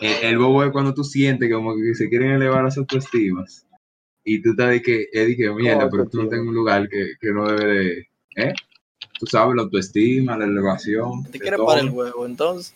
El, 0.00 0.24
el 0.24 0.38
bobo 0.38 0.64
es 0.64 0.72
cuando 0.72 0.92
tú 0.92 1.04
sientes 1.04 1.52
como 1.52 1.76
que 1.76 1.94
se 1.94 2.08
quieren 2.08 2.32
elevar 2.32 2.64
las 2.64 2.76
autoestimas. 2.78 3.64
Y 4.24 4.42
tú 4.42 4.50
estás 4.50 4.70
de 4.70 4.82
que, 4.82 5.06
es 5.12 5.26
de 5.28 5.36
que 5.36 5.50
mierda, 5.52 5.88
pero 5.88 6.08
tú 6.08 6.20
no 6.22 6.28
tengas 6.28 6.48
un 6.48 6.54
lugar 6.54 6.88
que, 6.88 7.12
que 7.20 7.30
no 7.32 7.46
debe 7.48 7.64
de. 7.78 8.08
¿Eh? 8.36 8.52
Tú 9.18 9.26
sabes, 9.26 9.54
la 9.56 9.62
autoestima, 9.62 10.36
la 10.36 10.44
elevación. 10.46 11.24
Te 11.30 11.38
quieres 11.38 11.58
todo. 11.58 11.66
para 11.66 11.80
el 11.80 11.90
huevo, 11.90 12.26
entonces. 12.26 12.74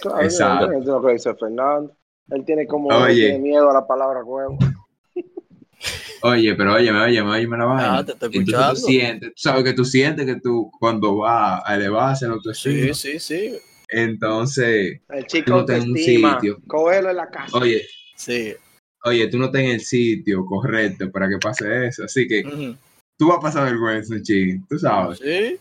Claro, 0.00 0.20
Exacto. 0.22 0.70
Eso 0.72 0.78
es 0.80 0.86
lo 0.86 1.02
que 1.02 1.12
dice 1.14 1.34
Fernando. 1.34 1.96
Él 2.30 2.44
tiene 2.44 2.66
como 2.66 2.88
Oye. 2.88 3.14
tiene 3.14 3.38
miedo 3.38 3.70
a 3.70 3.72
la 3.74 3.86
palabra 3.86 4.22
huevo. 4.24 4.58
Oye, 6.22 6.54
pero 6.54 6.74
óyeme, 6.74 7.00
óyeme, 7.00 7.30
óyeme 7.30 7.56
la 7.58 7.64
vaina. 7.64 7.98
Ah, 7.98 8.04
te 8.04 8.12
estoy 8.12 8.28
Entonces 8.32 8.48
escuchando. 8.54 8.74
tú 8.80 8.86
sientes, 8.86 9.28
tú 9.30 9.34
sabes 9.36 9.64
que 9.64 9.72
tú 9.72 9.84
sientes 9.84 10.24
que 10.26 10.36
tú 10.40 10.70
cuando 10.78 11.16
vas 11.16 11.60
a 11.64 11.74
elevarse 11.74 12.26
la 12.28 12.34
autoestima, 12.34 12.94
Sí, 12.94 13.18
sí, 13.18 13.18
sí. 13.18 13.58
entonces, 13.88 15.00
El 15.08 15.22
Tú 15.22 15.26
chico 15.26 15.50
no 15.50 15.60
estás 15.60 15.82
en 15.82 15.90
un 15.90 15.96
sitio. 15.96 16.58
Cógelo 16.68 17.10
en 17.10 17.16
la 17.16 17.28
casa. 17.28 17.56
oye, 17.58 17.82
Sí. 18.16 18.54
oye, 19.04 19.26
tú 19.28 19.38
no 19.38 19.46
estás 19.46 19.62
en 19.62 19.70
el 19.70 19.80
sitio 19.80 20.44
correcto 20.46 21.10
para 21.10 21.28
que 21.28 21.38
pase 21.38 21.86
eso. 21.88 22.04
Así 22.04 22.28
que. 22.28 22.76
Tú 23.18 23.28
vas 23.28 23.38
a 23.38 23.40
pasar 23.40 23.64
vergüenza, 23.64 24.14
ching, 24.22 24.66
tú 24.68 24.78
sabes. 24.78 25.18
Sí. 25.18 25.58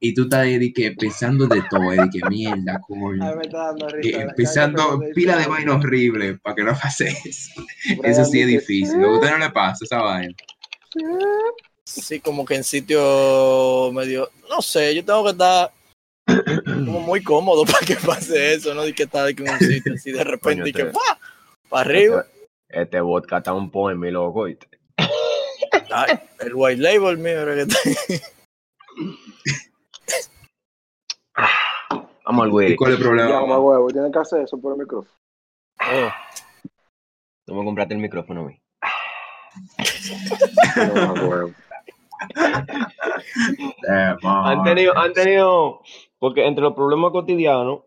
Y 0.00 0.12
tú 0.12 0.24
estás 0.24 0.40
ahí 0.40 0.58
de 0.58 0.72
que 0.72 0.92
pensando 0.92 1.46
de 1.46 1.62
todo, 1.70 1.90
de 1.90 2.10
que 2.12 2.20
mierda, 2.28 2.78
coño. 2.86 3.12
mí 3.12 3.36
me 3.36 3.42
está 3.42 3.58
dando 3.72 3.88
Y 4.02 4.12
risa. 4.12 4.26
Pensando 4.36 5.00
pila 5.14 5.36
de 5.38 5.46
vaina 5.46 5.76
horrible 5.76 6.36
para 6.42 6.56
que 6.56 6.62
no 6.64 6.72
pase 6.72 7.08
eso. 7.24 7.62
Eso 8.02 8.24
sí 8.26 8.40
es 8.42 8.46
difícil. 8.48 9.02
A 9.02 9.08
usted 9.08 9.30
no 9.30 9.38
le 9.38 9.50
pasa 9.50 9.84
esa 9.84 10.02
vaina. 10.02 10.34
Sí, 11.86 12.20
como 12.20 12.44
que 12.44 12.54
en 12.56 12.64
sitio 12.64 13.90
medio. 13.92 14.30
No 14.50 14.60
sé, 14.62 14.94
yo 14.94 15.04
tengo 15.04 15.24
que 15.24 15.30
estar 15.30 15.70
como 16.84 17.00
muy 17.00 17.22
cómodo 17.22 17.64
para 17.70 17.86
que 17.86 17.96
pase 17.96 18.54
eso, 18.54 18.74
¿no? 18.74 18.82
De 18.82 18.94
que 18.94 19.04
estar 19.04 19.24
de 19.26 19.34
que 19.34 19.44
en 19.44 19.52
un 19.52 19.58
sitio 19.58 19.94
así 19.94 20.12
de 20.12 20.24
repente 20.24 20.60
Coño, 20.62 20.66
y 20.66 20.72
que 20.72 20.84
te- 20.84 20.90
¡pah! 20.90 21.18
para 21.68 21.88
arriba. 21.88 22.26
Este 22.68 23.00
vodka 23.00 23.38
está 23.38 23.52
un 23.54 23.70
poco 23.70 23.90
en 23.90 24.00
mi 24.00 24.10
loco. 24.10 24.40
¿oíste? 24.40 24.66
Ay, 25.96 26.18
el 26.40 26.52
white 26.54 26.80
label 26.82 27.18
mío 27.18 27.40
era 27.42 27.54
que 27.54 27.60
está. 27.62 27.78
Vamos 32.26 32.42
al 32.42 32.48
¿Y 32.48 32.52
güey. 32.52 32.76
cuál 32.76 32.92
es 32.92 32.98
el 32.98 33.02
Ya, 33.04 33.08
problema? 33.08 33.40
mamá 33.42 33.58
huevo, 33.60 33.88
tiene 33.88 34.10
que 34.10 34.18
hacer 34.18 34.40
eso 34.42 34.58
por 34.60 34.72
el 34.72 34.78
micrófono. 34.78 35.14
Oh, 35.80 36.10
Tú 37.46 37.54
me 37.54 37.64
compraste 37.64 37.94
el 37.94 38.00
micrófono, 38.00 38.42
güey. 38.44 38.60
Ma. 44.22 44.44
Han 44.52 44.62
tenido, 44.64 44.96
han 44.96 45.12
tenido, 45.12 45.82
porque 46.18 46.46
entre 46.46 46.62
los 46.62 46.72
problemas 46.74 47.10
cotidianos 47.12 47.80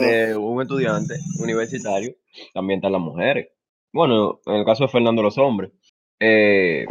de 0.00 0.36
un 0.36 0.62
estudiante 0.62 1.14
universitario, 1.40 2.14
también 2.52 2.78
están 2.78 2.92
las 2.92 3.00
mujeres. 3.00 3.48
Bueno, 3.92 4.40
en 4.46 4.54
el 4.56 4.64
caso 4.64 4.84
de 4.84 4.88
Fernando, 4.88 5.22
los 5.22 5.36
hombres. 5.38 5.72
Eh, 6.20 6.86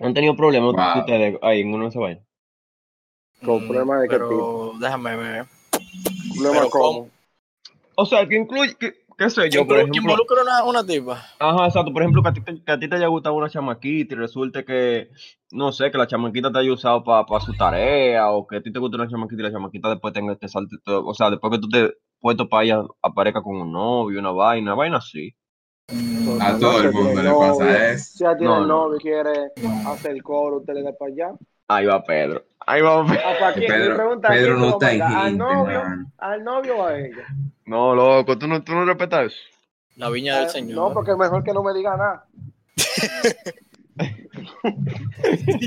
han 0.00 0.14
tenido 0.14 0.36
problemas 0.36 0.72
Wow. 0.72 1.00
ustedes 1.00 1.38
ahí 1.42 1.60
en 1.60 1.74
uno 1.74 1.84
de 1.84 1.88
esos 1.90 2.02
vainas. 2.02 2.24
Con 3.44 3.64
mm, 3.64 3.66
problemas 3.66 4.00
de 4.02 4.08
qué 4.08 4.16
Pero 4.16 4.72
déjame 4.80 5.16
ver. 5.16 5.46
Problema 6.34 6.58
Pero 6.58 6.70
como. 6.70 7.08
O 7.96 8.06
sea, 8.06 8.26
que 8.26 8.36
incluye, 8.36 8.74
que, 8.74 8.92
qué 9.16 9.30
sé 9.30 9.48
yo, 9.50 9.66
por 9.66 9.76
ejemplo. 9.76 10.00
involucra 10.00 10.42
una, 10.42 10.64
una 10.64 10.84
tipa. 10.84 11.22
Ajá, 11.38 11.66
exacto. 11.66 11.92
Por 11.92 12.02
ejemplo, 12.02 12.22
que 12.22 12.28
a 12.28 12.32
ti 12.32 12.40
te, 12.40 12.64
que 12.64 12.72
a 12.72 12.78
ti 12.78 12.88
te 12.88 12.96
haya 12.96 13.06
gustado 13.06 13.36
una 13.36 13.48
chamaquita 13.48 14.14
y 14.14 14.16
resulte 14.18 14.64
que, 14.64 15.10
no 15.52 15.70
sé, 15.70 15.90
que 15.90 15.98
la 15.98 16.06
chamaquita 16.08 16.50
te 16.50 16.58
haya 16.58 16.72
usado 16.72 17.04
para 17.04 17.40
su 17.40 17.52
tarea 17.52 18.30
o 18.30 18.46
que 18.46 18.56
a 18.56 18.62
ti 18.62 18.72
te 18.72 18.78
gusta 18.80 18.96
una 18.96 19.08
chamaquita 19.08 19.42
y 19.42 19.44
la 19.44 19.52
chamaquita 19.52 19.90
después 19.90 20.12
tenga 20.12 20.34
te 20.34 20.48
salte 20.48 20.76
todo. 20.82 21.06
O 21.06 21.14
sea, 21.14 21.30
después 21.30 21.52
que 21.52 21.58
tú 21.60 21.68
te 21.68 21.92
puesto 22.18 22.48
para 22.48 22.64
ella 22.64 22.82
aparezca 23.02 23.42
con 23.42 23.56
un 23.56 23.70
novio, 23.70 24.18
una 24.18 24.32
vaina, 24.32 24.74
vaina 24.74 24.96
así. 24.96 25.36
A 26.40 26.58
todo 26.58 26.80
el 26.80 26.92
mundo 26.92 27.22
le 27.22 27.30
pasa 27.30 27.90
eso. 27.92 28.04
Si 28.12 28.18
ya 28.24 28.36
tiene 28.36 28.52
No, 28.52 28.62
el 28.62 28.68
no. 28.68 28.74
novio 28.84 28.96
y 28.98 29.00
quiere 29.02 29.52
hacer 29.86 30.12
el 30.12 30.22
coro, 30.22 30.56
usted 30.58 30.74
le 30.74 30.82
da 30.82 30.92
para 30.92 31.10
allá. 31.12 31.32
Ahí 31.68 31.86
va 31.86 32.02
Pedro. 32.04 32.44
Ahí 32.66 32.80
va 32.82 33.04
Pedro. 33.06 33.20
¿A 33.28 33.38
para 33.38 33.52
quién? 33.54 33.70
Me 33.70 33.76
Pedro, 33.78 33.96
pregunta, 33.96 34.28
¿a 34.28 34.30
Pedro 34.32 34.56
quién 34.56 34.60
no 34.60 34.68
está 34.72 34.92
en? 34.92 35.02
¿Al 35.02 35.38
novio? 35.38 35.82
man. 35.84 36.12
¿Al 36.18 36.44
novio 36.44 36.76
o 36.78 36.86
a 36.86 36.98
ella? 36.98 37.24
No, 37.66 37.94
loco, 37.94 38.38
tú 38.38 38.46
no, 38.46 38.62
tú 38.62 38.72
no 38.72 38.84
respetas 38.84 39.26
eso. 39.26 39.36
La 39.96 40.10
viña 40.10 40.36
del 40.38 40.46
Ah, 40.46 40.50
señor. 40.50 40.74
No, 40.76 40.92
porque 40.92 41.14
mejor 41.14 41.44
que 41.44 41.52
no 41.52 41.62
me 41.62 41.72
diga 41.74 41.96
nada. 41.96 42.24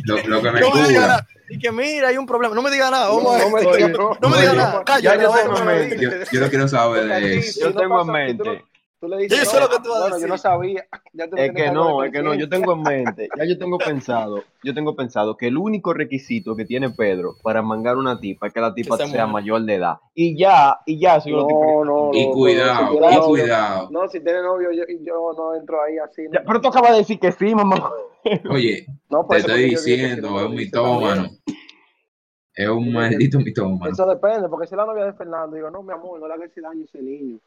Lo, 0.06 0.28
lo 0.28 0.42
que 0.42 0.52
me 0.52 0.60
no 0.62 0.72
me 0.72 0.88
diga 0.88 1.02
cura. 1.02 1.08
nada. 1.08 1.28
Y 1.50 1.60
que 1.60 1.72
mira, 1.72 2.10
hay 2.10 2.18
un 2.18 2.26
problema. 2.26 2.54
No 2.54 2.62
me 2.62 2.70
diga 2.72 2.92
nada. 2.92 3.08
No, 3.08 3.22
me 3.22 3.62
diga, 3.62 3.90
no 4.20 4.30
me 4.30 4.38
diga 4.40 4.54
nada. 4.54 4.84
Cállate. 4.84 5.24
yo. 5.24 5.96
Yo, 5.96 6.10
yo 6.32 6.42
no 6.42 6.50
quiero 6.50 6.68
saber 6.68 7.06
de 7.06 7.38
eso. 7.38 7.60
Yo 7.62 7.70
no 7.72 7.80
tengo 7.80 8.02
en 8.02 8.08
mente. 8.08 8.64
No- 9.00 9.08
Tú 9.08 9.08
le 9.08 9.18
dices, 9.24 9.52
yo 9.54 9.60
no, 9.60 9.66
lo 9.68 9.70
que 9.72 9.84
tú 9.84 9.90
vas 9.90 9.98
a 9.98 10.00
bueno, 10.02 10.10
yo 10.10 10.16
decir. 10.16 10.30
no 10.30 10.38
sabía. 10.38 10.88
Ya 11.14 11.30
tú 11.30 11.36
Es 11.38 11.52
que 11.54 11.72
no, 11.72 12.04
es 12.04 12.12
que 12.12 12.22
no, 12.24 12.34
yo 12.34 12.50
tengo 12.50 12.74
en 12.74 12.82
mente, 12.84 13.30
ya 13.38 13.46
yo 13.46 13.58
tengo 13.58 13.78
pensado, 13.78 14.44
yo 14.64 14.74
tengo 14.74 14.96
pensado 14.96 15.38
que 15.38 15.48
el 15.48 15.58
único 15.58 15.94
requisito 15.94 16.56
que 16.56 16.66
tiene 16.66 16.90
Pedro 16.90 17.36
para 17.44 17.62
mangar 17.62 17.98
una 17.98 18.20
tipa 18.20 18.48
es 18.48 18.54
que 18.54 18.60
la 18.60 18.74
tipa 18.74 18.98
Que 18.98 19.04
sea 19.04 19.12
sea 19.12 19.28
mayor 19.28 19.62
de 19.64 19.76
edad. 19.76 19.98
Y 20.16 20.38
ya, 20.38 20.80
y 20.86 21.00
ya, 21.00 21.20
soy 21.22 21.32
lo 21.34 21.46
que 21.48 21.54
No, 21.54 21.86
no, 21.86 22.10
Y 22.14 22.26
no, 22.28 22.34
cuidado, 22.34 22.88
si 22.90 22.96
y 22.96 23.00
novio- 23.00 23.26
cuidado. 23.28 23.90
No, 23.92 24.08
si 24.08 24.20
tiene 24.20 24.42
novio, 24.42 24.72
yo, 24.72 24.84
yo 25.02 25.32
no 25.38 25.54
entro 25.56 25.82
ahí 25.84 25.98
así. 26.00 26.24
¿no? 26.24 26.32
Ya, 26.34 26.44
pero 26.46 26.60
tú 26.60 26.68
acabas 26.70 26.92
de 26.94 26.98
decir 26.98 27.20
que 27.20 27.32
sí, 27.32 27.54
mamá. 27.54 27.92
Oye, 28.50 28.86
No, 29.10 29.26
te 29.30 29.38
estoy 29.38 29.72
yo 29.72 29.78
si 29.78 29.92
diciendo, 29.92 30.30
no 30.32 30.38
es 30.38 30.44
lo 30.44 30.50
un 30.50 30.56
mitómano. 30.56 31.28
Es 32.54 32.68
un 32.68 32.92
maldito 32.92 33.38
mitómano. 33.40 33.94
Eso 33.94 34.06
depende, 34.08 34.50
porque 34.50 34.66
si 34.66 34.74
es 34.74 34.78
la 34.78 34.86
novia 34.88 35.06
de 35.06 35.14
Fernando, 35.14 35.56
digo, 35.56 35.70
no, 35.70 35.84
mi 35.84 35.94
amor, 35.94 36.20
no 36.20 36.28
le 36.28 36.34
hagas 36.34 36.50
ese 36.50 36.62
daño 36.62 36.82
a 36.82 36.86
ese 36.86 37.02
niño. 37.04 37.38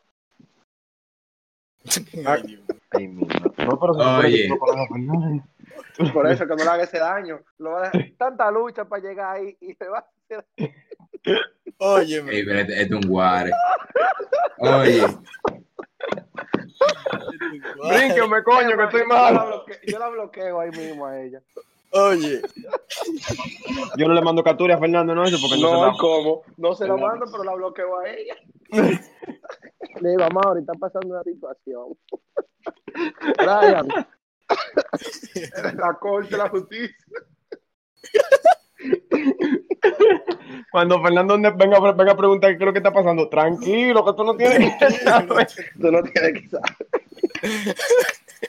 Ay, 2.27 2.43
Dios. 2.43 2.63
Ay, 2.91 3.09
mira. 3.09 3.41
No, 3.59 3.79
pero 3.81 3.95
se 3.95 4.01
supone 4.49 4.87
que 4.89 4.95
Oye. 4.95 5.03
no. 5.99 6.13
Por 6.13 6.27
eso 6.31 6.45
que 6.47 6.57
no 6.57 6.65
le 6.65 6.71
haga 6.71 6.85
ese 6.85 6.99
daño. 6.99 7.41
Lo 7.59 7.71
va 7.73 7.87
a 7.87 7.91
dejar- 7.91 8.13
tanta 8.19 8.51
lucha 8.51 8.85
para 8.85 9.03
llegar 9.03 9.37
ahí 9.37 9.57
y 9.61 9.75
se 9.75 9.89
va 9.89 9.99
a 9.99 10.07
hacer. 10.25 10.45
Ey, 11.79 12.45
pero 12.45 12.61
este, 12.61 12.73
este 12.83 12.83
es 12.83 12.91
un 12.93 13.01
guare. 13.11 13.51
Oye, 14.59 15.03
Brínqueme, 17.89 18.43
coño, 18.43 18.77
que 18.77 18.85
estoy 18.85 19.03
la 19.09 19.45
bloqueo- 19.45 19.79
Yo 19.87 19.99
la 19.99 20.09
bloqueo 20.09 20.61
ahí 20.61 20.71
mismo 20.71 21.07
a 21.07 21.21
ella. 21.21 21.41
Oye. 21.93 22.41
Yo 23.97 24.07
no 24.09 24.15
le 24.15 24.23
mando 24.23 24.43
captura 24.45 24.77
a 24.77 24.79
Fernando, 24.79 25.15
no, 25.15 25.25
eso 25.25 25.39
porque 25.41 25.61
no, 25.61 25.73
No, 25.73 25.79
se 25.81 25.89
¿y 25.89 25.93
la... 25.93 25.99
¿cómo? 25.99 26.43
No 26.57 26.75
se 26.75 26.87
lo 26.87 26.99
mando, 26.99 27.27
pero 27.31 27.45
la 27.45 27.55
bloqueo 27.55 27.99
a 27.99 28.09
ella. 28.11 28.37
Le 30.01 30.11
digo, 30.11 30.21
mamá, 30.21 30.41
ahorita 30.47 30.73
está 30.73 30.89
pasando 30.89 31.15
una 31.15 31.23
situación. 31.23 31.97
Brian. 33.39 33.89
la 35.77 35.95
corte, 35.95 36.37
la 36.37 36.49
justicia. 36.49 36.97
cuando 40.73 41.03
Fernando 41.03 41.35
venga, 41.57 41.93
venga 41.93 42.13
a 42.13 42.17
preguntar 42.17 42.51
qué 42.57 42.63
es 42.63 42.67
lo 42.67 42.73
que 42.73 42.79
está 42.79 42.93
pasando, 42.93 43.29
tranquilo, 43.29 44.05
que 44.05 44.13
tú 44.15 44.25
no 44.25 44.37
tienes 44.37 44.75
que 44.79 44.91
saber. 45.05 45.47
Tú 45.81 45.91
no 45.93 46.03
tienes 46.03 46.43
que 46.43 46.49
saber. 46.49 47.77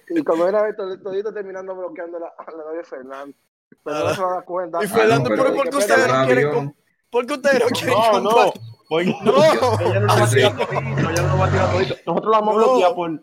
y 0.09 0.23
como 0.23 0.47
era 0.47 0.69
esto, 0.69 0.99
todito 1.01 1.33
terminando 1.33 1.75
bloqueando 1.75 2.19
la, 2.19 2.27
a 2.37 2.51
la 2.51 2.57
novia 2.63 2.77
de 2.79 2.83
Fernando. 2.83 3.35
Pero 3.83 3.99
no 3.99 4.13
se 4.13 4.21
va 4.21 4.27
a 4.31 4.33
dar 4.35 4.45
cuenta. 4.45 4.83
Y 4.83 4.87
Fernando, 4.87 5.29
no, 5.29 5.35
pero- 5.35 5.43
¿pero 5.43 5.55
por 5.55 5.69
qué 5.69 5.77
ustedes 5.77 6.07
no 6.07 6.25
quieren 6.25 6.45
avión. 6.47 6.53
com- 6.53 6.73
¿Por 7.09 7.25
qué 7.25 7.33
ustedes 7.33 7.59
no 7.59 7.67
quieren 7.67 7.93
No, 7.93 8.19
no. 8.21 8.53
Porque 8.91 9.05
No. 9.23 9.43
ella 9.45 9.99
no 10.01 10.07
lo 10.07 10.07
va 10.19 10.25
a 10.25 10.29
tirar 10.29 10.57
todito, 10.57 11.09
ella 11.09 11.21
no 11.21 11.27
lo 11.29 11.37
va 11.37 11.45
a 11.45 11.49
tirar 11.51 11.71
todito. 11.71 11.95
Nosotros 12.05 12.31
la 12.31 12.39
vamos 12.41 12.55
a 12.55 12.59
No. 12.59 12.65
bloquear 12.67 12.93
por, 12.95 13.21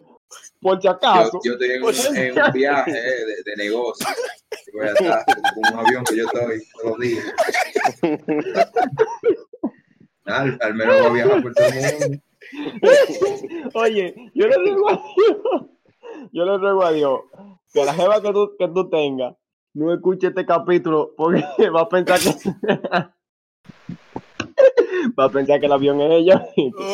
por 0.63 0.77
si 0.81 0.85
Yo, 0.85 0.91
acaso. 0.91 1.41
yo 1.45 1.53
estoy 1.53 1.71
en 1.73 1.83
un, 1.83 2.17
en 2.17 2.43
un 2.43 2.53
viaje 2.53 2.93
de, 2.93 3.43
de 3.45 3.57
negocio. 3.57 4.07
Voy 4.73 4.87
a 4.87 4.93
estar 4.93 5.25
con 5.27 5.75
un 5.75 5.87
avión 5.87 6.05
que 6.05 6.17
yo 6.17 6.25
estoy 6.25 6.63
todos 6.73 6.85
los 6.85 6.99
días. 6.99 7.25
Al, 10.25 10.59
al 10.61 10.75
menos 10.75 10.97
voy 10.99 11.07
a 11.07 11.13
viajar 11.13 11.43
por 11.43 11.55
todo 11.55 11.67
el 11.67 11.75
mundo. 11.75 12.19
Oye, 13.75 14.15
yo 14.35 14.47
le 14.47 14.55
ruego 14.57 14.89
a 14.89 14.93
Dios, 15.17 15.67
yo 16.33 16.45
le 16.45 16.57
ruego 16.59 16.83
a 16.85 16.93
Dios 16.93 17.21
que 17.73 17.85
la 17.85 17.93
jeva 17.95 18.23
que 18.23 18.33
tú, 18.33 18.57
que 18.59 18.69
tú 18.69 18.89
tengas 18.89 19.35
no 19.75 19.93
escuche 19.93 20.29
este 20.29 20.47
capítulo 20.47 21.13
porque 21.17 21.45
va 21.75 21.83
a 21.83 21.89
pensar 21.91 22.19
que 22.21 22.31
va 25.19 25.25
a 25.25 25.31
pensar 25.31 25.61
que 25.61 25.67
el 25.67 25.73
avión 25.73 26.01
es 26.01 26.11
ella. 26.13 26.47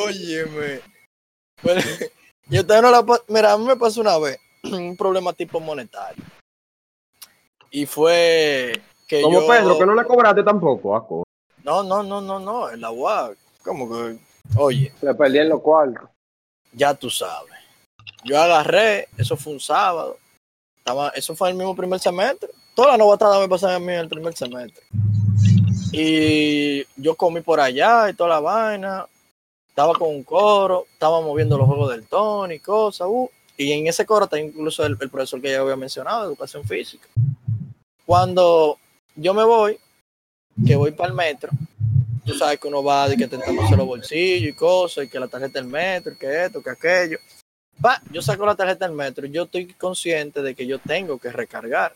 Óyeme. 0.07 0.81
Bueno, 1.63 1.81
y 2.51 2.59
ustedes 2.59 2.83
no 2.83 2.91
la 2.91 3.05
Mira, 3.29 3.53
a 3.53 3.59
mí 3.59 3.65
me 3.65 3.77
pasó 3.77 4.01
una 4.01 4.19
vez 4.19 4.39
un 4.65 4.97
problema 4.97 5.33
tipo 5.33 5.61
monetario. 5.61 6.23
Y 7.71 7.87
fue 7.87 8.81
que 9.09 9.23
Como 9.23 9.41
yo... 9.41 9.47
Pedro, 9.49 9.79
que 9.79 9.87
no 9.87 9.95
le 9.95 10.05
cobraste 10.05 10.43
tampoco, 10.43 10.95
Aco. 10.97 11.25
No, 11.65 11.83
no, 11.83 12.03
no, 12.03 12.21
no, 12.21 12.39
no, 12.39 12.71
en 12.71 12.81
la 12.81 12.91
UAC. 12.91 13.37
¿Cómo 13.65 13.89
que? 13.91 14.19
Oye, 14.57 14.93
Se 15.01 15.15
perdí 15.15 15.39
en 15.39 15.49
los 15.49 15.61
cuartos. 15.61 16.09
ya 16.73 16.95
tú 16.95 17.09
sabes. 17.11 17.53
Yo 18.25 18.41
agarré, 18.41 19.09
eso 19.19 19.37
fue 19.37 19.55
un 19.55 19.61
sábado. 19.61 20.19
Estaba, 20.77 21.09
eso 21.11 21.35
fue 21.35 21.49
el 21.51 21.57
mismo 21.57 21.75
primer 21.75 21.99
semestre. 21.99 22.51
Todas 22.75 22.93
las 22.93 22.99
novatadas 22.99 23.41
me 23.41 23.49
pasaban 23.49 23.77
a 23.77 23.79
mí 23.79 23.93
en 23.93 24.01
el 24.01 24.09
primer 24.09 24.35
semestre. 24.35 24.85
Y 25.97 26.85
yo 26.97 27.15
comí 27.15 27.41
por 27.41 27.61
allá 27.61 28.11
y 28.11 28.15
toda 28.15 28.31
la 28.31 28.41
vaina. 28.41 29.07
Estaba 29.69 29.93
con 29.95 30.09
un 30.09 30.25
coro, 30.25 30.87
estaba 30.93 31.21
moviendo 31.21 31.57
los 31.57 31.67
juegos 31.67 31.91
del 31.91 32.07
Tony 32.07 32.55
y 32.55 32.59
cosas. 32.59 33.07
uh, 33.09 33.31
y 33.57 33.73
en 33.73 33.87
ese 33.87 34.05
coro 34.05 34.25
está 34.25 34.39
incluso 34.39 34.85
el, 34.85 34.97
el 35.01 35.11
profesor 35.11 35.41
que 35.41 35.51
ya 35.51 35.61
había 35.61 35.77
mencionado, 35.77 36.25
educación 36.25 36.65
física. 36.65 37.09
Cuando 38.05 38.79
yo 39.15 39.35
me 39.35 39.45
voy, 39.45 39.79
que 40.67 40.75
voy 40.77 40.91
para 40.91 41.11
el 41.11 41.15
metro, 41.15 41.51
tú 42.25 42.35
sabes 42.35 42.59
que 42.59 42.69
uno 42.69 42.83
va 42.83 43.09
de 43.09 43.17
que 43.17 43.29
tentándose 43.29 43.77
los 43.77 43.87
bolsillos 43.87 44.51
y 44.51 44.53
cosas, 44.53 45.05
y 45.05 45.09
que 45.09 45.21
la 45.21 45.29
tarjeta 45.29 45.61
del 45.61 45.69
metro, 45.69 46.17
que 46.19 46.45
esto, 46.45 46.63
que 46.63 46.71
aquello. 46.71 47.19
Va, 47.85 48.01
yo 48.11 48.23
saco 48.23 48.47
la 48.47 48.55
tarjeta 48.55 48.87
del 48.87 48.97
metro, 48.97 49.27
yo 49.27 49.45
estoy 49.45 49.73
consciente 49.75 50.43
de 50.43 50.55
que 50.55 50.67
yo 50.67 50.79
tengo 50.81 51.19
que 51.19 51.31
recargar. 51.31 51.95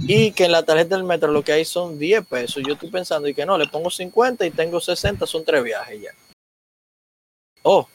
Y 0.00 0.32
que 0.32 0.44
en 0.44 0.52
la 0.52 0.62
tarjeta 0.62 0.96
del 0.96 1.04
metro 1.04 1.32
lo 1.32 1.42
que 1.42 1.52
hay 1.52 1.64
son 1.64 1.98
10 1.98 2.26
pesos. 2.26 2.62
Yo 2.66 2.74
estoy 2.74 2.90
pensando 2.90 3.28
y 3.28 3.34
que 3.34 3.44
no, 3.44 3.58
le 3.58 3.66
pongo 3.66 3.90
50 3.90 4.46
y 4.46 4.50
tengo 4.50 4.80
60, 4.80 5.26
son 5.26 5.44
tres 5.44 5.62
viajes 5.64 6.02
ya. 6.02 6.10
Oh, 7.62 7.88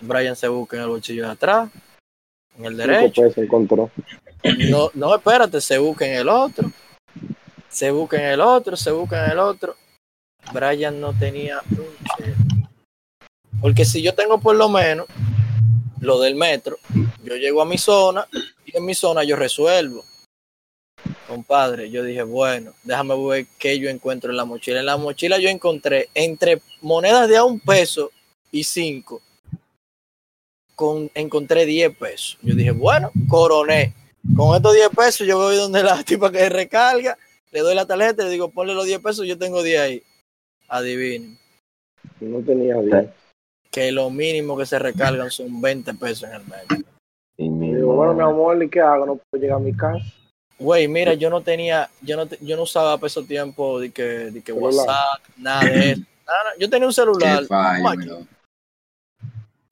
Brian 0.00 0.36
se 0.36 0.48
busca 0.48 0.76
en 0.76 0.82
el 0.84 0.88
bolsillo 0.88 1.24
de 1.24 1.32
atrás, 1.32 1.70
en 2.58 2.64
el 2.64 2.76
derecho. 2.76 3.22
encontró. 3.36 3.90
No, 4.70 4.90
no, 4.94 5.14
espérate, 5.14 5.60
se 5.60 5.78
busca 5.78 6.06
en 6.06 6.14
el 6.14 6.28
otro. 6.28 6.70
Se 7.68 7.90
busca 7.90 8.18
en 8.18 8.26
el 8.26 8.40
otro, 8.40 8.76
se 8.76 8.92
busca 8.92 9.24
en 9.24 9.32
el 9.32 9.38
otro. 9.38 9.74
Brian 10.52 11.00
no 11.00 11.12
tenía 11.12 11.60
un. 11.70 12.68
Porque 13.60 13.84
si 13.84 14.02
yo 14.02 14.14
tengo 14.14 14.38
por 14.38 14.54
lo 14.56 14.68
menos 14.68 15.06
lo 16.00 16.20
del 16.20 16.34
metro, 16.34 16.76
yo 17.22 17.36
llego 17.36 17.62
a 17.62 17.64
mi 17.64 17.78
zona 17.78 18.28
y 18.66 18.76
en 18.76 18.84
mi 18.84 18.94
zona 18.94 19.24
yo 19.24 19.36
resuelvo. 19.36 20.04
Compadre, 21.28 21.90
yo 21.90 22.04
dije, 22.04 22.22
bueno, 22.22 22.72
déjame 22.82 23.14
ver 23.28 23.46
qué 23.58 23.78
yo 23.78 23.88
encuentro 23.88 24.30
en 24.30 24.36
la 24.36 24.44
mochila. 24.44 24.80
En 24.80 24.86
la 24.86 24.96
mochila 24.96 25.38
yo 25.38 25.48
encontré 25.48 26.08
entre 26.14 26.60
monedas 26.82 27.28
de 27.28 27.36
a 27.36 27.44
un 27.44 27.60
peso 27.60 28.10
y 28.52 28.62
cinco, 28.64 29.22
con, 30.74 31.10
encontré 31.14 31.64
10 31.66 31.96
pesos. 31.96 32.38
Yo 32.42 32.54
dije, 32.54 32.72
bueno, 32.72 33.10
coroné. 33.28 33.94
Con 34.36 34.54
estos 34.56 34.74
10 34.74 34.88
pesos 34.90 35.26
yo 35.26 35.38
voy 35.38 35.56
donde 35.56 35.82
la 35.82 36.02
tipa 36.04 36.30
que 36.30 36.48
recarga, 36.48 37.16
le 37.52 37.60
doy 37.60 37.74
la 37.74 37.86
tarjeta 37.86 38.22
y 38.22 38.26
le 38.26 38.32
digo, 38.32 38.50
ponle 38.50 38.74
los 38.74 38.86
10 38.86 39.00
pesos, 39.00 39.26
yo 39.26 39.38
tengo 39.38 39.62
10 39.62 39.80
ahí. 39.80 40.02
Adivinen, 40.68 41.38
No 42.20 42.40
tenía 42.40 42.76
bien. 42.80 43.12
que 43.70 43.92
lo 43.92 44.10
mínimo 44.10 44.56
que 44.56 44.66
se 44.66 44.78
recargan 44.78 45.30
son 45.30 45.60
20 45.60 45.94
pesos 45.94 46.28
en 46.28 46.34
el 46.36 46.42
mes. 46.46 46.84
Y 47.36 47.48
mi 47.48 47.74
Digo, 47.74 47.94
bueno, 47.94 48.14
mi 48.14 48.22
amor, 48.22 48.62
¿y 48.62 48.68
qué 48.68 48.80
hago? 48.80 49.06
No 49.06 49.16
puedo 49.16 49.42
llegar 49.42 49.56
a 49.56 49.60
mi 49.60 49.74
casa. 49.74 50.04
Güey, 50.58 50.86
mira, 50.88 51.14
yo 51.14 51.30
no 51.30 51.40
tenía, 51.40 51.90
yo 52.00 52.16
no, 52.16 52.26
te- 52.26 52.38
yo 52.40 52.56
no 52.56 52.62
usaba 52.62 52.96
para 52.96 53.08
ese 53.08 53.22
tiempo 53.24 53.80
de 53.80 53.90
que, 53.90 54.02
de 54.02 54.40
que. 54.42 54.52
WhatsApp, 54.52 55.20
nada 55.36 55.64
de 55.64 55.92
eso. 55.92 56.02
Nada, 56.26 56.50
yo 56.58 56.70
tenía 56.70 56.86
un 56.86 56.92
celular. 56.94 57.44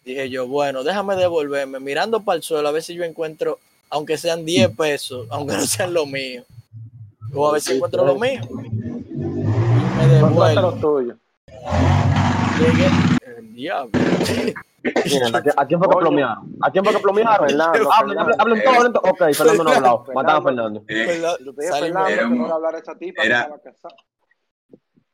Dije 0.04 0.28
yo, 0.28 0.46
bueno, 0.46 0.82
déjame 0.84 1.16
devolverme, 1.16 1.80
mirando 1.80 2.22
para 2.22 2.36
el 2.36 2.42
suelo, 2.42 2.68
a 2.68 2.72
ver 2.72 2.82
si 2.82 2.94
yo 2.94 3.04
encuentro, 3.04 3.58
aunque 3.88 4.18
sean 4.18 4.44
10 4.44 4.68
pesos, 4.76 5.26
aunque 5.30 5.54
no 5.54 5.64
sean 5.66 5.94
lo 5.94 6.04
mío. 6.04 6.44
O 7.32 7.48
a 7.48 7.52
ver 7.52 7.62
si 7.62 7.72
encuentro 7.72 8.04
lo 8.04 8.18
mío. 8.18 8.40
Y 8.50 9.14
me 9.16 10.06
lo 10.08 10.14
devuelvo. 10.28 10.72
tuyo. 10.74 11.16
Llegué. 12.58 12.88
El 13.38 13.54
diablo. 13.54 13.92
Miren, 14.82 15.36
¿a, 15.36 15.66
quién- 15.66 15.78
fue 15.78 15.88
que 15.88 15.96
plomearon? 15.96 16.56
¿A 16.60 16.70
quién 16.70 16.84
fue 16.84 16.92
que 16.94 17.00
plomearon? 17.00 17.48
Fernando, 17.48 17.92
Hablen, 17.92 18.16
Fernando. 18.18 18.36
hablen 18.42 18.62
todo, 18.64 18.74
hablen 18.74 18.92
todo. 18.92 19.02
Ok, 19.10 19.18
Fernando 19.34 19.64
no 19.64 19.70
ha 19.70 19.76
hablado. 19.76 20.04
Mataron 20.14 20.40
a 20.40 20.44
Fernando. 20.44 20.80
Yo 20.80 21.54
te 21.54 21.62
dije, 21.62 21.72
Fernando, 21.78 22.08
Era 22.08 22.22
que 22.22 22.28
no 22.34 22.54
hablara 22.54 22.78
a 22.78 22.80
esa 22.80 22.94
tipa 22.98 23.22
era- 23.22 23.38
que 23.38 23.42
estaba 23.54 23.62
casada. 23.62 23.96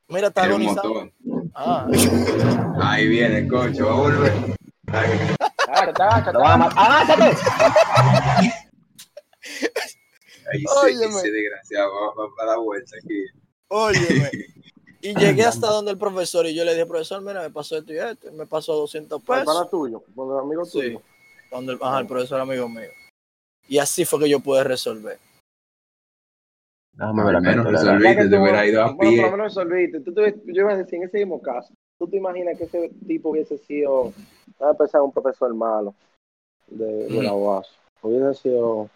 Mira, 0.09 0.29
está 0.29 0.43
agonizando. 0.45 1.11
Ah, 1.55 1.87
Ahí 2.83 3.09
viene 3.09 3.39
el 3.41 3.49
coche, 3.49 3.83
va 3.83 3.93
a 3.93 3.95
volver. 3.97 4.33
¡Agáchate! 5.69 7.37
Ahí 10.51 10.61
sí, 10.61 11.05
ese 11.05 11.31
desgraciado 11.31 11.91
va 12.17 12.43
a 12.43 12.47
dar 12.47 12.59
vuelta 12.59 12.97
aquí. 13.03 13.25
óyeme. 13.69 14.31
Y 15.01 15.15
llegué 15.15 15.45
hasta 15.45 15.69
donde 15.69 15.93
el 15.93 15.99
profesor 15.99 16.45
y 16.47 16.55
yo 16.55 16.65
le 16.65 16.73
dije, 16.73 16.87
profesor, 16.87 17.23
mira, 17.23 17.41
me 17.43 17.51
pasó 17.51 17.77
esto 17.77 17.93
y 17.93 17.99
esto. 17.99 18.33
Me 18.33 18.47
pasó 18.47 18.75
200 18.75 19.23
Para 19.23 19.45
pesos. 19.45 19.71
tuyo, 19.71 20.03
con 20.15 20.33
el 20.33 20.39
amigo 20.41 20.65
Sí. 20.65 20.81
tuyo. 20.81 21.03
Donde 21.51 21.73
el, 21.75 21.79
ajá, 21.81 22.01
el 22.01 22.07
profesor 22.07 22.41
amigo 22.41 22.69
mío. 22.69 22.89
Y 23.69 23.79
así 23.79 24.05
fue 24.05 24.19
que 24.21 24.29
yo 24.29 24.41
pude 24.41 24.65
resolver. 24.65 25.19
Déjame 26.95 27.25
ver 27.25 27.37
Al 27.37 27.43
la 27.43 27.51
menos 27.51 27.67
que 27.67 28.23
te 28.25 28.29
tú- 28.37 28.43
hubiera 28.43 28.67
ido 28.67 28.83
a 28.83 28.93
Bueno, 28.93 28.97
por 28.97 29.31
lo 29.31 29.37
menos 29.37 29.55
resolviste. 29.55 30.01
Tú, 30.01 30.13
te- 30.13 30.35
yo 30.47 30.63
iba 30.63 30.73
a 30.73 30.77
decir, 30.77 30.97
en 30.97 31.05
ese 31.05 31.19
mismo 31.19 31.41
caso, 31.41 31.73
¿tú 31.99 32.09
te 32.09 32.17
imaginas 32.17 32.59
que 32.59 32.65
ese 32.65 32.91
tipo 33.07 33.31
hubiese 33.31 33.57
sido, 33.59 34.13
a 34.59 34.75
pensar 34.75 35.01
un 35.03 35.13
profesor 35.13 35.55
malo 35.55 35.95
de, 36.67 37.05
de 37.07 37.23
la 37.23 37.35
UAS? 37.35 37.69
Hubiese 38.03 38.35
sido 38.43 38.91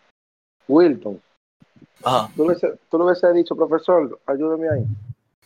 Wilton. 0.67 1.23
Ajá. 2.03 2.29
¿Tú 2.35 2.43
le, 2.43 2.49
hubiese- 2.55 2.77
tú 2.91 2.99
le 2.99 3.05
hubiese 3.05 3.33
dicho, 3.33 3.55
profesor, 3.55 4.19
ayúdeme 4.27 4.69
ahí. 4.69 4.85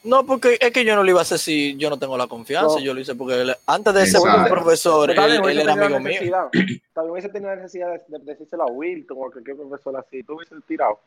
No, 0.05 0.24
porque 0.24 0.57
es 0.61 0.70
que 0.70 0.84
yo 0.84 0.94
no 0.94 1.03
lo 1.03 1.11
iba 1.11 1.18
a 1.18 1.22
hacer 1.22 1.38
si 1.38 1.76
yo 1.76 1.90
no 1.90 1.99
tengo 1.99 2.16
la 2.16 2.26
confianza. 2.28 2.76
No. 2.76 2.80
Yo 2.80 2.94
lo 2.94 3.01
hice 3.01 3.14
porque 3.16 3.40
él- 3.40 3.57
antes 3.66 3.92
de 3.94 4.07
ser 4.07 4.20
un 4.20 4.44
profesor, 4.44 5.11
él, 5.11 5.18
él 5.18 5.40
hubiese 5.42 5.62
era 5.62 5.72
amigo 5.72 5.99
mío. 6.01 6.20
También 6.92 7.12
hubiese 7.12 7.28
tenido 7.28 7.51
la 7.51 7.57
necesidad 7.57 7.88
de, 7.90 8.18
de 8.18 8.24
decírselo 8.24 8.62
a 8.64 8.66
Wilton 8.70 9.16
o 9.20 9.26
a 9.26 9.32
cualquier 9.32 9.57
profesor 9.57 9.97
así. 9.97 10.22
Tú 10.22 10.34
hubiese 10.36 10.55
tirado. 10.66 11.01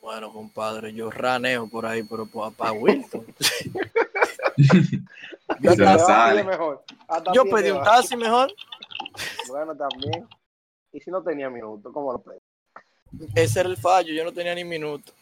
Bueno, 0.00 0.32
compadre, 0.32 0.92
yo 0.92 1.10
raneo 1.12 1.68
por 1.68 1.86
ahí, 1.86 2.02
pero 2.02 2.26
para 2.26 2.72
Wilton. 2.72 3.24
Yo 5.60 5.74
sale. 5.74 6.44
mejor. 6.44 6.82
Hasta 7.08 7.32
Yo 7.32 7.44
pedí 7.44 7.70
un 7.70 7.82
taxi 7.82 8.16
mejor. 8.16 8.52
Bueno, 9.48 9.74
también. 9.76 10.26
Y 10.92 11.00
si 11.00 11.10
no 11.10 11.22
tenía 11.22 11.48
minutos, 11.48 11.92
¿cómo 11.92 12.12
lo 12.12 12.18
pedí? 12.20 12.38
Ese 13.34 13.60
era 13.60 13.68
el 13.68 13.76
fallo, 13.76 14.12
yo 14.12 14.24
no 14.24 14.32
tenía 14.32 14.54
ni 14.54 14.64
minuto. 14.64 15.12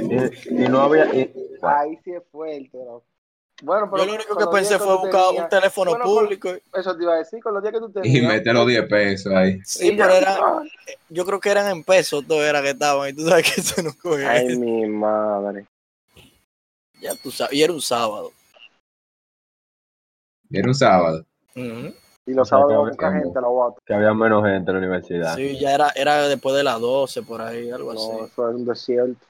Y, 0.00 0.64
y 0.64 0.68
no 0.68 0.80
había. 0.82 1.06
y- 1.14 1.32
Ahí 1.62 1.98
sí 2.04 2.12
es 2.12 2.22
fuerte, 2.30 2.78
¿no? 2.78 3.02
Bueno, 3.62 3.90
Yo 3.94 4.06
lo 4.06 4.14
único 4.14 4.36
que 4.38 4.46
pensé 4.46 4.78
fue 4.78 4.96
buscar 4.96 5.26
tenías- 5.26 5.42
un 5.44 5.48
teléfono 5.50 5.90
Bueno, 5.90 6.04
público. 6.06 6.48
Eso 6.72 6.96
te 6.96 7.02
iba 7.02 7.12
a 7.12 7.18
decir, 7.18 7.42
con 7.42 7.52
los 7.52 7.62
días 7.62 7.74
que 7.74 7.80
tú 7.80 7.90
Y 7.90 7.92
tenías. 7.92 8.32
mete 8.32 8.52
los 8.54 8.66
10 8.66 8.88
pesos 8.88 9.32
ahí. 9.34 9.58
Sí, 9.66 9.88
y 9.88 9.96
pero 9.98 10.08
ya- 10.12 10.18
era, 10.18 10.40
yo 11.10 11.26
creo 11.26 11.38
que 11.40 11.50
eran 11.50 11.70
en 11.70 11.84
pesos 11.84 12.26
todo 12.26 12.42
era 12.42 12.62
que 12.62 12.70
estaban. 12.70 13.10
Y 13.10 13.12
tú 13.12 13.28
sabes 13.28 13.52
que 13.54 13.60
eso 13.60 13.82
no 13.82 13.90
coge. 14.00 14.24
Ay, 14.26 14.56
mi 14.56 14.86
madre. 14.86 15.66
Ya 17.02 17.14
tú 17.16 17.30
sabes. 17.30 17.52
Y 17.52 17.62
era 17.62 17.72
un 17.74 17.82
sábado. 17.82 18.32
Era 20.50 20.66
un 20.66 20.74
sábado. 20.74 21.26
Ujú. 21.54 21.94
Y 22.26 22.34
los 22.34 22.42
O 22.42 22.44
sea, 22.48 22.58
sábados 22.58 22.90
mucha 22.90 23.06
había- 23.08 23.20
gente, 23.22 23.40
la 23.40 23.48
guata. 23.48 23.80
Que 23.84 23.94
había 23.94 24.14
menos 24.14 24.44
gente 24.44 24.70
en 24.70 24.74
la 24.74 24.78
universidad. 24.78 25.34
Sí, 25.36 25.58
ya 25.58 25.74
era, 25.74 25.90
era 25.96 26.28
después 26.28 26.54
de 26.54 26.62
las 26.64 26.78
12, 26.80 27.22
por 27.22 27.40
ahí, 27.42 27.70
algo 27.70 27.92
No, 27.94 28.00
así. 28.00 28.10
eso 28.32 28.48
es 28.50 28.54
un 28.56 28.64
desierto. 28.66 29.26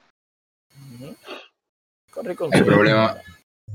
Ujú. 0.95 1.15
con 2.13 2.25
rico 2.27 2.49
Hay 2.53 2.63
problemas, 2.63 3.17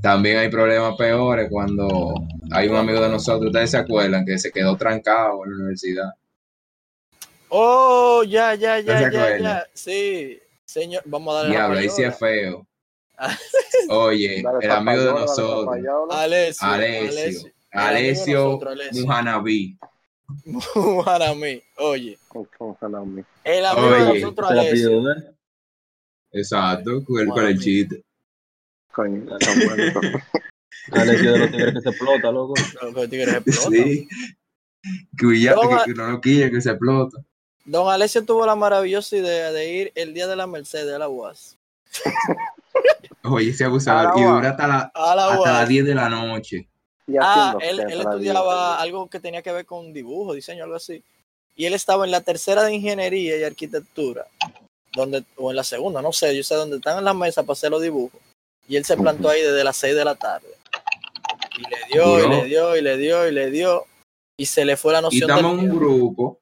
también 0.02 0.36
hay 0.38 0.48
problemas 0.50 0.94
peores 0.96 1.48
cuando 1.50 2.12
hay 2.52 2.68
un 2.68 2.76
amigo 2.76 3.00
de 3.00 3.08
nosotros, 3.08 3.46
ustedes 3.46 3.70
se 3.70 3.78
acuerdan, 3.78 4.24
que 4.26 4.38
se 4.38 4.52
quedó 4.52 4.76
trancado 4.76 5.42
en 5.44 5.50
la 5.50 5.56
universidad. 5.56 6.10
Oh, 7.48 8.22
ya, 8.24 8.54
ya, 8.54 8.82
¿No 8.82 8.84
ya, 9.10 9.38
ya. 9.38 9.66
Sí, 9.72 10.38
señor, 10.64 11.02
vamos 11.06 11.32
a 11.34 11.38
darle 11.38 11.54
la 11.54 11.60
Diablo, 11.60 11.78
ahí 11.78 11.88
sí 11.88 12.02
es 12.02 12.18
feo. 12.18 12.66
Oye, 13.88 14.42
Dale 14.42 14.58
el 14.66 14.70
amigo 14.70 15.00
de 15.00 15.06
dale 15.06 15.20
nosotros. 15.20 15.76
Alessio, 16.10 16.74
El 16.74 17.54
Alessio. 17.76 18.58
Muhanabi. 18.92 19.78
Para 21.04 21.34
mí, 21.34 21.62
oye, 21.78 22.18
el 23.44 23.64
amigo 23.64 23.86
Oye, 23.86 24.04
de 24.04 24.20
nosotros, 24.20 24.48
¿Te 24.48 24.54
la 24.54 24.60
Alessio. 24.60 25.02
Exacto, 26.32 27.04
con 27.04 27.20
el, 27.20 27.28
con 27.28 27.46
el 27.46 27.60
chiste. 27.60 28.02
Coño, 28.92 29.24
bueno. 29.24 30.00
Alessio 30.92 31.32
de 31.32 31.38
los 31.38 31.50
tigres 31.50 31.74
que 31.74 31.80
se 31.80 31.88
explota, 31.90 32.32
loco. 32.32 32.54
Lo 32.82 32.94
que 32.94 33.00
el 33.02 33.10
tigre 33.10 33.32
explota. 33.32 33.70
Sí. 33.70 34.08
Que, 35.16 35.40
ya, 35.40 35.54
Toma. 35.54 35.84
que, 35.84 35.92
que 35.92 35.96
no 35.96 36.10
lo 36.10 36.20
quille, 36.20 36.50
que 36.50 36.60
se 36.60 36.70
explota. 36.70 37.18
Don 37.64 37.88
Alessio 37.88 38.24
tuvo 38.24 38.46
la 38.46 38.54
maravillosa 38.54 39.16
idea 39.16 39.50
de 39.52 39.72
ir 39.72 39.92
el 39.94 40.14
día 40.14 40.26
de 40.26 40.36
la 40.36 40.46
Mercedes 40.46 40.94
a 40.94 40.98
la 40.98 41.08
UAS. 41.08 41.58
Oye, 43.24 43.50
ese 43.50 43.64
abusador. 43.64 44.18
Y 44.18 44.22
dura 44.22 44.50
hasta, 44.50 44.66
la, 44.66 44.92
hasta 44.94 45.52
las 45.52 45.68
10 45.68 45.84
de 45.84 45.94
la 45.94 46.08
noche. 46.08 46.68
Y 47.06 47.16
Ah, 47.20 47.56
él, 47.60 47.80
él 47.80 48.00
estudiaba 48.00 48.80
algo 48.80 49.08
que 49.08 49.20
tenía 49.20 49.42
que 49.42 49.52
ver 49.52 49.64
con 49.64 49.92
dibujo, 49.92 50.34
diseño, 50.34 50.64
algo 50.64 50.76
así. 50.76 51.02
Y 51.54 51.64
él 51.64 51.74
estaba 51.74 52.04
en 52.04 52.10
la 52.10 52.20
tercera 52.20 52.64
de 52.64 52.74
ingeniería 52.74 53.38
y 53.38 53.44
arquitectura, 53.44 54.26
donde, 54.94 55.24
o 55.36 55.50
en 55.50 55.56
la 55.56 55.64
segunda, 55.64 56.02
no 56.02 56.12
sé, 56.12 56.36
yo 56.36 56.42
sé 56.42 56.54
dónde 56.54 56.76
están 56.76 56.98
en 56.98 57.04
la 57.04 57.14
mesa 57.14 57.42
para 57.42 57.54
hacer 57.54 57.70
los 57.70 57.82
dibujos. 57.82 58.20
Y 58.68 58.76
él 58.76 58.84
se 58.84 58.96
plantó 58.96 59.28
ahí 59.28 59.40
desde 59.40 59.64
las 59.64 59.76
6 59.76 59.94
de 59.94 60.04
la 60.04 60.14
tarde. 60.16 60.48
Y 61.56 61.62
le 61.62 61.76
dio, 61.92 62.18
y 62.18 62.28
le 62.28 62.44
dio, 62.44 62.76
y 62.76 62.82
le 62.82 62.96
dio, 62.96 63.28
y 63.28 63.32
le 63.32 63.50
dio. 63.50 63.84
Y 64.36 64.46
se 64.46 64.64
le 64.64 64.76
fue 64.76 64.92
la 64.92 64.98
Y 64.98 65.02
noción 65.02 65.30
estamos 65.30 65.52
en 65.54 65.70
un 65.70 65.76
grupo. 65.76 66.40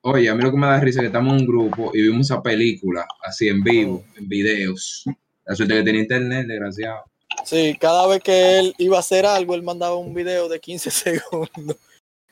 Oye, 0.00 0.28
a 0.28 0.34
mí 0.34 0.42
lo 0.42 0.50
que 0.50 0.56
me 0.56 0.66
da 0.66 0.80
risa 0.80 1.00
es 1.00 1.02
que 1.02 1.06
estamos 1.06 1.34
en 1.34 1.40
un 1.40 1.46
grupo 1.46 1.90
y 1.92 2.02
vimos 2.02 2.30
esa 2.30 2.42
película 2.42 3.06
así 3.22 3.48
en 3.48 3.62
vivo, 3.62 4.04
en 4.16 4.28
videos. 4.28 5.04
La 5.44 5.54
suerte 5.54 5.74
que 5.74 5.82
tenía 5.82 6.00
internet, 6.02 6.46
desgraciado. 6.46 7.04
Sí, 7.44 7.76
cada 7.80 8.06
vez 8.06 8.22
que 8.22 8.58
él 8.58 8.74
iba 8.78 8.96
a 8.96 9.00
hacer 9.00 9.24
algo, 9.26 9.54
él 9.54 9.62
mandaba 9.62 9.96
un 9.96 10.14
video 10.14 10.48
de 10.48 10.58
15 10.60 10.90
segundos. 10.90 11.76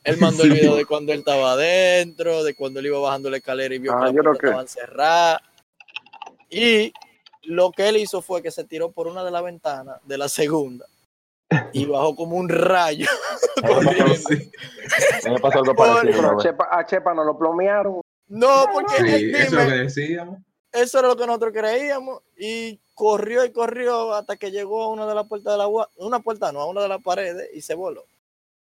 Él 0.03 0.19
mandó 0.19 0.43
el 0.43 0.53
video 0.53 0.77
de 0.77 0.85
cuando 0.85 1.13
él 1.13 1.21
estaba 1.21 1.53
adentro, 1.53 2.45
de 2.45 2.55
cuando 2.55 2.81
él 2.81 2.87
iba 2.87 2.99
bajando 2.99 3.31
la 3.31 3.39
escalera 3.39 3.75
y 3.75 3.79
vio 3.79 3.93
Ah, 3.95 4.09
que 4.11 4.17
la 4.17 4.23
puerta 4.23 4.41
que- 4.41 4.47
estaban 4.49 4.69
cerradas. 4.69 5.41
Y 6.51 6.93
lo 7.45 7.71
que 7.73 7.89
él 7.89 7.97
hizo 7.97 8.21
fue 8.21 8.43
que 8.43 8.51
se 8.51 8.65
tiró 8.65 8.91
por 8.93 9.07
una 9.07 9.25
de 9.25 9.31
las 9.31 9.43
ventanas 9.43 9.99
de 10.05 10.19
la 10.19 10.29
segunda 10.29 10.87
y 11.73 11.85
bajó 11.87 12.15
como 12.17 12.37
un 12.37 12.49
rayo. 12.49 13.07
me 15.25 15.39
pasó 15.41 15.59
algo 15.61 15.75
parecido. 15.75 16.31
A. 16.31 16.37
Chepa, 16.43 16.69
a 16.71 16.85
Chepa 16.87 17.15
no 17.15 17.25
lo 17.25 17.39
plomearon. 17.39 18.01
No, 18.29 18.67
porque 18.73 18.97
sí, 18.97 19.05
eh, 19.07 19.33
eso 19.39 19.59
es 19.59 19.65
lo 19.65 19.71
que 19.71 19.79
decíamos. 19.79 20.39
Eso 20.75 20.99
era 20.99 21.09
lo 21.09 21.16
que 21.16 21.27
nosotros 21.27 21.53
creíamos. 21.55 22.22
Y 22.39 22.79
corrió 22.95 23.45
y 23.45 23.53
corrió 23.53 24.12
hasta 24.14 24.37
que 24.37 24.51
llegó 24.51 24.83
a 24.85 24.89
una 24.89 25.07
de 25.07 25.14
las 25.14 25.27
puertas 25.27 25.55
de 25.55 25.59
la 25.59 25.66
UA- 25.68 25.89
una 25.99 26.20
puerta 26.20 26.53
no, 26.53 26.61
a 26.61 26.66
una 26.68 26.83
de 26.83 26.89
las 26.89 27.03
paredes 27.03 27.49
y 27.55 27.61
se 27.61 27.75
voló. 27.75 28.05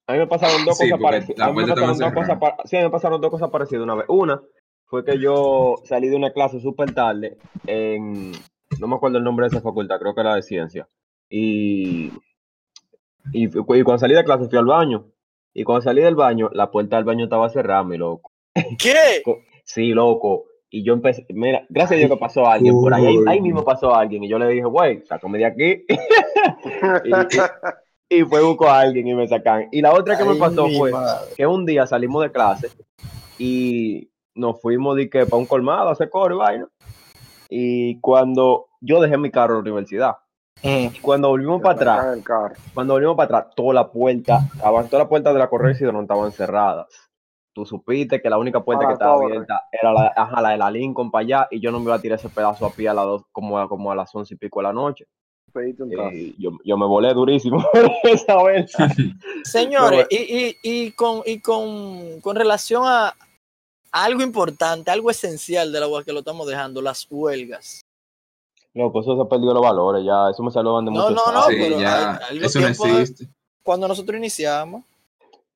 A 0.06 0.12
mí 0.12 0.18
me 0.20 0.26
pasaron 0.28 0.64
dos 0.64 0.78
Sí, 0.78 0.88
cosas 0.88 1.02
parecidas. 1.02 1.38
la 1.38 1.44
A 1.46 1.48
mí 1.48 1.56
me 1.56 1.62
puerta 1.64 1.74
pasaron 1.74 1.94
estaba 1.94 2.10
dos 2.10 2.14
cosas 2.14 2.38
cerrada. 2.38 2.56
pa- 2.56 2.68
sí, 2.68 2.76
a 2.76 2.78
mí 2.78 2.84
me 2.84 2.90
pasaron 2.90 3.20
dos 3.20 3.30
cosas 3.30 3.50
parecidas 3.50 3.82
una 3.82 3.94
vez. 3.96 4.06
Una 4.08 4.40
fue 4.86 5.04
que 5.04 5.18
yo 5.18 5.74
salí 5.84 6.08
de 6.08 6.16
una 6.16 6.32
clase 6.32 6.60
súper 6.60 6.94
tarde 6.94 7.36
en, 7.66 8.30
no 8.78 8.86
me 8.86 8.94
acuerdo 8.96 9.18
el 9.18 9.24
nombre 9.24 9.44
de 9.44 9.48
esa 9.56 9.60
facultad, 9.62 9.98
creo 9.98 10.14
que 10.14 10.20
era 10.20 10.34
de 10.36 10.42
ciencia. 10.42 10.88
Y, 11.28 12.12
y, 13.32 13.44
y 13.46 13.48
cuando 13.82 13.98
salí 13.98 14.14
de 14.14 14.24
clase 14.24 14.48
fui 14.48 14.58
al 14.58 14.66
baño. 14.66 15.06
Y 15.52 15.64
cuando 15.64 15.82
salí 15.82 16.02
del 16.02 16.14
baño, 16.14 16.50
la 16.52 16.70
puerta 16.70 16.96
del 16.96 17.04
baño 17.04 17.24
estaba 17.24 17.48
cerrada, 17.48 17.82
mi 17.82 17.96
loco. 17.96 18.30
¿Qué? 18.78 19.22
Sí, 19.64 19.88
loco. 19.88 20.44
Y 20.70 20.84
yo 20.84 20.94
empecé, 20.94 21.24
mira, 21.30 21.64
gracias 21.68 21.92
a 21.92 21.98
Dios 21.98 22.10
que 22.10 22.16
pasó 22.16 22.46
alguien 22.46 22.74
por 22.74 22.92
ahí. 22.92 23.18
Ahí, 23.26 23.40
mismo 23.40 23.64
pasó 23.64 23.94
alguien. 23.94 24.24
Y 24.24 24.28
yo 24.28 24.38
le 24.38 24.48
dije, 24.48 24.64
güey, 24.64 25.02
sácame 25.06 25.38
de 25.38 25.46
aquí. 25.46 25.84
y, 28.08 28.16
y 28.18 28.24
fue 28.24 28.42
busco 28.42 28.68
a 28.68 28.80
alguien 28.80 29.06
y 29.06 29.14
me 29.14 29.28
sacan. 29.28 29.68
Y 29.70 29.80
la 29.80 29.92
otra 29.92 30.18
que 30.18 30.24
me 30.24 30.34
pasó 30.34 30.68
fue 30.68 30.90
madre. 30.90 31.26
que 31.36 31.46
un 31.46 31.64
día 31.64 31.86
salimos 31.86 32.22
de 32.22 32.32
clase 32.32 32.68
y 33.38 34.10
nos 34.34 34.60
fuimos 34.60 34.96
de 34.96 35.08
que 35.08 35.24
para 35.24 35.38
un 35.38 35.46
colmado 35.46 35.88
a 35.88 35.92
hacer 35.92 36.10
coro 36.10 36.34
y 36.34 36.38
vaina. 36.38 36.68
Y 37.48 38.00
cuando 38.00 38.66
yo 38.80 39.00
dejé 39.00 39.16
mi 39.18 39.30
carro 39.30 39.54
en 39.54 39.64
la 39.64 39.70
universidad, 39.70 40.16
Mm. 40.62 40.94
y 40.94 40.98
cuando 41.00 41.28
volvimos 41.28 41.60
para 41.60 41.74
atrás, 41.74 42.18
carro. 42.24 42.54
cuando 42.72 42.94
volvimos 42.94 43.16
para 43.16 43.38
atrás, 43.38 43.54
toda 43.54 43.74
la 43.74 43.90
puerta, 43.90 44.40
estaban, 44.54 44.86
todas 44.86 45.00
las 45.00 45.08
puertas 45.08 45.32
de 45.34 45.38
la 45.38 45.48
correa 45.48 45.92
no 45.92 46.02
estaban 46.02 46.32
cerradas. 46.32 46.86
Tú 47.56 47.64
supiste 47.64 48.20
que 48.20 48.28
la 48.28 48.36
única 48.36 48.62
puerta 48.62 48.82
que 48.84 48.88
la 48.88 48.92
estaba 48.92 49.14
torre. 49.14 49.26
abierta 49.28 49.62
era 49.72 49.90
la, 49.90 50.12
ajá, 50.14 50.42
la 50.42 50.50
de 50.50 50.58
la 50.58 50.70
Lincoln 50.70 51.10
para 51.10 51.22
allá 51.22 51.48
y 51.50 51.58
yo 51.58 51.72
no 51.72 51.78
me 51.78 51.86
iba 51.86 51.94
a 51.94 52.00
tirar 52.02 52.18
ese 52.18 52.28
pedazo 52.28 52.66
a 52.66 52.70
pie 52.70 52.90
a 52.90 52.92
las 52.92 53.06
dos, 53.06 53.22
como, 53.32 53.58
a, 53.58 53.66
como 53.66 53.90
a 53.90 53.94
las 53.94 54.14
once 54.14 54.34
y 54.34 54.36
pico 54.36 54.60
de 54.60 54.64
la 54.64 54.74
noche. 54.74 55.06
Y 55.88 56.34
yo, 56.38 56.50
yo 56.62 56.76
me 56.76 56.84
volé 56.84 57.14
durísimo 57.14 57.64
por 57.72 57.90
esa 58.10 58.42
vez. 58.42 58.70
Señores, 59.44 60.00
No, 60.00 60.06
y, 60.10 60.16
y, 60.16 60.56
y, 60.62 60.90
con, 60.92 61.22
y 61.24 61.40
con, 61.40 62.20
con 62.20 62.36
relación 62.36 62.82
a 62.84 63.14
algo 63.90 64.20
importante, 64.20 64.90
algo 64.90 65.10
esencial 65.10 65.72
de 65.72 65.80
la 65.80 65.86
que 66.04 66.12
lo 66.12 66.18
estamos 66.18 66.46
dejando, 66.46 66.82
las 66.82 67.06
huelgas. 67.10 67.80
No, 68.74 68.92
pues 68.92 69.06
eso 69.06 69.16
se 69.16 69.24
perdió 69.30 69.54
los 69.54 69.62
valores, 69.62 70.04
ya, 70.04 70.28
eso 70.28 70.42
me 70.42 70.50
salvaban 70.50 70.84
de 70.84 70.90
No, 70.90 71.08
muchos 71.08 71.26
no, 71.26 71.32
no. 71.32 71.42
Sí, 71.44 71.56
pero 71.58 71.80
ya, 71.80 72.16
hay- 72.16 72.36
eso 72.44 72.60
no 72.60 72.68
existe. 72.68 73.28
Cuando 73.62 73.88
nosotros 73.88 74.18
iniciamos, 74.18 74.84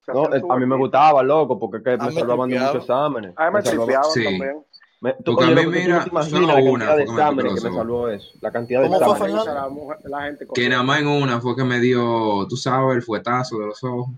No, 0.09 0.35
eh, 0.35 0.43
a 0.49 0.57
mí 0.57 0.67
me 0.67 0.77
gustaba, 0.77 1.23
loco, 1.23 1.59
porque 1.59 1.77
es 1.79 1.83
que 1.85 1.91
A 1.93 1.97
me 1.99 2.09
mí 2.11 2.15
salvaban 2.19 2.51
de 2.51 2.59
muchos 2.59 2.77
exámenes. 2.77 3.33
A 3.37 3.47
mí 3.51 3.55
me 3.55 3.63
tripeaban 3.63 4.11
Sí. 4.13 4.25
también. 4.25 4.65
Me, 5.03 5.13
tú, 5.15 5.35
Porque 5.35 5.45
a 5.45 5.47
oye, 5.49 5.55
mí, 5.55 5.63
loco, 5.63 5.73
tú 5.77 5.83
mira, 5.83 6.07
no 6.13 6.23
solo 6.25 6.47
la 6.47 6.55
una 6.57 6.87
cantidad 6.87 6.97
de 6.97 7.07
fue 7.07 7.07
que 7.07 7.11
me 7.13 7.21
exámenes 7.23 7.55
que 7.63 7.69
me 7.71 7.77
salvó 7.77 8.09
eso. 8.09 8.31
La 8.43 8.51
cantidad 8.51 8.81
de 8.83 8.89
¿Cómo 8.89 8.99
fue, 9.17 9.29
exámenes. 9.31 9.45
La, 9.47 10.19
la 10.19 10.23
gente 10.27 10.47
Que 10.53 10.69
nada 10.69 10.83
más 10.83 11.01
en 11.01 11.07
una 11.09 11.41
fue 11.41 11.57
que 11.57 11.65
me 11.65 11.81
dio, 11.81 12.47
tú 12.49 12.57
sabes, 12.57 12.97
el 12.97 13.03
fuetazo 13.03 13.59
de 13.59 13.67
los 13.67 13.83
ojos. 13.85 14.09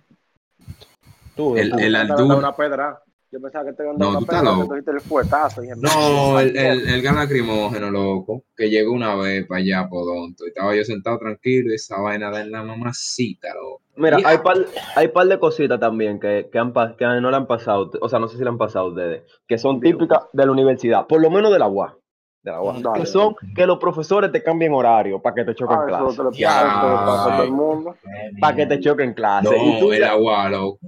Tú, 1.37 1.55
de 1.55 1.61
El, 1.63 1.71
puta. 1.71 1.83
el 1.85 1.95
a 1.95 1.99
dar 2.05 2.11
altura. 2.11 2.37
una 2.37 2.57
pedra. 2.57 3.03
Yo 3.33 3.41
pensaba 3.41 3.65
que 3.65 3.73
te 3.73 3.83
iban 3.83 3.97
a 3.97 3.99
No, 3.99 4.09
una 4.19 4.43
loco. 4.43 4.63
Entonces 4.75 4.87
el 4.95 5.01
fuetazo. 5.01 5.63
Dije, 5.63 5.75
No, 5.79 6.39
el, 6.39 6.55
el, 6.55 6.87
el 6.87 7.03
gas 7.03 7.17
lacrimógeno, 7.17 7.91
loco, 7.91 8.45
que 8.55 8.69
llegó 8.69 8.93
una 8.93 9.15
vez 9.17 9.47
para 9.47 9.61
allá, 9.61 9.89
podonto, 9.89 10.45
y 10.45 10.49
estaba 10.49 10.77
yo 10.77 10.85
sentado 10.85 11.19
tranquilo 11.19 11.73
y 11.73 11.77
esa 11.77 11.99
vaina 11.99 12.31
de 12.31 12.45
la 12.47 12.63
mamacita, 12.63 13.49
loco. 13.55 13.81
Mira, 13.97 14.19
hay 14.25 14.39
par, 14.39 14.59
hay 14.97 15.09
par 15.09 15.27
de 15.29 15.39
cositas 15.39 15.81
también 15.81 16.21
que, 16.21 16.49
que, 16.53 16.59
han, 16.59 16.73
pas- 16.75 16.95
que 16.97 17.05
no 17.07 17.31
le 17.31 17.37
han 17.37 17.47
pasado, 17.47 17.91
o 18.01 18.09
sea, 18.09 18.19
no 18.19 18.29
sé 18.29 18.37
si 18.37 18.43
le 18.43 18.51
han 18.51 18.59
pasado 18.59 18.87
a 18.87 18.89
ustedes, 18.91 19.23
que 19.47 19.57
son 19.59 19.81
típicas 19.81 20.21
de 20.33 20.45
la 20.47 20.53
universidad, 20.53 21.07
por 21.07 21.21
lo 21.23 21.31
menos 21.31 21.51
de 21.53 21.59
la 21.59 21.69
UAS. 21.69 21.95
De 22.43 22.51
la 22.51 22.61
UAS, 22.61 22.83
Dale. 22.83 23.01
que 23.01 23.07
son 23.07 23.35
que 23.55 23.67
los 23.67 23.79
profesores 23.79 24.31
te 24.33 24.43
cambien 24.43 24.73
horario 24.75 25.23
para 25.23 25.35
que 25.37 25.45
te 25.45 25.55
choquen 25.55 25.77
Ah, 25.79 25.85
eso 25.87 25.99
clase. 25.99 26.17
te 26.17 26.23
lo 26.25 26.33
Ya. 26.33 26.59
eso 26.59 26.89
le 26.89 26.95
pasa 26.97 27.23
a 27.33 27.37
todo 27.37 27.45
el 27.47 27.53
mundo. 27.53 27.95
Para 28.41 28.57
que 28.57 28.67
te 28.67 28.81
choquen 28.81 29.15
clase. 29.15 29.57
y 29.57 29.79
tú 29.79 29.87
No, 29.87 29.93
el 29.93 30.05
agua, 30.05 30.49
loco. 30.51 30.81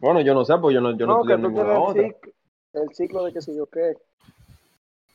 Bueno, 0.00 0.20
yo 0.22 0.34
no 0.34 0.44
sé, 0.44 0.54
pues 0.60 0.74
yo 0.74 0.80
no, 0.80 0.96
yo 0.96 1.06
no, 1.06 1.18
No, 1.18 1.24
que 1.24 1.36
tú 1.36 1.52
tienes 1.52 1.76
otra. 1.78 2.02
el 2.02 2.12
ciclo, 2.12 2.32
el 2.72 2.94
ciclo 2.94 3.24
de 3.24 3.32
qué 3.32 3.40
sé 3.42 3.54
yo 3.56 3.66
qué. 3.66 3.94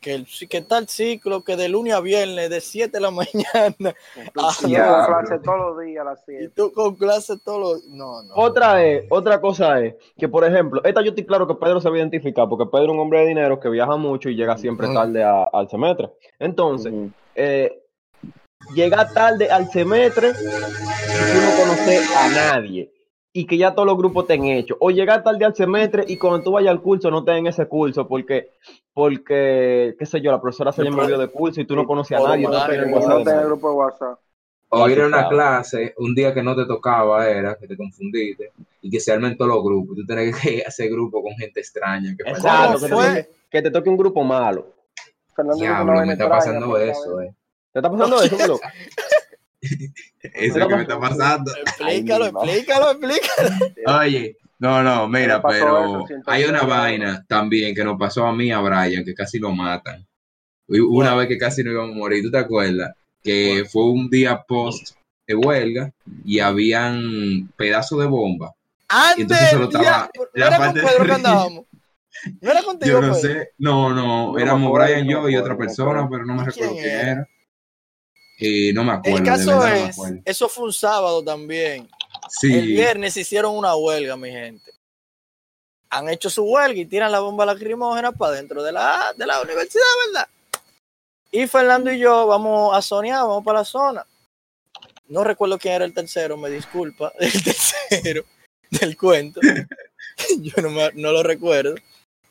que, 0.01 0.13
el, 0.13 0.27
que 0.49 0.57
está 0.57 0.77
el 0.77 0.87
ciclo, 0.87 1.43
que 1.43 1.55
de 1.55 1.67
lunes 1.67 1.93
a 1.95 1.99
viernes, 1.99 2.47
de 2.51 2.61
7 2.61 2.91
de 2.91 3.01
la 3.01 3.09
mañana, 3.11 3.95
Tú 4.33 4.41
Ah, 4.41 4.53
tienes 4.59 4.67
diablo. 4.67 5.07
clase 5.07 5.39
todos 5.43 5.57
los 5.57 5.79
días 5.85 6.01
a 6.05 6.09
las 6.11 6.19
y 6.27 6.31
7. 6.37 6.49
tú 6.55 6.71
con 6.73 6.95
clase 6.95 7.33
todos 7.43 7.59
los... 7.59 7.85
No, 7.87 8.21
no. 8.21 8.35
Otra 8.35 8.85
es, 8.85 9.05
otra 9.09 9.41
cosa 9.41 9.81
es 9.81 9.95
que, 10.17 10.29
por 10.29 10.45
ejemplo, 10.45 10.83
esta 10.83 11.01
yo 11.01 11.09
estoy 11.09 11.25
claro 11.25 11.47
que 11.47 11.55
Pedro 11.55 11.81
se 11.81 11.89
va 11.89 11.95
a 11.95 11.99
identificar, 11.99 12.47
porque 12.47 12.67
Pedro 12.71 12.85
es 12.85 12.91
un 12.91 12.99
hombre 12.99 13.21
de 13.21 13.27
dinero 13.29 13.59
que 13.59 13.69
viaja 13.69 13.95
mucho 13.97 14.29
y 14.29 14.35
llega 14.35 14.57
siempre 14.57 14.87
tarde 14.93 15.23
a- 15.23 15.45
al 15.51 15.67
semestre. 15.69 16.11
Entonces, 16.37 16.93
eh, 17.33 17.81
llega 18.75 19.11
tarde 19.11 19.49
al 19.49 19.69
semestre 19.71 20.29
y 20.29 20.33
tú 20.33 21.41
no 21.41 21.63
conoces 21.63 22.15
a 22.15 22.29
nadie 22.29 22.91
y 23.37 23.45
que 23.45 23.57
ya 23.57 23.75
todos 23.75 23.85
los 23.85 23.97
grupos 23.97 24.27
te 24.27 24.33
han 24.35 24.45
hecho. 24.45 24.77
O 24.79 24.91
llegar 24.91 25.21
tarde 25.21 25.43
al 25.43 25.53
semestre 25.53 26.05
y 26.07 26.15
cuando 26.15 26.41
tú 26.41 26.53
vayas 26.53 26.71
al 26.71 26.81
curso 26.81 27.11
no 27.11 27.25
te 27.25 27.33
den 27.33 27.47
ese 27.47 27.67
curso 27.67 28.07
porque, 28.07 28.51
porque 28.93 29.93
qué 29.99 30.05
sé 30.05 30.21
yo, 30.21 30.31
la 30.31 30.39
profesora 30.39 30.71
se 30.71 30.89
movido 30.89 31.19
de 31.19 31.27
curso 31.27 31.59
y 31.59 31.65
tú 31.65 31.75
no 31.75 31.85
conoces 31.85 32.17
a 32.17 32.23
nadie. 32.23 32.45
No 32.45 32.51
no 32.53 33.23
tenés 33.25 33.45
grupo 33.45 33.69
de 33.71 33.75
WhatsApp. 33.75 34.19
O 34.69 34.87
ir 34.87 35.01
a 35.01 35.07
una 35.07 35.27
clase, 35.27 35.93
un 35.97 36.15
día 36.15 36.33
que 36.33 36.41
no 36.41 36.55
te 36.55 36.65
tocaba 36.65 37.27
era, 37.29 37.57
que 37.57 37.67
te 37.67 37.75
confundiste, 37.75 38.53
y 38.81 38.89
que 38.89 39.01
se 39.01 39.11
armen 39.11 39.35
todos 39.35 39.51
los 39.53 39.63
grupos. 39.65 39.97
Tú 39.97 40.05
tienes 40.05 40.39
que 40.39 40.63
hacer 40.65 40.89
grupo 40.89 41.21
con 41.21 41.33
gente 41.33 41.59
extraña. 41.59 42.15
Que 42.15 42.29
Exacto, 42.29 42.85
que 42.85 42.89
¿Cómo 42.89 43.01
te, 43.01 43.29
que 43.51 43.61
te 43.61 43.69
toque 43.69 43.89
un 43.89 43.97
grupo 43.97 44.23
malo. 44.23 44.67
Fernando 45.35 45.61
Diablo, 45.61 46.05
me 46.05 46.13
está 46.13 46.23
extraña, 46.23 46.29
pasando 46.29 46.77
eso, 46.77 47.19
eh. 47.19 47.35
¿Te 47.73 47.79
está 47.79 47.91
pasando 47.91 48.21
eso? 48.21 48.61
Eso 50.21 50.59
es 50.59 50.67
que 50.67 50.75
me 50.75 50.81
está 50.81 50.99
pasando. 50.99 51.51
Explícalo, 51.55 52.25
Ay, 52.25 52.49
explícalo, 52.49 52.91
explícalo. 52.91 53.99
Oye, 53.99 54.37
no, 54.59 54.81
no, 54.83 55.07
mira, 55.07 55.41
pero 55.41 56.05
hay 56.25 56.43
una 56.45 56.61
vaina 56.61 57.25
también 57.27 57.75
que 57.75 57.83
nos 57.83 57.97
pasó 57.99 58.25
a 58.25 58.33
mí 58.33 58.51
a 58.51 58.59
Brian, 58.59 59.03
que 59.03 59.13
casi 59.13 59.39
lo 59.39 59.51
matan. 59.51 60.05
Una 60.67 61.13
vez 61.15 61.27
que 61.27 61.37
casi 61.37 61.63
nos 61.63 61.73
íbamos 61.73 61.95
a 61.95 61.99
morir, 61.99 62.23
¿tú 62.23 62.31
te 62.31 62.37
acuerdas? 62.37 62.93
que 63.25 63.65
fue 63.67 63.85
un 63.85 64.07
día 64.07 64.43
post 64.47 64.95
de 65.27 65.33
huelga 65.33 65.91
y 66.23 66.39
habían 66.39 67.49
pedazos 67.57 67.99
de 67.99 68.05
bomba. 68.05 68.53
¡Ande! 68.87 69.15
Y 69.17 69.21
entonces 69.23 69.49
solo 69.49 69.63
estaba 69.65 69.83
ya! 69.83 70.09
¿No 70.15 70.25
la 70.33 70.47
era 70.47 70.57
con 70.57 70.73
de 70.75 70.81
Pedro 70.83 71.05
que 71.05 71.11
andábamos? 71.11 71.65
¿No 72.39 72.51
era 72.51 72.61
contigo, 72.61 72.91
Yo 72.91 73.01
no 73.01 73.13
Pedro? 73.13 73.21
sé, 73.21 73.49
no, 73.57 73.93
no, 73.93 74.37
éramos 74.37 74.71
Brian, 74.71 75.07
no 75.07 75.11
yo 75.11 75.29
y 75.29 75.37
otra 75.37 75.57
persona, 75.57 76.07
pero 76.07 76.23
no 76.23 76.35
me 76.35 76.45
recuerdo 76.45 76.73
¿Quién 76.73 76.83
quién 76.83 77.07
era? 77.07 77.29
Eh, 78.37 78.73
no 78.73 78.83
me 78.83 78.93
acuerdo, 78.93 79.17
El 79.17 79.23
caso 79.23 79.45
verdad 79.59 79.59
no 79.59 79.63
me 79.83 79.89
es, 79.89 79.93
acuerdo. 79.97 80.17
eso 80.25 80.49
fue 80.49 80.63
un 80.65 80.73
sábado 80.73 81.23
también. 81.23 81.89
Sí, 82.29 82.53
El 82.53 82.67
viernes 82.67 83.15
hicieron 83.17 83.55
una 83.55 83.75
huelga, 83.75 84.17
mi 84.17 84.29
gente. 84.31 84.71
Han 85.89 86.09
hecho 86.09 86.29
su 86.29 86.43
huelga 86.43 86.79
y 86.81 86.85
tiran 86.85 87.11
la 87.11 87.19
bomba 87.19 87.45
lacrimógena 87.45 88.11
para 88.11 88.33
dentro 88.33 88.61
de 88.63 88.71
la, 88.71 89.13
de 89.15 89.25
la 89.25 89.41
universidad, 89.41 89.83
¿verdad? 90.07 90.27
Y 91.31 91.47
Fernando 91.47 91.91
y 91.91 91.99
yo 91.99 92.27
vamos 92.27 92.75
a 92.75 92.81
soñar, 92.81 93.21
vamos 93.21 93.43
para 93.43 93.59
la 93.59 93.65
zona. 93.65 94.05
No 95.07 95.23
recuerdo 95.23 95.57
quién 95.59 95.75
era 95.75 95.85
el 95.85 95.93
tercero, 95.93 96.35
me 96.37 96.49
disculpa, 96.49 97.13
el 97.19 97.31
tercero 97.43 98.23
del 98.71 98.97
cuento. 98.97 99.39
yo 100.39 100.61
no, 100.61 100.69
me- 100.71 100.91
no 100.95 101.11
lo 101.11 101.23
recuerdo. 101.23 101.75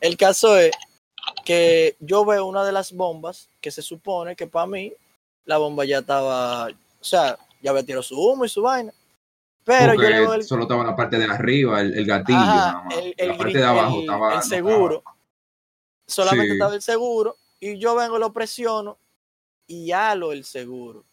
El 0.01 0.17
caso 0.17 0.57
es 0.57 0.71
que 1.43 1.95
yo 1.99 2.25
veo 2.25 2.45
una 2.45 2.63
de 2.65 2.71
las 2.73 2.91
bombas 2.91 3.49
que 3.61 3.71
se 3.71 3.81
supone 3.81 4.35
que 4.35 4.45
para 4.47 4.67
mí 4.67 4.93
la 5.45 5.57
bomba 5.57 5.85
ya 5.85 5.99
estaba, 5.99 6.67
o 6.67 7.03
sea, 7.03 7.37
ya 7.61 7.71
había 7.71 7.83
tirado 7.83 8.03
su 8.03 8.19
humo 8.19 8.45
y 8.45 8.49
su 8.49 8.61
vaina. 8.61 8.93
Pero 9.63 9.95
yo 9.95 10.01
le 10.09 10.23
el, 10.35 10.43
solo 10.43 10.63
estaba 10.63 10.83
la 10.83 10.95
parte 10.95 11.17
de 11.17 11.25
arriba, 11.25 11.81
el, 11.81 11.97
el 11.97 12.05
gatillo, 12.05 12.37
Ajá, 12.37 12.55
nada 12.55 12.83
más. 12.83 12.97
el, 12.97 13.15
el 13.17 13.27
la 13.29 13.37
parte 13.37 13.57
de 13.57 13.63
abajo 13.65 13.95
el- 13.95 14.01
estaba. 14.01 14.35
el 14.35 14.43
seguro. 14.43 15.03
Solamente 16.07 16.47
Sí. 16.49 16.53
estaba 16.53 16.75
el 16.75 16.81
seguro. 16.83 17.37
Y 17.59 17.79
yo 17.79 17.95
vengo, 17.95 18.19
lo 18.19 18.31
presiono 18.31 18.99
y 19.65 19.91
halo 19.91 20.31
el 20.33 20.45
seguro. 20.45 21.03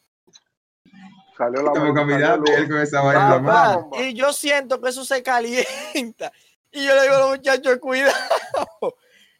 Salió 1.38 1.62
la 1.62 1.72
caminando 1.94 2.44
y 2.46 2.50
luz. 2.50 2.58
él 2.58 2.68
con 2.68 2.78
esa 2.80 3.00
vaina 3.00 3.22
en 3.24 3.30
la 3.30 3.36
Papá. 3.36 3.66
mano. 3.68 3.80
bomba. 3.88 4.02
Y 4.02 4.12
yo 4.14 4.32
siento 4.34 4.80
que 4.80 4.90
eso 4.90 5.04
se 5.04 5.22
calienta. 5.22 6.30
Y 6.70 6.84
yo 6.86 6.94
le 6.94 7.02
digo 7.02 7.14
a 7.14 7.18
los 7.20 7.30
muchachos, 7.36 7.78
cuidado. 7.80 8.16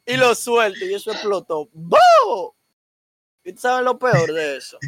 Y 0.06 0.16
lo 0.16 0.34
suelto 0.34 0.84
y 0.84 0.94
eso 0.94 1.12
explotó. 1.12 1.68
¡Bo! 1.72 2.54
¿Y 3.44 3.52
tú 3.52 3.60
sabes 3.60 3.84
lo 3.84 3.98
peor 3.98 4.32
de 4.32 4.56
eso? 4.56 4.78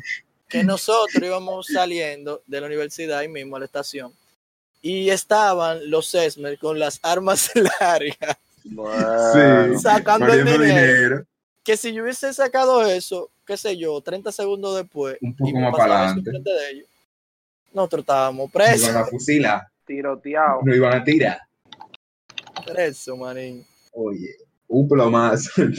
Que 0.48 0.62
nosotros 0.62 1.22
íbamos 1.22 1.66
saliendo 1.66 2.42
de 2.46 2.60
la 2.60 2.66
universidad 2.66 3.18
ahí 3.18 3.28
mismo 3.28 3.56
a 3.56 3.58
la 3.58 3.64
estación. 3.64 4.12
Y 4.82 5.08
estaban 5.10 5.90
los 5.90 6.14
Esmer 6.14 6.58
con 6.58 6.78
las 6.78 7.00
armas 7.02 7.50
largas. 7.80 8.36
Bueno. 8.64 9.78
Sacando 9.78 10.26
el 10.32 10.44
dinero. 10.44 10.62
dinero. 10.64 11.26
que 11.62 11.76
si 11.76 11.92
yo 11.92 12.02
hubiese 12.02 12.32
sacado 12.32 12.84
eso, 12.86 13.30
qué 13.46 13.56
sé 13.56 13.76
yo, 13.76 14.00
30 14.00 14.30
segundos 14.32 14.76
después, 14.76 15.16
Un 15.20 15.34
poco 15.34 15.50
y 15.50 15.54
me 15.54 15.60
más 15.62 15.76
para 15.76 16.08
adelante. 16.10 16.30
de 16.30 16.70
ellos, 16.70 16.88
nosotros 17.72 18.00
estábamos 18.02 18.44
Nos 18.46 18.52
presos, 18.52 18.88
iban 18.88 19.02
a 19.02 19.06
fusilar, 19.06 19.62
Tiroteado. 19.86 20.60
nos 20.62 20.76
iban 20.76 20.94
a 21.00 21.04
tirar. 21.04 21.38
presos, 22.66 23.18
manín. 23.18 23.66
Oye, 23.92 24.36
un 24.68 24.88
plomazo. 24.88 25.50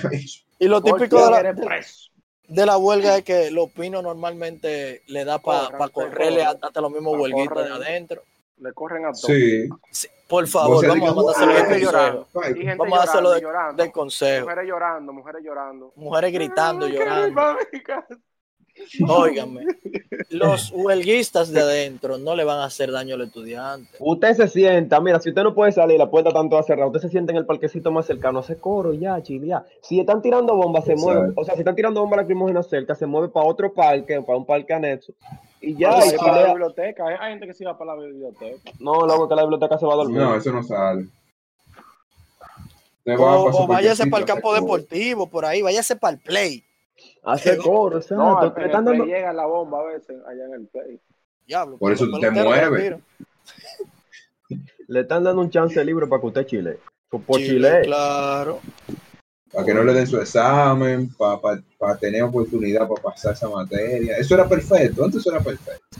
Y 0.57 0.67
lo 0.69 0.81
típico 0.81 1.25
de 1.25 1.43
la, 1.43 1.53
preso. 1.53 2.09
De 2.47 2.65
la 2.65 2.77
huelga 2.77 3.17
es 3.17 3.23
que 3.23 3.51
los 3.51 3.69
pinos 3.71 4.03
normalmente 4.03 5.01
le 5.07 5.25
da 5.25 5.39
para 5.39 5.67
Corran, 5.69 5.89
correrle 5.89 6.43
hasta 6.43 6.81
los 6.81 6.91
mismos 6.91 7.13
Pa' 7.13 7.19
huelguitas 7.21 7.65
de 7.65 7.71
adentro. 7.73 8.23
Le 8.57 8.71
corren 8.73 9.05
a 9.05 9.09
todos. 9.11 9.21
Sí. 9.25 9.67
Sí, 9.91 10.07
por 10.27 10.47
favor, 10.47 10.87
vamos 10.87 11.09
a 11.09 11.13
mandárselo 11.13 11.51
de 11.51 11.57
"Ay, 11.57 11.65
Gente 11.65 11.79
llorando. 11.81 12.27
consejo. 12.31 12.55
Gente 12.55 12.75
Vamos 12.77 12.99
a 12.99 13.03
hacerlo 13.03 13.31
de, 13.31 13.41
llorando, 13.41 13.83
de 13.83 13.91
consejo. 13.91 14.43
Mujeres 14.45 14.67
llorando, 14.67 15.13
mujeres 15.13 15.41
llorando. 15.43 15.91
Mujeres 15.95 16.33
gritando, 16.33 16.87
llorando. 16.87 17.57
Óigame, 19.07 19.65
los 20.29 20.71
huelguistas 20.71 21.51
de 21.51 21.61
adentro 21.61 22.17
no 22.17 22.35
le 22.35 22.43
van 22.43 22.59
a 22.59 22.65
hacer 22.65 22.91
daño 22.91 23.15
al 23.15 23.21
estudiante. 23.21 23.89
Usted 23.99 24.33
se 24.35 24.47
sienta, 24.47 24.99
mira, 24.99 25.19
si 25.19 25.29
usted 25.29 25.43
no 25.43 25.53
puede 25.55 25.71
salir, 25.71 25.97
la 25.97 26.09
puerta 26.09 26.29
está 26.29 26.47
toda 26.49 26.63
cerrada, 26.63 26.87
usted 26.87 27.01
se 27.01 27.09
sienta 27.09 27.31
en 27.31 27.37
el 27.37 27.45
parquecito 27.45 27.91
más 27.91 28.05
cercano, 28.05 28.39
hace 28.39 28.57
coro 28.57 28.93
ya, 28.93 29.21
chilea. 29.21 29.65
Si 29.81 29.99
están 29.99 30.21
tirando 30.21 30.55
bombas, 30.55 30.85
se 30.85 30.93
Exacto. 30.93 31.13
mueve, 31.13 31.33
o 31.35 31.43
sea, 31.45 31.53
si 31.55 31.61
están 31.61 31.75
tirando 31.75 32.01
bombas 32.01 32.17
lacrimógenas 32.17 32.67
cerca, 32.67 32.95
se 32.95 33.05
mueve 33.05 33.29
para 33.29 33.45
otro 33.45 33.73
parque, 33.73 34.21
para 34.21 34.37
un 34.37 34.45
parque 34.45 34.73
anexo. 34.73 35.13
Y 35.61 35.75
ya, 35.75 35.97
Ay, 35.97 36.09
y 36.13 36.17
para 36.17 36.41
la 36.41 36.47
biblioteca. 36.49 37.07
Hay 37.07 37.15
hay 37.19 37.31
gente 37.31 37.47
que 37.47 37.53
se 37.53 37.65
va 37.65 37.77
para 37.77 37.95
la 37.95 38.01
biblioteca. 38.01 38.71
No, 38.79 39.05
luego 39.05 39.27
que 39.27 39.35
la 39.35 39.41
biblioteca 39.43 39.77
se 39.77 39.85
va 39.85 39.93
a 39.93 39.97
dormir. 39.97 40.17
No, 40.17 40.35
eso 40.35 40.51
no 40.51 40.63
sale. 40.63 41.07
O, 43.07 43.63
o 43.63 43.67
váyase 43.67 44.07
para 44.07 44.21
el 44.21 44.25
campo 44.25 44.53
deportivo, 44.53 45.27
por 45.27 45.45
ahí, 45.45 45.61
váyase 45.61 45.95
para 45.95 46.15
el 46.15 46.19
play. 46.19 46.63
Hace 47.25 47.57
coro, 47.57 47.97
exacto. 47.97 48.15
No, 48.15 48.41
le, 48.41 48.47
en 48.47 48.53
el 48.57 48.65
están 48.65 48.85
play 48.85 48.97
dando, 48.97 49.05
llega 49.05 49.33
la 49.33 49.45
bomba 49.45 49.79
a 49.81 49.83
veces 49.85 50.17
allá 50.27 50.45
en 50.45 50.53
el 50.53 50.67
play. 50.67 50.99
Diablo, 51.45 51.77
Por 51.77 51.91
eso 51.91 52.05
mueves. 52.07 52.69
respiran. 52.69 53.03
le 54.87 54.99
están 54.99 55.23
dando 55.23 55.41
un 55.41 55.49
chance 55.49 55.83
libre 55.83 56.07
para 56.07 56.21
que 56.21 56.27
usted 56.27 56.45
chile. 56.45 56.79
Por 57.09 57.21
por 57.23 57.37
Chile, 57.37 57.53
chile. 57.55 57.81
Claro. 57.83 58.59
Para 59.51 59.65
que 59.65 59.73
no 59.73 59.83
le 59.83 59.93
den 59.93 60.07
su 60.07 60.19
examen, 60.19 61.09
para 61.15 61.97
tener 61.99 62.23
oportunidad 62.23 62.87
para 62.87 63.01
pasar 63.01 63.33
esa 63.33 63.47
materia. 63.49 64.17
Eso 64.17 64.35
era 64.35 64.47
perfecto, 64.47 65.03
antes 65.05 65.21
eso 65.21 65.31
era 65.31 65.41
perfecto. 65.43 65.97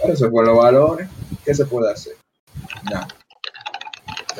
Ahora 0.00 0.16
se 0.16 0.30
fue 0.30 0.44
los 0.44 0.56
valores. 0.56 1.08
¿Qué 1.44 1.54
se 1.54 1.66
puede 1.66 1.90
hacer? 1.90 2.14
Nada. 2.84 3.08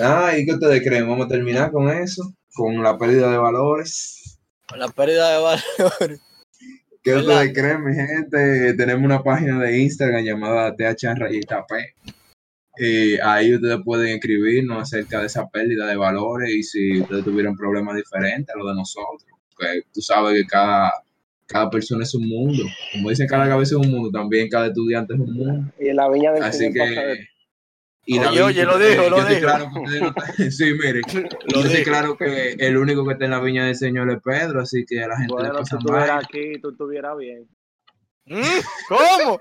Ah, 0.01 0.37
¿y 0.37 0.47
qué 0.47 0.55
ustedes 0.55 0.83
creen? 0.83 1.09
¿Vamos 1.09 1.27
a 1.27 1.29
terminar 1.29 1.71
con 1.73 1.89
eso? 1.89 2.33
¿Con 2.55 2.83
la 2.83 2.97
pérdida 2.97 3.31
de 3.31 3.39
valores? 3.39 4.22
La 4.77 4.89
pérdida 4.89 5.33
de 5.33 5.43
valor. 5.43 6.21
¿Qué 7.03 7.15
ustedes 7.15 7.53
creen, 7.53 7.85
mi 7.85 7.95
gente? 7.95 8.75
Tenemos 8.75 9.05
una 9.05 9.23
página 9.23 9.59
de 9.59 9.79
Instagram 9.81 10.25
llamada 10.25 10.75
TH 10.77 11.15
Rayita 11.17 11.67
P. 11.67 11.95
Y 12.79 13.19
ahí 13.19 13.55
ustedes 13.55 13.79
pueden 13.85 14.15
escribirnos 14.15 14.83
acerca 14.83 15.21
de 15.21 15.27
esa 15.27 15.49
pérdida 15.49 15.87
de 15.87 15.97
valores 15.97 16.51
y 16.51 16.63
si 16.63 17.01
ustedes 17.01 17.25
tuvieran 17.25 17.57
problemas 17.57 17.97
diferentes 17.97 18.55
a 18.55 18.59
los 18.59 18.69
de 18.69 18.75
nosotros. 18.75 19.27
Porque 19.55 19.83
tú 19.93 20.01
sabes 20.01 20.41
que 20.41 20.47
cada, 20.47 20.93
cada 21.47 21.69
persona 21.69 22.05
es 22.05 22.15
un 22.15 22.29
mundo. 22.29 22.63
Como 22.93 23.11
dicen, 23.11 23.27
cada 23.27 23.49
cabeza 23.49 23.75
es 23.75 23.85
un 23.85 23.91
mundo, 23.91 24.11
también 24.11 24.49
cada 24.49 24.69
estudiante 24.69 25.15
es 25.15 25.21
un 25.21 25.35
mundo. 25.35 25.73
Y 25.79 25.89
en 25.89 25.97
la 25.97 26.09
viña 26.09 26.33
del 26.33 26.43
Así 26.45 26.59
Señor 26.59 26.89
pasa 26.89 27.01
de 27.01 27.17
que. 27.17 27.32
Y 28.05 28.19
Oye, 28.19 28.25
David, 28.25 28.45
oye, 28.45 28.65
lo 28.65 28.81
eh, 28.81 28.91
dijo, 28.91 29.11
lo 29.11 29.25
dijo. 29.25 29.41
claro 29.41 29.71
no 29.73 30.51
sí, 30.51 30.73
miren, 30.75 31.03
Lo 31.55 31.61
yo 31.61 31.67
estoy 31.69 31.85
claro 31.85 32.17
que 32.17 32.53
el 32.59 32.77
único 32.77 33.07
que 33.07 33.13
está 33.13 33.25
en 33.27 33.31
la 33.31 33.39
viña 33.41 33.65
del 33.67 33.77
Señor 33.77 34.11
es 34.11 34.21
Pedro, 34.23 34.61
así 34.61 34.85
que 34.85 35.05
a 35.05 35.09
la 35.09 35.17
gente 35.19 35.33
le 35.35 35.39
Bueno, 35.51 35.55
si 35.59 35.61
pasa 35.63 35.77
estuvieras 35.79 36.09
mal. 36.09 36.25
aquí, 36.25 36.61
tú 36.61 36.71
estuvieras 36.71 37.17
bien. 37.17 37.49
¿Mm? 38.25 38.43
¿Cómo? 38.89 39.39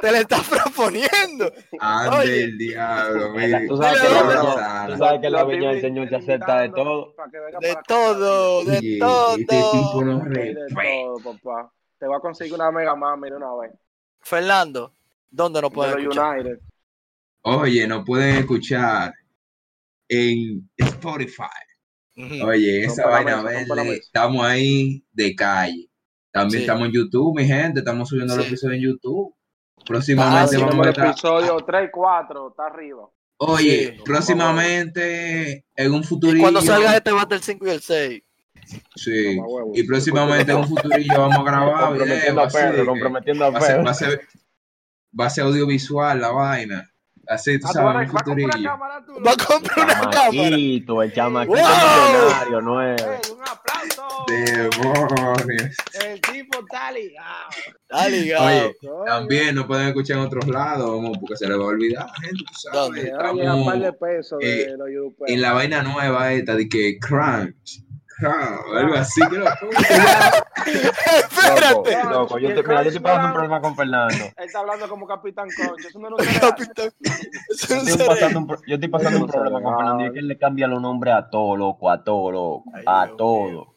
Te 0.00 0.12
le 0.12 0.18
estás 0.20 0.46
proponiendo. 0.48 1.52
Ande 1.80 2.16
Oye. 2.16 2.44
el 2.44 2.58
diablo, 2.58 3.30
mire. 3.32 3.66
Tú 3.66 3.76
sabes 3.76 4.00
Mira, 4.00 4.08
que 4.08 4.14
la 4.14 4.22
mira, 4.24 4.40
viña- 4.42 4.54
Sara. 4.54 4.86
tú 4.92 4.98
sabes 5.04 5.20
que 5.20 5.30
la 5.30 5.40
Lo 5.42 5.46
viña 5.48 5.70
del 5.70 5.80
Señor 5.80 6.08
se 6.08 6.16
acepta 6.16 6.60
de 6.60 6.68
todo. 6.70 7.14
De 7.60 7.70
acá. 7.70 7.82
todo, 7.86 8.64
de 8.64 8.78
Oye, 8.78 8.98
todo. 8.98 9.30
este 9.36 9.44
tipo 9.46 10.02
no 10.04 10.18
de 10.24 10.56
todo, 10.74 11.34
papá. 11.42 11.72
Te 11.98 12.06
voy 12.06 12.16
a 12.16 12.20
conseguir 12.20 12.54
una 12.54 12.70
mega 12.70 12.94
mami 12.94 13.28
de 13.28 13.36
una 13.36 13.54
vez. 13.60 13.72
Fernando, 14.20 14.92
¿dónde 15.30 15.60
nos 15.60 15.70
De 15.70 15.74
pueden 15.74 15.94
los 15.94 16.02
escuchar? 16.04 16.38
United. 16.38 16.58
Oye, 17.42 17.86
nos 17.86 18.04
pueden 18.04 18.36
escuchar 18.36 19.14
en 20.08 20.68
Spotify. 20.76 21.44
Oye, 22.44 22.84
esa 22.84 23.06
vaina 23.06 23.42
verde, 23.42 23.94
estamos 23.96 24.44
ahí 24.44 25.04
de 25.12 25.34
calle. 25.36 25.88
También 26.32 26.60
Sí. 26.60 26.64
estamos 26.66 26.86
en 26.88 26.92
YouTube, 26.92 27.36
mi 27.36 27.46
gente, 27.46 27.78
estamos 27.80 28.08
subiendo 28.08 28.34
los 28.36 28.44
Sí. 28.44 28.50
episodios 28.50 28.76
en 28.76 28.82
YouTube. 28.82 29.34
Ah, 29.78 29.82
Próximamente 29.86 30.56
sí, 30.56 30.60
vamos 30.62 30.74
a 30.74 30.82
el 30.82 30.88
estar. 30.90 31.06
episodio 31.10 31.56
3 31.64 31.88
y 31.88 31.90
4, 31.92 32.48
está 32.50 32.66
arriba. 32.66 33.08
Oye, 33.38 33.94
Sí. 33.96 34.02
próximamente 34.04 35.64
en 35.76 35.92
un 35.92 36.00
Y 36.00 36.04
futurillo. 36.04 36.42
cuando 36.42 36.60
salga 36.60 36.96
este 36.96 37.12
bate 37.12 37.34
el 37.36 37.42
5 37.42 37.66
y 37.66 37.70
el 37.70 37.80
6. 37.80 38.22
Sí. 38.96 39.38
Huevo. 39.38 39.72
Y 39.74 39.82
próximamente 39.84 40.50
en 40.52 40.58
un 40.58 40.68
futurillo 40.68 41.14
vamos 41.18 41.38
a 41.38 41.42
grabar 41.44 41.86
Comprometiendo 41.88 42.42
video, 42.42 42.42
a 42.42 42.48
Pedro, 42.72 42.86
comprometiendo 42.86 43.44
a 43.44 43.50
va 43.50 43.58
a 43.58 43.60
ser, 43.62 43.70
Pedro. 43.76 43.84
va 43.84 43.90
a 43.90 43.94
ser, 43.94 44.28
va 45.18 45.26
a 45.26 45.30
ser 45.30 45.44
audiovisual 45.44 46.20
la 46.20 46.30
vaina. 46.32 46.90
Así, 47.28 47.58
tú 47.58 47.66
Ah, 47.68 47.72
sabes, 47.72 47.84
vas 47.84 47.94
a- 47.94 47.98
un 47.98 48.12
vas 48.12 48.22
a 48.22 48.24
comprar 48.24 48.24
futurillo. 48.46 48.70
cámara 48.70 49.04
tú, 49.04 49.12
Va 49.22 49.32
a 49.32 49.36
comprar 49.46 49.84
una 49.84 49.94
cámara. 50.10 50.30
Chamaquito, 50.32 51.02
el 51.02 51.12
chamaquito 51.12 51.58
millonario 51.58 52.60
nuevo. 52.62 53.04
Un 53.04 53.42
aplauso. 53.42 54.24
Demonios. 54.28 55.76
El 56.04 56.20
tipo 56.20 56.60
está 56.60 56.92
ligado. 56.92 57.48
Está 57.88 58.08
ligado. 58.08 58.46
Oye, 58.46 58.76
Oye, 58.82 59.04
también 59.06 59.54
nos 59.54 59.66
pueden 59.66 59.88
escuchar 59.88 60.16
en 60.18 60.22
otros 60.24 60.46
lados, 60.48 60.88
vamos, 60.90 61.18
porque 61.18 61.36
se 61.36 61.48
les 61.48 61.58
va 61.58 61.62
a 61.62 61.66
olvidar, 61.66 62.06
gente, 62.20 62.44
tú 62.44 62.54
sabes. 62.54 63.12
Va 63.12 63.32
un 63.32 63.64
par 63.66 63.78
de 63.78 63.88
Estamos 63.88 64.40
de 64.40 64.62
eh, 64.62 64.74
los 64.76 64.88
en 65.26 65.40
la 65.42 65.52
vaina 65.52 65.82
nueva 65.82 66.32
esta 66.32 66.54
de 66.54 66.68
que 66.68 66.98
crunch, 66.98 67.82
crunch, 68.18 68.76
algo 68.76 68.94
así 68.94 69.20
que 69.28 69.38
lo 69.38 69.46
Espérate. 70.66 71.96
Loco, 72.04 72.10
loco, 72.10 72.38
yo 72.38 72.48
te, 72.54 72.62
mira, 72.62 72.82
yo 72.82 72.88
estoy 72.88 73.02
pasando 73.02 73.28
un 73.28 73.32
problema 73.32 73.60
con 73.60 73.76
Fernando. 73.76 74.24
Él 74.36 74.44
está 74.44 74.58
hablando 74.60 74.88
como 74.88 75.06
Capitán 75.06 75.48
Crunch. 75.48 75.84
Eso 75.86 75.98
no 75.98 76.18
es. 76.18 76.38
Capitán. 76.40 76.90
Yo 77.00 77.76
estoy 77.76 78.06
pasando 78.06 78.38
un, 78.40 78.48
yo 78.66 78.74
estoy 78.74 78.88
pasando 78.88 79.20
un 79.20 79.30
problema 79.30 79.62
con 79.62 79.76
Fernando 79.76 80.04
y 80.04 80.06
es 80.06 80.12
que 80.12 80.18
él 80.18 80.28
le 80.28 80.38
cambia 80.38 80.66
los 80.66 80.82
nombres 80.82 81.14
a 81.14 81.30
todo, 81.30 81.56
loco, 81.56 81.90
a 81.90 82.02
todo, 82.02 82.30
loco, 82.30 82.64
a 82.86 83.08
todo. 83.16 83.74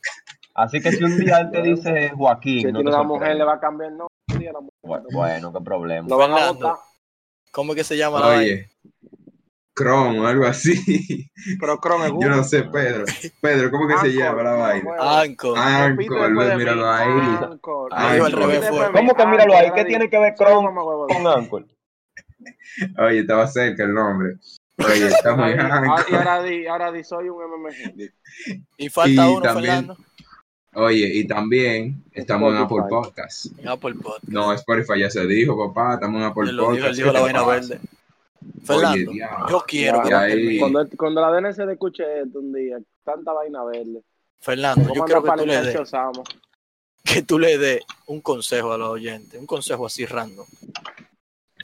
Así 0.54 0.82
que 0.82 0.92
si 0.92 1.04
un 1.04 1.18
día 1.18 1.40
él 1.40 1.52
te 1.52 1.62
dice 1.62 2.10
Si 2.10 2.16
Joaquín, 2.16 2.68
él 2.68 2.74
no 2.74 2.80
una 2.82 3.04
mujer, 3.04 3.36
le 3.36 3.44
va 3.44 3.54
a 3.54 3.60
cambiar 3.60 3.92
el 3.92 3.98
nombre. 3.98 4.12
Bueno, 4.82 5.08
bueno, 5.12 5.54
qué 5.54 5.62
problema. 5.62 6.08
Lo 6.08 6.18
van 6.18 6.32
a 6.32 6.52
votar. 6.52 6.76
¿Cómo 7.52 7.74
es 7.74 7.78
que 7.78 7.84
se 7.84 7.98
llama 7.98 8.20
la 8.20 8.28
vaina? 8.28 8.42
Oye, 8.42 8.71
Chrome 9.76 10.20
o 10.20 10.28
algo 10.28 10.46
así. 10.46 11.30
Pero 11.60 11.80
Chrome 11.82 12.08
es 12.08 12.12
Yo 12.20 12.30
no 12.30 12.44
sé, 12.44 12.64
Pedro. 12.64 13.06
Pedro, 13.42 13.72
¿cómo 13.72 13.88
que 13.88 13.98
se 13.98 14.14
llama 14.14 14.44
la 14.44 14.52
vaina? 14.54 14.92
Anchor. 15.00 15.58
Anchor, 15.58 16.32
Luis, 16.32 16.56
míralo 16.56 16.90
ahí. 16.90 17.38
Anchor. 17.52 17.90
Ah, 17.94 18.14
dijo. 18.16 18.92
¿Cómo 18.94 19.16
que 19.16 19.26
míralo 19.26 19.56
ahí? 19.56 19.72
¿Qué 19.74 19.86
tiene 19.86 20.10
que 20.10 20.20
ver 20.20 20.34
Chrome 20.36 20.70
con 20.74 21.28
Anchor? 21.28 21.66
Oye, 23.00 23.20
estaba 23.20 23.48
cerca 23.48 23.84
el 23.84 23.94
nombre. 23.94 24.36
Oye, 24.78 25.08
estamos 25.08 25.52
en 25.52 25.60
Ah, 25.60 26.06
Y 26.10 26.16
ahora 26.16 26.44
di, 26.44 26.68
ahora 26.68 26.92
di, 26.92 27.04
soy 27.04 27.30
un 27.30 27.38
MMG. 27.44 28.12
Y 28.78 28.90
falta 28.90 29.10
Y 29.10 29.18
uno, 29.32 29.42
también- 29.42 29.74
Fernando. 29.88 29.98
Oye, 30.74 31.06
y 31.16 31.28
también 31.28 32.02
estamos 32.14 32.54
en 32.54 32.62
Apple. 32.62 32.84
Podcast. 32.90 33.48
En 33.60 33.68
Apple 33.68 33.94
Podcast. 33.96 34.24
No, 34.30 34.54
Spotify 34.54 35.00
ya 35.02 35.10
se 35.10 35.26
dijo, 35.28 35.58
papá. 35.68 35.96
Estamos 35.96 36.22
en 36.22 36.28
Apple 36.28 36.52
dijo, 36.52 36.66
Podcast. 36.66 36.96
dijo 36.96 37.08
¿Qué 37.10 37.14
la 37.14 37.22
vaina 37.22 37.46
verde. 37.46 37.80
Fernando, 38.66 39.12
diablo. 39.12 39.48
yo 39.50 39.64
quiero 39.68 40.02
que 40.04 40.10
Ya, 40.10 40.22
termines. 40.28 40.60
Cuando, 40.60 40.88
cuando 40.98 41.22
la 41.22 41.32
DNC 41.32 41.72
escuche 41.72 42.22
esto 42.22 42.40
un 42.40 42.54
día, 42.54 42.78
tanta 43.04 43.34
vaina 43.34 43.64
verde. 43.64 44.02
Fernando, 44.40 44.82
yo 44.84 44.90
¿Cómo 44.90 45.06
quiero 45.06 45.24
que 45.24 45.32
tú 45.32 45.46
le 45.46 45.62
des, 45.62 45.92
que 47.04 47.22
tú 47.24 47.40
le 47.40 47.58
des 47.58 47.82
un 48.08 48.22
consejo 48.22 48.74
a 48.74 48.78
los 48.78 48.90
oyentes, 48.90 49.40
un 49.40 49.46
consejo 49.48 49.86
así 49.86 50.06
random. 50.06 50.46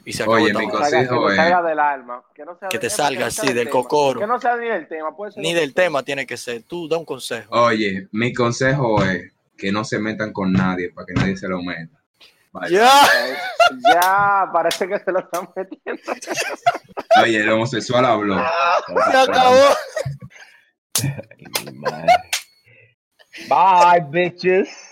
Y 0.06 0.14
se 0.14 0.24
Oye, 0.24 0.54
mi 0.54 0.70
consejo 0.70 1.26
Que 1.28 1.32
es- 1.34 1.36
salga 1.38 1.62
del 1.64 1.80
alma. 1.80 2.24
Que, 2.34 2.46
no 2.46 2.58
sea 2.58 2.70
Que 2.70 2.78
de- 2.78 2.82
te 2.82 2.90
salga 2.90 3.20
que 3.20 3.26
así, 3.26 3.48
del 3.48 3.58
tema. 3.68 3.72
cocoro. 3.72 4.20
Que 4.22 4.28
no 4.28 4.40
sea 4.40 4.56
ni 4.56 4.68
del 4.68 4.88
tema. 4.88 5.14
Puede 5.16 5.34
ser 5.34 5.44
Ni 5.44 5.54
del 5.54 5.70
que 5.74 5.74
sea. 5.74 5.84
tema 5.86 6.04
tiene 6.04 6.26
que 6.26 6.38
ser. 6.38 6.64
Tú 6.64 6.88
da 6.88 6.98
un 6.98 7.04
consejo. 7.04 7.54
Oye, 7.66 8.08
mi 8.14 8.32
consejo 8.34 9.04
es 9.04 9.34
que 9.58 9.70
no 9.72 9.84
se 9.84 10.00
metan 10.00 10.32
con 10.32 10.54
nadie 10.54 10.92
para 10.94 11.08
que 11.08 11.14
nadie 11.14 11.36
se 11.36 11.50
lo 11.50 11.62
meta. 11.62 12.02
Ya. 12.70 12.92
Ya, 13.94 14.50
parece 14.54 14.88
que 14.88 15.00
se 15.00 15.12
lo 15.12 15.20
están 15.20 15.50
metiendo. 15.56 16.02
Oye, 17.22 17.38
el 17.42 17.50
homosexual 17.50 18.06
habló. 18.06 18.44
Se 19.12 19.18
acabó. 19.18 19.76
Bye, 23.50 24.06
bitches. 24.10 24.87